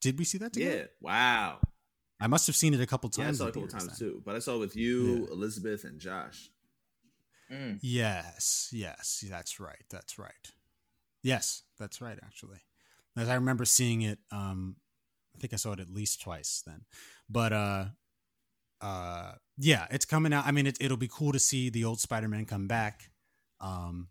[0.04, 0.76] Did we see that together?
[0.76, 0.84] Yeah.
[1.00, 1.58] Wow.
[2.20, 3.38] I must have seen it a couple Yeah, I times.
[3.38, 3.96] saw it a couple times then.
[3.98, 4.22] too.
[4.24, 6.50] But I saw it with you, Elizabeth, and Josh.
[7.50, 9.82] mm, Yes, yes, that's right.
[9.90, 10.52] That's right.
[11.22, 12.18] Yes, that's right.
[12.22, 12.58] Actually,
[13.16, 14.76] as I remember seeing it, um,
[15.34, 16.82] I think I saw it at least twice then.
[17.28, 17.84] But uh,
[18.80, 20.46] uh, yeah, it's coming out.
[20.46, 23.10] I mean, it, it'll be cool to see the old Spider-Man come back.
[23.60, 24.08] Um,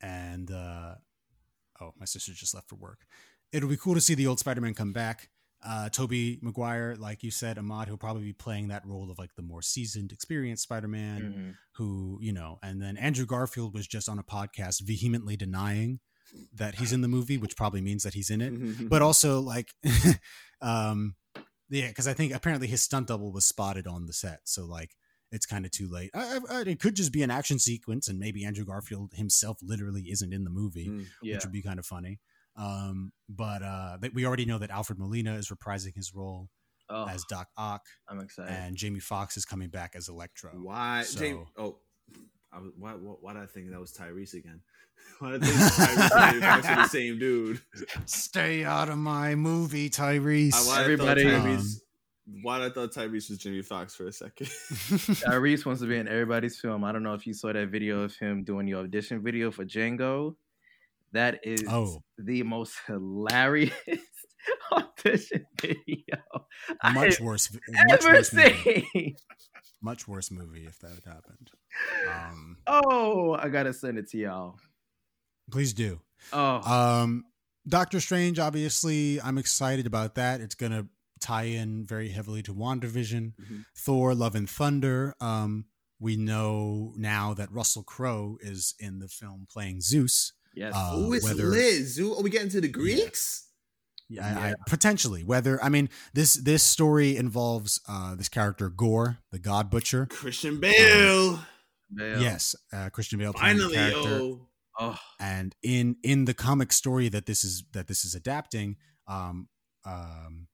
[0.00, 0.94] and uh,
[1.80, 3.00] oh, my sister just left for work.
[3.52, 5.28] It'll be cool to see the old Spider-Man come back.
[5.64, 9.34] Uh, Tobey Maguire, like you said, Ahmad, he'll probably be playing that role of like
[9.36, 11.54] the more seasoned, experienced Spider-Man mhm.
[11.76, 15.98] who you know and then andrew garfield was just on a podcast vehemently denying
[16.54, 18.52] that he's in the movie which probably means that he's in it
[18.88, 19.68] but also like
[20.60, 21.14] um
[21.68, 24.90] yeah because i think apparently his stunt double was spotted on the set so like
[25.32, 28.18] it's kind of too late I, I- it could just be an action sequence and
[28.18, 31.06] maybe andrew garfield himself literally isn't in the movie Mm.
[31.22, 31.34] yeah.
[31.34, 32.20] which would be kind of funny
[32.56, 36.48] um but uh we already know that alfred molina is reprising his role
[36.88, 38.52] Oh, as doc ock I'm excited.
[38.52, 41.02] and jamie foxx is coming back as electro Why?
[41.02, 41.78] So- James, oh,
[42.52, 43.14] I was, why, why?
[43.20, 44.60] Why did I think that was Tyrese again?
[45.18, 47.60] Why did I think Tyrese and Fox the same dude?
[48.06, 50.54] Stay out of my movie, Tyrese.
[50.54, 51.80] I, why Everybody- I thought Tyrese.
[52.42, 54.46] Why did I thought Tyrese was Jimmy Fox for a second?
[54.86, 56.82] Tyrese wants to be in everybody's film.
[56.84, 59.64] I don't know if you saw that video of him doing the audition video for
[59.64, 60.34] Django.
[61.16, 62.02] That is Oh.
[62.18, 63.72] the most hilarious
[64.72, 66.18] audition video
[66.92, 67.50] much I've worse.
[67.68, 68.86] Much ever worse movie.
[68.92, 69.16] seen.
[69.82, 71.50] Much worse movie if that had happened.
[72.08, 74.56] Um, Oh, I gotta send it to y'all.
[75.50, 76.00] please do.
[76.32, 76.56] Oh,
[77.02, 77.24] Um,
[77.66, 78.38] Doctor Strange.
[78.38, 80.40] Obviously, I'm excited about that.
[80.40, 80.86] It's gonna
[81.20, 83.34] tie in very heavily to WandaVision.
[83.36, 83.64] Mhm.
[83.76, 85.14] Thor: Love and Thunder.
[85.20, 85.66] Um,
[85.98, 90.32] we know now that Russell Crowe is in the film playing Zeus.
[90.56, 90.74] Yes.
[90.74, 91.96] uh, oh, it's whether- Liz.
[91.96, 93.44] Who- Are we getting to the Greeks?
[94.08, 95.22] Yeah, I, I, potentially.
[95.24, 100.06] Whether I mean this this story involves uh, this character Gorr, the God Butcher.
[100.06, 101.40] Christian Bale.
[101.92, 102.20] Bale.
[102.22, 104.00] Yes, uh, Christian Bale Finally, character.
[104.18, 104.48] yo.
[104.78, 108.76] Oh, and in in the comic story that this is that this is adapting
[109.08, 109.48] um
[109.84, 110.46] um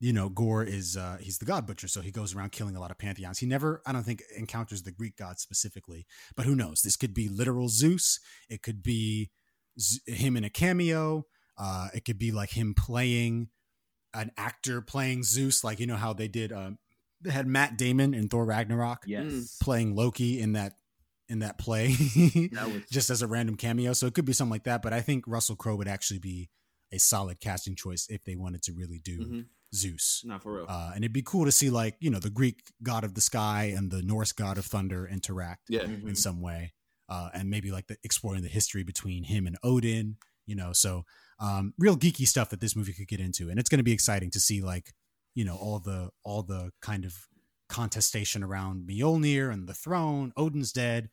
[0.00, 2.80] you know, Gorr is uh, he's the god butcher, so he goes around killing a
[2.80, 3.38] lot of pantheons.
[3.38, 6.06] He never, I don't think, encounters the Greek gods specifically,
[6.36, 6.80] but who knows?
[6.82, 8.18] This could be literal Zeus.
[8.48, 9.30] It could be
[9.78, 11.26] Z- him in a cameo.
[11.58, 13.48] Uh, it could be like him playing
[14.14, 16.50] an actor playing Zeus, like you know how they did.
[16.52, 16.70] Uh,
[17.20, 19.58] they had Matt Damon in Thor Ragnarok Yes.
[19.62, 20.72] playing Loki in that
[21.28, 21.88] in that play,
[22.52, 23.92] That was just as a random cameo.
[23.92, 24.80] So it could be something like that.
[24.82, 26.48] But I think Russell Crowe would actually be
[26.90, 29.44] a solid casting choice if they wanted to really do Mhm.
[29.74, 30.22] Zeus.
[30.24, 30.66] Not for real.
[30.68, 33.20] Uh, and it'd be cool to see like you know the Greek god of the
[33.20, 35.82] sky and the Norse god of thunder interact yeah.
[35.82, 36.08] Mhm.
[36.08, 36.72] in some way,
[37.08, 40.16] uh, and maybe like the, exploring the history between him and Odin.
[40.46, 41.04] You know, so
[41.38, 43.92] um, real geeky stuff that this movie could get into, and it's going to be
[43.92, 44.92] exciting to see like
[45.34, 47.14] you know all the all the kind of
[47.68, 50.32] contestation around Mjolnir and the throne.
[50.36, 51.08] Odin's dead.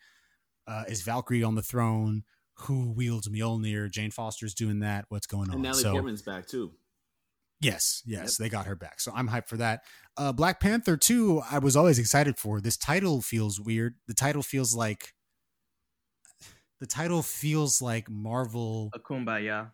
[0.68, 2.24] Uh, is Valkyrie on the throne?
[2.62, 3.90] Who wields Mjolnir?
[3.90, 5.06] Jane Foster's doing that.
[5.10, 5.56] What's going on?
[5.56, 6.74] And Natalie so, Portman's back too.
[7.60, 9.00] Yes, yes, they got her back.
[9.00, 9.82] So I'm hyped for that.
[10.16, 12.62] Uh Black Panther 2, I was always excited for.
[12.62, 13.96] This title feels weird.
[14.08, 15.14] The title feels like
[16.80, 18.92] the title feels like Marvel.
[18.94, 19.72] a kumbaya.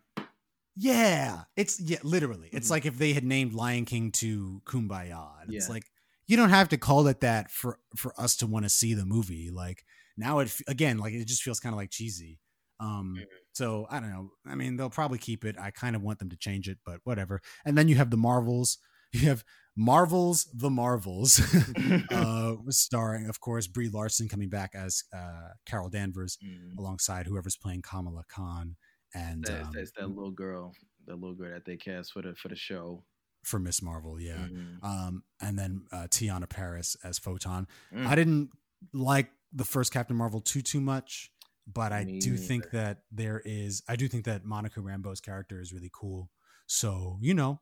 [0.76, 2.48] Yeah, it's yeah, literally.
[2.52, 2.70] It's Mhm.
[2.70, 5.42] like if they had named Lion King to Kumbaya.
[5.42, 5.84] And It's like
[6.26, 9.04] you don't have to call it that for for us to want to see the
[9.04, 9.50] movie.
[9.50, 9.84] Like
[10.16, 12.40] now it again, like it just feels kind of like cheesy.
[12.80, 13.26] Um Mhm.
[13.52, 14.30] so I don't know.
[14.46, 15.56] I mean, they'll probably keep it.
[15.58, 17.40] I kind of want them to change it, but whatever.
[17.64, 18.78] And then you have the Marvels.
[19.14, 19.44] You have
[19.76, 21.38] Marvels, the Marvels,
[22.10, 26.76] uh, starring, of course, Brie Larson coming back as uh, Carol Danvers Mhm.
[26.78, 28.76] alongside whoever's playing Kamala Khan
[29.14, 30.72] and That's, um, that's that little girl,
[31.06, 33.04] that little girl that they cast for the for the show.
[33.44, 34.48] for Miss Marvel, yeah.
[34.48, 34.82] Mhm.
[34.82, 37.68] Um, and then uh, Teyonah Parris as Photon.
[37.92, 38.06] Mm.
[38.06, 38.50] I didn't
[38.92, 41.30] like the first Captain Marvel too too much,
[41.66, 43.82] but I Me do think that there is.
[43.88, 46.30] I do think that Monica Rambeau's character is really cool.
[46.66, 47.60] So you know,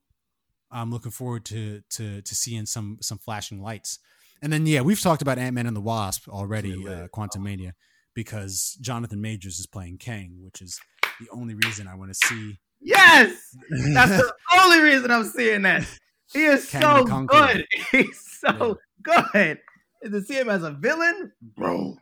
[0.71, 3.99] I'm looking forward to to to seeing some some flashing lights.
[4.43, 7.75] And then yeah, we've talked about Ant Man and the Wasp already, uh, Quantumania,
[8.13, 10.81] because Jonathan Majors is playing Kang, which is
[11.21, 12.59] the only reason I want to see.
[12.81, 13.57] Yes,
[13.95, 15.87] that's the only reason I'm seeing that.
[16.33, 17.67] He is Kang so good.
[17.93, 19.59] He's so good.
[20.03, 21.97] And to see him as a villain, bro.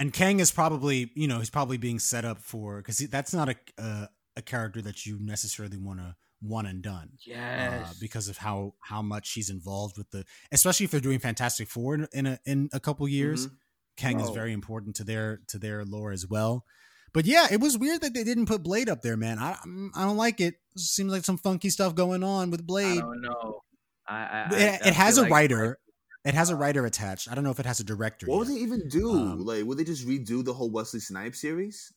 [0.00, 3.48] And Kang is probably you know he's probably being set up for because that's not
[3.50, 4.06] a uh,
[4.36, 8.74] a character that you necessarily want to one and done uh, Yes, because of how
[8.80, 12.38] how much he's involved with the especially if they're doing Fantastic Four in, in a
[12.46, 13.46] in a couple years.
[13.46, 13.52] Mhm.
[13.96, 16.64] Kang is very important to their to their lore as well.
[17.12, 19.38] But yeah, it was weird that they didn't put Blade up there, man.
[19.38, 20.54] I I'm- don't like it.
[20.76, 23.00] Seems like some funky stuff going on with I Blade.
[23.00, 23.60] don't know.
[24.08, 25.78] I, I, It, I- it has a like- writer.
[26.24, 27.30] It has a writer attached.
[27.30, 28.26] I don't know if it has a director.
[28.26, 29.10] What would they even do?
[29.10, 31.92] Um, like, would they just redo the whole Wesley Snipes series?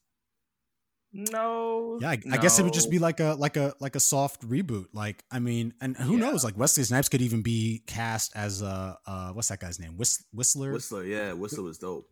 [1.11, 1.99] No.
[2.01, 4.41] Yeah, I, I guess it would just be like a like a like a soft
[4.47, 4.87] reboot.
[4.93, 6.31] Like, I mean, and who Yeah.
[6.31, 6.43] knows?
[6.43, 9.95] Like Wesley Snipes could even be cast as a uh, what's that guy's name?
[9.97, 10.71] Whist- Whistler.
[10.71, 12.09] Whistler, yeah, Whistler was dope.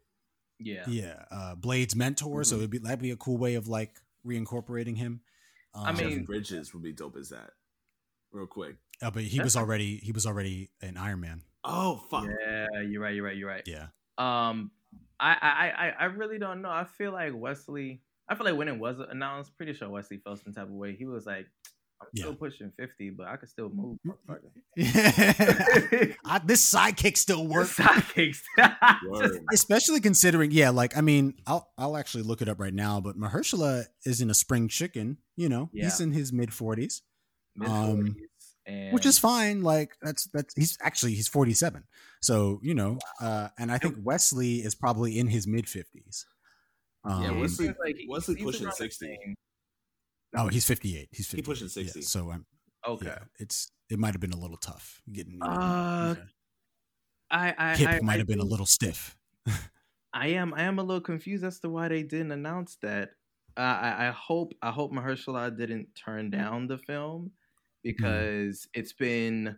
[0.60, 0.84] Yeah.
[0.88, 2.44] Yeah, uh, Blade's mentor.
[2.44, 2.60] So Mhm.
[2.60, 5.22] it'd be that'd be a cool way of like reincorporating him.
[5.74, 7.52] Um, I mean- Jeff Bridges would be dope as that.
[8.32, 8.76] Real quick.
[9.02, 11.42] uh, but he was already he was already an Iron Man.
[11.64, 12.26] Oh fuck.
[12.26, 13.14] Yeah, you're right.
[13.16, 13.36] You're right.
[13.38, 13.64] You're right.
[13.68, 14.72] Yeah, Um,
[15.20, 16.70] I, I, I, I really don't know.
[16.70, 18.02] I feel like Wesley.
[18.28, 20.96] I feel like when it was announced, pretty sure Wesley felt some type of way.
[20.98, 21.46] He was like,
[22.02, 23.98] "I'm still pushing fifty, but I could still move."
[24.80, 27.76] I, this sidekick still works.
[27.78, 28.42] Sidekicks.
[29.54, 33.00] Especially considering, yeah, like I mean, I'll I'll actually look it up right now.
[33.02, 35.18] But Mahershala is in a spring chicken.
[35.36, 37.02] You know, he's in his mid forties.
[37.56, 38.16] Mid-forties, Um,
[38.72, 39.61] and which is fine.
[39.64, 41.84] Like that's that's he's actually he's 47.
[42.22, 46.26] So, you know, uh and I think Wesley is probably in his mid 50s.
[47.03, 49.35] Um, Yeah, Wesley- seems like Wesley he's pushing around 60.
[50.38, 51.10] Oh, he's 58.
[51.11, 51.38] He's 58.
[51.38, 52.02] He pushing Yeah, 60.
[52.03, 52.45] so I'm
[52.88, 53.07] Okay.
[53.07, 56.23] yeah, it's it might have been a little tough getting Uh, yeah.
[57.30, 59.18] I, I, hip I, might have been a little stiff.
[60.14, 63.11] I am I am a little confused as to why they didn't announce that.
[63.56, 67.31] Uh, I I hope I hope Mahershala didn't turn down the film
[67.86, 67.90] Mm-hmm.
[67.95, 69.58] because it's been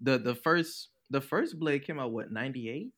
[0.00, 2.94] the the first the first Blade came out what ninety eight,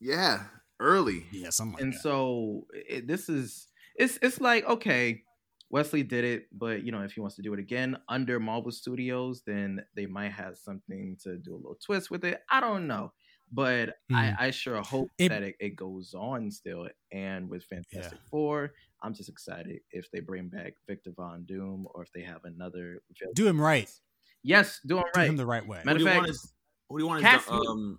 [0.00, 0.44] Yeah.
[0.78, 1.24] Early.
[1.32, 2.00] Yeah, something like and that.
[2.02, 5.22] so it, this is it's it's like okay,
[5.70, 8.70] Wesley did it, but you know if he wants to do it again under Marvel
[8.70, 12.42] Studios, then they might have something to do a little twist with it.
[12.50, 13.12] I don't know.
[13.52, 16.88] But I, I sure hope It- that it, it goes on still.
[17.12, 18.28] And with Fantastic Yeah.
[18.30, 22.44] Four, I'm just excited if they bring back Victor Von Doom or if they have
[22.44, 23.34] another villain.
[23.34, 23.88] do him right.
[24.42, 25.28] Yes, do him Do right.
[25.28, 25.80] him the right way.
[25.84, 26.52] Matter Who of you fact, want is
[26.88, 27.98] who do you want cast is um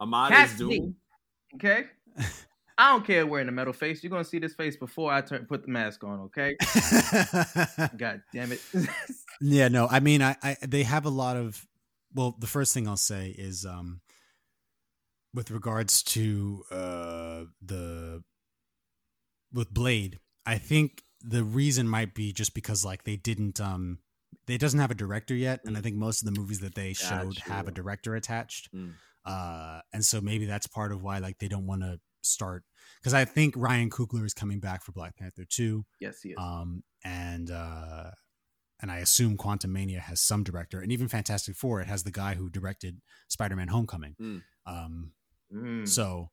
[0.00, 0.78] Ahmad Cast is me.
[0.80, 0.96] Doom?
[1.56, 1.84] Okay.
[2.78, 4.02] I don't care wearing the metal face.
[4.04, 6.20] You're gonna see this face before I turn put the mask on.
[6.20, 6.56] Okay.
[7.96, 8.60] God damn it.
[9.40, 11.66] Yeah, no, I mean, I, I they have a lot of.
[12.16, 14.00] Well, the first thing I'll say is, um,
[15.34, 18.22] with regards to uh the
[19.52, 23.98] with Blade, I think the reason might be just because like they didn't um
[24.46, 26.92] they doesn't have a director yet, and I think most of the movies that they
[26.94, 28.94] showed have a director attached, Mm.
[29.24, 32.64] uh, and so maybe that's part of why like they don't want to start
[33.00, 35.84] because I think Ryan Coogler is coming back for Black Panther two.
[36.00, 36.36] Yes, he is.
[36.38, 38.10] um, and uh,
[38.80, 42.34] and I assume Quantumania has some director, and even Fantastic Four, it has the guy
[42.34, 44.16] who directed Spider Man Homecoming.
[44.20, 44.42] Mm.
[44.66, 45.12] Um,
[45.54, 45.86] Mm.
[45.88, 46.30] so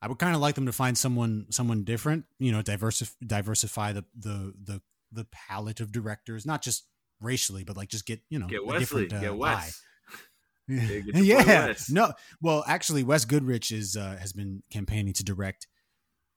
[0.00, 3.92] I would kind of like them to find someone someone different, you know, diversify diversify
[3.92, 6.86] the the the the palette of directors, not just
[7.20, 9.06] racially, but like just get you know Get a Wesley.
[9.08, 9.82] different, uh, Get Wes.
[10.68, 11.90] get yeah, Wes.
[11.90, 15.66] no, well, actually, Wes Goodrich is uh, has been campaigning to direct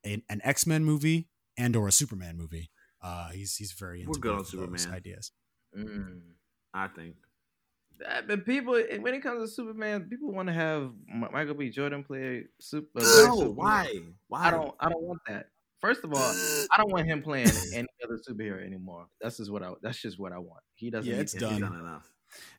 [0.03, 2.71] an, an X Men movie and or a Superman movie.
[3.03, 4.91] Uh, he's he's very into We're good on Superman.
[4.93, 5.31] ideas.
[5.77, 6.21] Mm.
[6.73, 7.15] I think.
[8.05, 11.69] Uh, But people, when it comes to Superman, people want to have Michael B.
[11.69, 12.99] Jordan play Super.
[12.99, 13.55] No, Superman.
[13.55, 13.99] why?
[14.27, 14.47] Why?
[14.47, 14.75] I don't.
[14.79, 15.47] I don't want that.
[15.81, 16.19] First of all,
[16.71, 19.07] I don't want him playing any other superhero anymore.
[19.21, 19.71] That's just what I.
[19.81, 20.63] That's just what I want.
[20.75, 21.09] He doesn't.
[21.11, 21.61] Yeah, it's to- done.
[21.61, 22.09] done enough.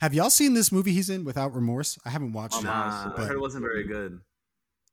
[0.00, 1.98] Have y'all seen this movie he's in without remorse?
[2.04, 2.64] I haven't watched Oh, it.
[2.64, 2.70] no.
[2.70, 4.20] Nah, I heard it wasn't very good.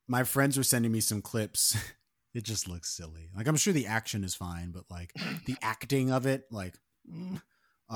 [0.08, 1.78] My friends were sending me some clips.
[2.36, 3.30] It just looks silly.
[3.38, 5.14] Like I'm sure the action is fine, but like
[5.46, 6.74] the acting of it, like
[7.08, 7.40] mm,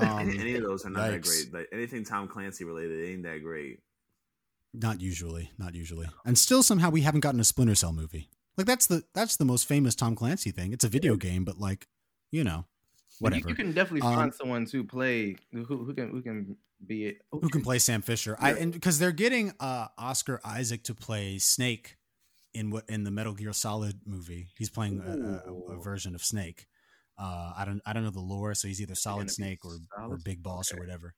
[0.02, 1.52] um, Any of those are not that great.
[1.52, 3.80] Like anything Tom Clancy related ain't that great.
[4.74, 6.06] not usually, not usually.
[6.24, 8.28] And still somehow we haven't gotten a Splinter Cell movie.
[8.56, 10.72] Like that's the that's the most famous Tom Clancy thing.
[10.72, 11.86] It's a video game, but like,
[12.30, 12.66] you know,
[13.20, 13.48] But you- whatever.
[13.50, 16.56] You, can definitely Um, find someone to play who who can who can
[16.86, 17.18] be it.
[17.32, 18.36] who can play Sam Fisher.
[18.38, 21.96] I and because they're getting uh Oscar Isaac to play Snake
[22.54, 24.48] in what in the Metal Gear Solid movie.
[24.56, 26.66] He's playing a, a, a version of Snake.
[27.18, 30.18] Uh, I don't I don't know the lore, so he's either Solid Snake or or
[30.24, 31.14] Big Boss or whatever.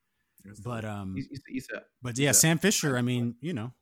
[0.64, 2.32] But um, He's, he's, a, but yeah, Yeah.
[2.32, 2.96] Sam Fisher.
[2.96, 3.72] I mean, you know,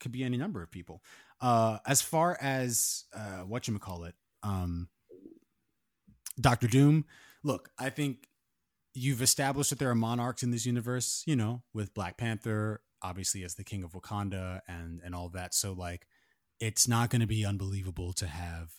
[0.00, 1.02] could be any number of people.
[1.40, 4.88] Uh, as far as uh, what you call it, um,
[6.40, 7.04] Doctor Doom.
[7.42, 8.28] Look, I think
[8.94, 11.22] you've established that there are monarchs in this universe.
[11.26, 15.54] You know, with Black Panther, obviously as the king of Wakanda, and and all that.
[15.54, 16.06] So like,
[16.60, 18.70] it's not going to be unbelievable to have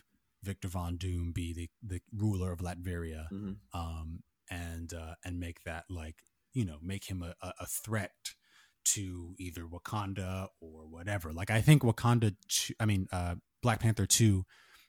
[0.44, 3.58] Victor Von Doom be the the ruler of Latveria Mhm.
[3.74, 6.24] um, and uh, and make that like
[6.54, 8.34] you know make him a, a, threat
[8.84, 11.32] to either Wakanda or whatever.
[11.32, 12.36] Like I think Wakanda,
[12.80, 14.46] I mean uh, Black Panther two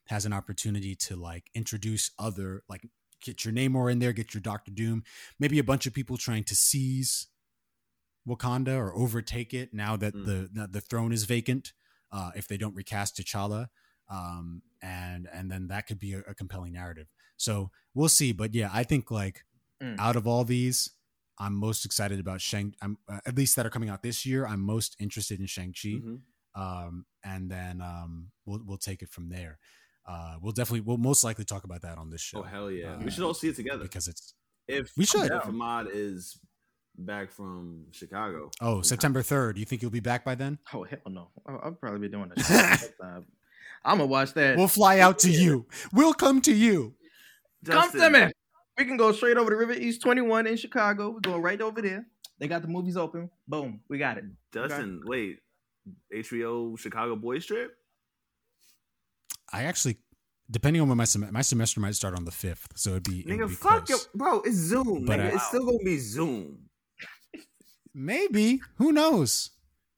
[0.07, 2.89] has an opportunity to like introduce other like
[3.23, 5.05] get your Namor in there, get your Doctor Doom,
[5.39, 7.29] maybe a bunch of people trying to seize
[8.27, 10.25] Wakanda or overtake it now that Mm.
[10.27, 11.73] the the- the throne is vacant.
[12.11, 13.69] Uh, if they don't recast T'Challa,
[14.11, 17.07] um, and and then that could be a, a compelling narrative.
[17.37, 18.33] So we'll see.
[18.33, 19.45] But yeah, I think like
[19.83, 19.99] Mm.
[19.99, 20.91] out of all these,
[21.41, 22.73] I'm most excited about Shang.
[22.81, 24.47] I'm uh, at least that are coming out this year.
[24.47, 26.21] I'm most interested in Shang Chi, Mhm.
[26.55, 29.59] um, and then um, we'll we'll take it from there.
[30.07, 32.39] Uh, we'll definitely we'll most likely talk about that on this show.
[32.39, 32.95] Oh hell yeah!
[32.95, 33.83] Uh, we should all see it together.
[33.83, 34.35] because it's
[34.69, 35.33] If We should.
[35.33, 36.39] If Ahmad is
[36.97, 38.51] back from Chicago.
[38.61, 39.59] oh September third.
[39.59, 40.59] You think you'll be back by then?
[40.73, 41.31] oh hell no!
[41.45, 43.25] I'll, I'll probably be doing that.
[43.85, 44.57] I'm gonna watch that.
[44.57, 45.67] We'll fly out to you.
[45.93, 46.95] We'll come to you.
[47.65, 48.27] Come to me.
[48.79, 51.11] We can go straight over to River East 21 in Chicago.
[51.11, 52.07] We're going right over there.
[52.39, 53.31] They got the movies open.
[53.47, 54.25] Boom, we got it.
[54.53, 55.39] Dustin, wait.
[56.15, 57.73] HBO Chicago Boys trip?
[59.53, 59.99] I actually,
[60.51, 63.21] depending on when my sem- my semester might start on the fifth, so it'd be
[63.21, 63.89] it would Nigga, be fuck close.
[63.89, 64.41] your bro.
[64.41, 65.05] It's Zoom.
[65.05, 65.33] But nigga.
[65.33, 66.59] I- it's still gonna be Zoom.
[67.95, 68.61] Maybe.
[68.77, 69.51] Who knows?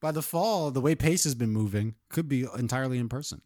[0.05, 3.41] By the fall, the way pace has been moving, could be entirely in person.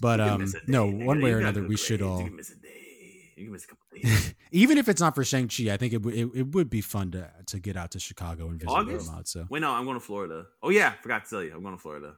[0.00, 2.20] But um, miss day, no, one way or another, good we should all.
[2.20, 3.32] You can miss a day.
[3.36, 4.34] You can miss a couple days.
[4.50, 6.80] Even if it's not for Shang Chi, I think it, w- it it would be
[6.80, 9.06] fun to to get out to Chicago and visit August?
[9.06, 9.28] Vermont.
[9.28, 10.46] So, Wait, no, I'm going to Florida.
[10.62, 12.14] Oh yeah, forgot to tell you, I'm going to Florida.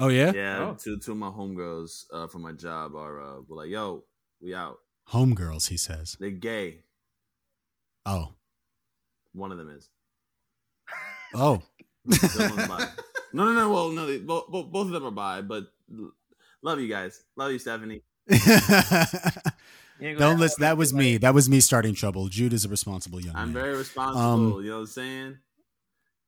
[0.00, 0.74] oh yeah, Yeah, Oh.
[0.76, 4.02] two two of my homegirls uh, from my job are uh, were like, "Yo,
[4.42, 4.78] we out."
[5.12, 6.16] homegirls, he says.
[6.18, 6.82] They're gay.
[8.04, 8.34] Oh,
[9.32, 9.88] One of them is.
[11.36, 11.62] oh,
[12.06, 12.88] The other one's bi.
[13.32, 13.70] No, no, no.
[13.70, 15.64] Well, no, they, both, both both of them are bi, but
[16.62, 17.22] love you guys.
[17.36, 18.02] Love you, Stephanie.
[20.00, 20.62] You ain't gonna don't listen.
[20.62, 21.18] That was me.
[21.18, 22.28] That was me starting trouble.
[22.28, 23.42] Jude is a responsible young man.
[23.42, 24.20] I'm very responsible.
[24.56, 25.38] Um, you know what I'm saying?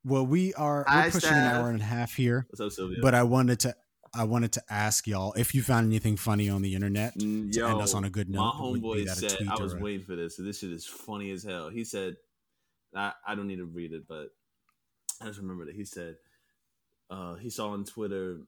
[0.05, 2.99] well, we are we're Hi, pushing an hour and a half here, What's up, Sylvia?
[3.01, 3.74] but I wanted to
[4.15, 7.16] I wanted to ask y'all if you found anything funny on the internet.
[7.16, 10.05] Mm, to Yo, end us on a good note, My homeboy said, I was waiting
[10.05, 10.36] for this.
[10.36, 11.70] So this shit is funny as hell.
[11.70, 12.16] He said,
[12.94, 14.28] I, I don't need to read it, but
[15.23, 16.16] I just remember that he said,
[17.11, 18.39] uh, he saw on Twitter,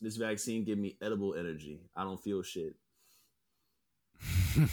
[0.00, 1.80] this vaccine give me edible energy.
[1.96, 2.74] I don't feel shit.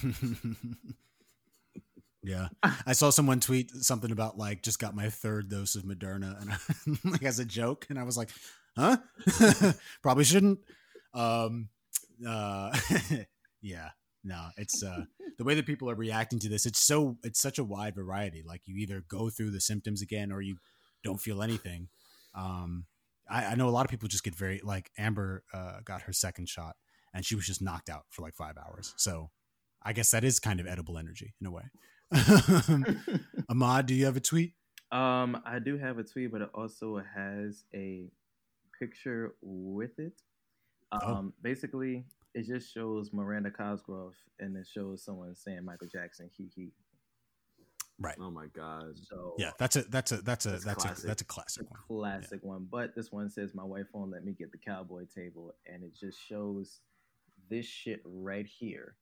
[2.23, 2.47] Yeah,
[2.87, 6.51] I saw someone tweet something about like just got my third dose of Moderna, and
[6.51, 6.57] I,
[7.09, 8.29] like as a joke, and I was like,
[8.77, 8.97] "Huh?
[10.01, 10.59] Probably shouldn't."
[11.13, 11.67] Um,
[12.25, 12.75] uh,
[13.61, 13.89] yeah,
[14.23, 15.03] no, it's uh,
[15.37, 16.65] the way that people are reacting to this.
[16.65, 18.41] It's so it's such a wide variety.
[18.47, 20.55] Like you either go through the symptoms again, or you
[21.03, 21.89] don't feel anything.
[22.35, 22.85] Um,
[23.29, 26.13] I, I know a lot of people just get very like Amber uh, got her
[26.13, 26.75] second shot,
[27.13, 28.93] and she was just knocked out for like five hours.
[28.97, 29.29] So
[29.83, 31.63] I guess that is kind of edible energy in a way.
[33.49, 34.53] Ahmad, do you have a tweet?
[34.91, 38.09] Um, I do have a tweet, but it also has a
[38.79, 40.13] picture with it.
[40.91, 41.33] Um, Oh.
[41.41, 42.05] basically,
[42.35, 46.71] it just shows Miranda Cosgrove, and it shows someone saying Michael Jackson, he he.
[47.99, 48.15] Right.
[48.19, 48.97] Oh my god.
[49.07, 51.69] So Yeah, that's a that's a that's a That's that's, a that's a a classic
[51.69, 51.79] one.
[51.87, 52.67] classic one.
[52.69, 55.93] But this one says, "My wife won't let me get the cowboy table," and it
[55.95, 56.79] just shows
[57.49, 58.95] this shit right here.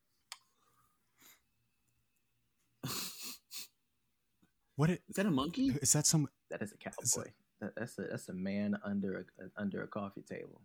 [4.76, 5.68] What it, Is that a monkey?
[5.81, 6.05] is that?
[6.07, 7.30] Some That is a Is cowboy.
[7.59, 10.61] That, that's a that's a man under a, under a coffee table.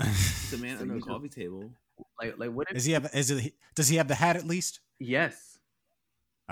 [0.00, 1.70] It's a man So under a coffee table.
[2.20, 2.66] Like like what?
[2.70, 3.08] If, is he have?
[3.14, 3.54] Is it?
[3.74, 4.80] Does he have the hat at least?
[4.98, 5.51] yes,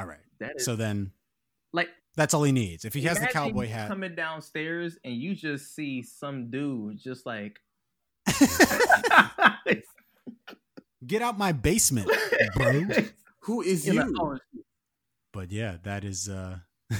[0.00, 0.18] All right.
[0.40, 1.12] that is So then
[1.72, 2.84] like that's all he needs.
[2.84, 7.24] If he has the cowboy hat, coming downstairs and you just see some dude just
[7.26, 7.58] like
[11.06, 12.10] get out my basement,
[12.54, 12.82] bro.
[13.44, 14.00] Who is You're you?
[14.02, 14.38] like, oh,
[15.32, 16.28] but yeah, that is.
[16.28, 16.58] uh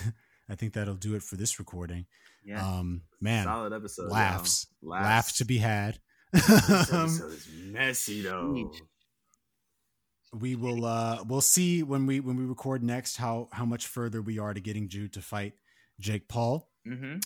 [0.48, 2.06] I think that'll do it for this recording.
[2.44, 2.66] yeah.
[2.66, 4.10] Um, man, Solid episode.
[4.10, 5.05] laughs, Laughs.
[5.05, 5.98] laughs to be had.
[6.32, 8.72] This episode is messy though.
[10.32, 10.43] Huge.
[10.43, 14.20] we will uh we'll see when we when we record next how how much further
[14.23, 15.55] we are to getting Jude to fight
[15.98, 16.69] Jake Paul.
[16.86, 17.16] hmm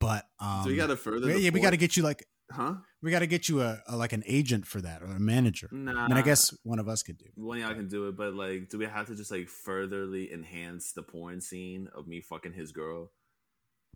[0.00, 1.30] But um so we got to further.
[1.30, 2.76] yeah, yeah, we got to get you like Huh?
[3.02, 5.68] we got to get you a, a like an agent for that or a manager.
[5.70, 6.04] Nah.
[6.04, 7.26] I mean, I guess one of us could do.
[7.26, 7.32] it.
[7.36, 10.32] one of y'all can do it, but like, do we have to just like furtherly
[10.32, 13.10] enhance the porn scene of me fucking his girl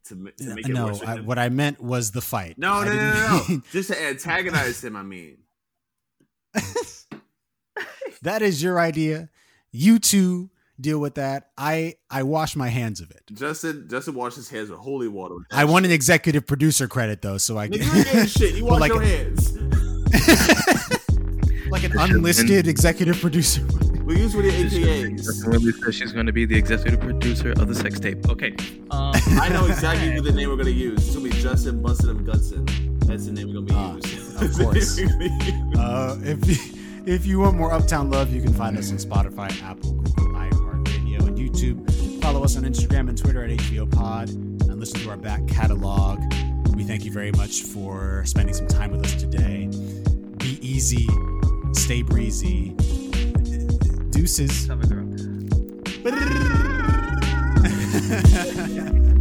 [0.05, 2.59] to, ma- to make it no, I, what I meant was the fight.
[2.59, 4.97] no, no, no, no, no, mean- just to antagonize him.
[4.97, 5.39] I mean,
[8.22, 9.28] that is your idea.
[9.70, 10.50] You two
[10.80, 11.50] deal with that.
[11.56, 13.22] I I wash my hands of it.
[13.32, 15.34] Justin, Justin washed his hands with holy water.
[15.36, 18.54] with that I want an executive producer credit though, so I Nigga, you shit.
[18.54, 19.52] You wash like- your hands.
[21.70, 23.62] like an unlisted executive producer.
[24.02, 25.24] We use with the AKAs.
[25.24, 28.28] Justin Willie says she's going to be the executive producer of the sex tape.
[28.28, 28.56] Okay.
[28.90, 31.06] Um, I know exactly who the name we're gonna use.
[31.06, 32.66] It's gonna be Justin Busted Him Gutson.
[33.06, 34.44] That's the name we're gonna be Ah, using.
[34.44, 34.98] of course.
[35.78, 39.50] Uh, if you, if you want more Uptown love, you can find us on Spotify,
[39.62, 42.22] Apple, Google, iHeartRadio, and YouTube.
[42.22, 46.20] Follow us on Instagram and Twitter at HBO Pod, and listen to our back catalog.
[46.74, 49.68] We thank you very much for spending some time with us today.
[50.38, 51.08] Be easy,
[51.72, 52.70] stay breezy.
[54.10, 54.66] Deuces.
[54.68, 55.04] Have a girl.
[58.52, 59.11] Brrrr.